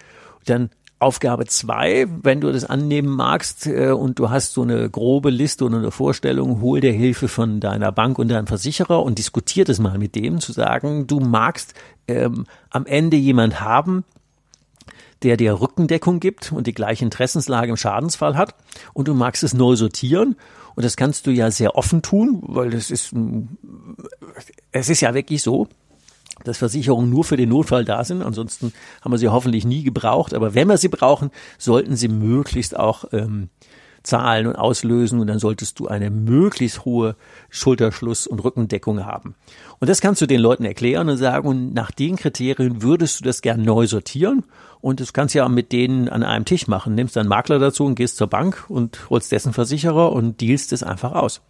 Dann 0.46 0.72
Aufgabe 1.02 1.46
zwei, 1.46 2.06
wenn 2.22 2.42
du 2.42 2.52
das 2.52 2.66
annehmen 2.66 3.10
magst 3.10 3.66
äh, 3.68 3.92
und 3.92 4.20
du 4.20 4.30
hast 4.30 4.54
so 4.54 4.62
eine 4.62 4.90
grobe 4.90 5.30
Liste 5.30 5.66
oder 5.66 5.78
eine 5.78 5.92
Vorstellung, 5.92 6.62
hol 6.62 6.80
dir 6.80 6.94
Hilfe 6.94 7.28
von 7.28 7.60
deiner 7.60 7.92
Bank 7.92 8.20
und 8.20 8.28
deinem 8.28 8.48
Versicherer 8.48 9.02
und 9.02 9.18
diskutier 9.18 9.66
das 9.66 9.80
mal 9.80 9.98
mit 9.98 10.16
dem, 10.16 10.40
zu 10.40 10.52
sagen, 10.52 11.08
du 11.08 11.20
magst 11.20 11.74
ähm, 12.08 12.46
am 12.70 12.86
Ende 12.86 13.18
jemand 13.18 13.62
haben, 13.62 14.04
der 15.24 15.38
dir 15.38 15.60
Rückendeckung 15.60 16.20
gibt 16.20 16.52
und 16.52 16.68
die 16.68 16.74
gleiche 16.74 17.06
Interessenslage 17.06 17.70
im 17.70 17.78
Schadensfall 17.78 18.36
hat 18.38 18.56
und 18.94 19.08
du 19.08 19.14
magst 19.14 19.44
es 19.44 19.54
neu 19.54 19.76
sortieren. 19.76 20.36
Und 20.74 20.86
das 20.86 20.96
kannst 20.96 21.28
du 21.28 21.32
ja 21.32 21.52
sehr 21.52 21.76
offen 21.76 22.02
tun, 22.02 22.42
weil 22.44 22.70
das 22.70 22.92
ist, 22.92 23.14
es 24.72 24.90
ist 24.90 25.02
ja 25.02 25.14
wirklich 25.14 25.44
so, 25.44 25.68
dass 26.44 26.58
Versicherungen 26.58 27.10
nur 27.10 27.24
für 27.24 27.38
den 27.38 27.50
Notfall 27.50 27.86
da 27.86 28.04
sind. 28.04 28.22
Ansonsten 28.22 28.74
haben 29.02 29.12
wir 29.12 29.18
sie 29.18 29.30
hoffentlich 29.30 29.66
nie 29.66 29.84
gebraucht. 29.84 30.34
Aber 30.34 30.54
wenn 30.54 30.68
wir 30.68 30.78
sie 30.78 30.90
brauchen, 30.90 31.32
sollten 31.58 31.96
sie 31.96 32.08
möglichst 32.08 32.78
auch 32.78 33.06
ähm, 33.12 33.50
zahlen 34.04 34.48
und 34.48 34.56
auslösen 34.56 35.20
und 35.20 35.28
dann 35.28 35.40
solltest 35.40 35.80
du 35.80 35.88
eine 35.88 36.10
möglichst 36.10 36.86
hohe 36.86 37.16
Schulterschluss- 37.52 38.28
und 38.28 38.44
Rückendeckung 38.44 39.06
haben. 39.06 39.36
Und 39.80 39.90
das 39.90 40.02
kannst 40.02 40.22
du 40.22 40.26
den 40.26 40.42
Leuten 40.42 40.66
erklären 40.66 41.10
und 41.10 41.18
sagen, 41.18 41.48
und 41.48 41.74
nach 41.74 41.92
den 41.92 42.16
Kriterien 42.16 42.82
würdest 42.82 43.20
du 43.20 43.24
das 43.24 43.42
gern 43.42 43.62
neu 43.62 43.88
sortieren 43.88 44.44
und 44.80 45.00
das 45.00 45.14
kannst 45.14 45.36
du 45.36 45.40
ja 45.40 45.50
mit 45.50 45.72
denen 45.72 46.10
an 46.10 46.24
einem 46.24 46.46
Tisch 46.46 46.68
machen. 46.68 46.96
Nimmst 46.96 47.18
einen 47.18 47.30
Makler 47.30 47.60
dazu 47.60 47.86
und 47.86 47.96
gehst 47.96 48.18
zur 48.18 48.28
Bank 48.28 48.66
und 48.68 49.10
holst 49.10 49.32
dessen 49.32 49.54
Versicherer 49.54 50.12
und 50.12 50.42
dealst 50.42 50.74
es 50.74 50.84
einfach 50.84 51.14
aus. 51.14 51.42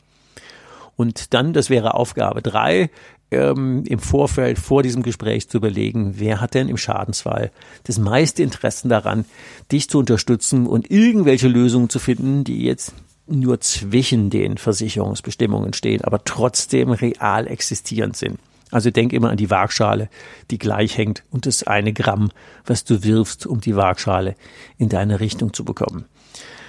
Und 0.97 1.33
dann, 1.33 1.53
das 1.53 1.69
wäre 1.69 1.93
Aufgabe 1.93 2.41
drei, 2.41 2.89
ähm, 3.31 3.83
im 3.85 3.99
Vorfeld 3.99 4.59
vor 4.59 4.83
diesem 4.83 5.03
Gespräch 5.03 5.49
zu 5.49 5.57
überlegen, 5.57 6.15
wer 6.17 6.41
hat 6.41 6.53
denn 6.53 6.69
im 6.69 6.77
Schadensfall 6.77 7.51
das 7.85 7.97
meiste 7.97 8.43
Interesse 8.43 8.87
daran, 8.87 9.25
dich 9.71 9.89
zu 9.89 9.99
unterstützen 9.99 10.67
und 10.67 10.91
irgendwelche 10.91 11.47
Lösungen 11.47 11.89
zu 11.89 11.99
finden, 11.99 12.43
die 12.43 12.63
jetzt 12.63 12.93
nur 13.27 13.61
zwischen 13.61 14.29
den 14.29 14.57
Versicherungsbestimmungen 14.57 15.73
stehen, 15.73 16.01
aber 16.01 16.23
trotzdem 16.23 16.91
real 16.91 17.47
existierend 17.47 18.17
sind. 18.17 18.37
Also 18.71 18.89
denk 18.89 19.11
immer 19.11 19.29
an 19.29 19.37
die 19.37 19.49
Waagschale, 19.49 20.09
die 20.49 20.57
gleich 20.57 20.97
hängt 20.97 21.23
und 21.29 21.45
das 21.45 21.63
eine 21.63 21.93
Gramm, 21.93 22.31
was 22.65 22.83
du 22.83 23.03
wirfst, 23.03 23.45
um 23.45 23.59
die 23.59 23.75
Waagschale 23.75 24.35
in 24.77 24.89
deine 24.89 25.19
Richtung 25.19 25.53
zu 25.53 25.65
bekommen. 25.65 26.05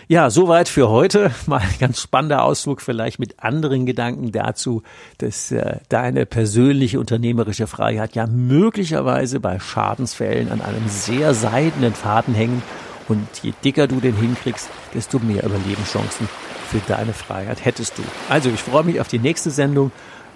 Ja, 0.09 0.30
soweit 0.30 0.68
für 0.68 0.88
heute. 0.88 1.30
Mal 1.46 1.61
ein 1.61 1.74
ganz 1.78 2.00
spannender 2.00 2.44
Ausflug 2.44 2.80
vielleicht 2.80 3.18
mit 3.18 3.42
anderen 3.42 3.86
Gedanken 3.86 4.32
dazu, 4.32 4.82
dass 5.18 5.50
äh, 5.53 5.76
deine 5.88 6.26
persönliche 6.26 6.98
unternehmerische 6.98 7.66
Freiheit 7.66 8.14
ja 8.14 8.26
möglicherweise 8.26 9.40
bei 9.40 9.59
Schadensfällen 9.59 10.50
an 10.50 10.61
einem 10.61 10.88
sehr 10.88 11.34
seidenen 11.34 11.94
Faden 11.94 12.34
hängen. 12.34 12.62
Und 13.09 13.26
je 13.42 13.53
dicker 13.64 13.88
du 13.88 14.00
den 14.00 14.16
hinkriegst, 14.16 14.68
desto 14.94 15.18
mehr 15.18 15.44
Überlebenschancen 15.44 16.28
für 16.70 16.80
deine 16.86 17.12
Freiheit 17.12 17.64
hättest 17.64 17.98
du. 17.98 18.03
Also 18.28 18.48
ich 18.48 18.62
freue 18.62 18.84
mich 18.84 19.00
auf 19.00 19.09
die 19.09 19.18
nächste 19.18 19.50
Sendung, 19.50 19.92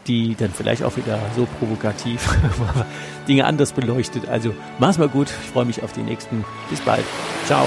die 0.07 0.35
dann 0.35 0.51
vielleicht 0.51 0.83
auch 0.83 0.97
wieder 0.97 1.19
so 1.35 1.47
provokativ 1.59 2.29
Dinge 3.29 3.45
anders 3.45 3.73
beleuchtet. 3.73 4.29
Also 4.29 4.55
mach's 4.79 4.99
mal 4.99 5.09
gut. 5.09 5.29
Ich 5.45 5.51
freue 5.51 5.65
mich 5.65 5.83
auf 5.83 5.93
die 5.93 6.03
nächsten. 6.03 6.45
Bis 6.71 6.81
bald. 6.81 7.05
Ciao. 7.47 7.67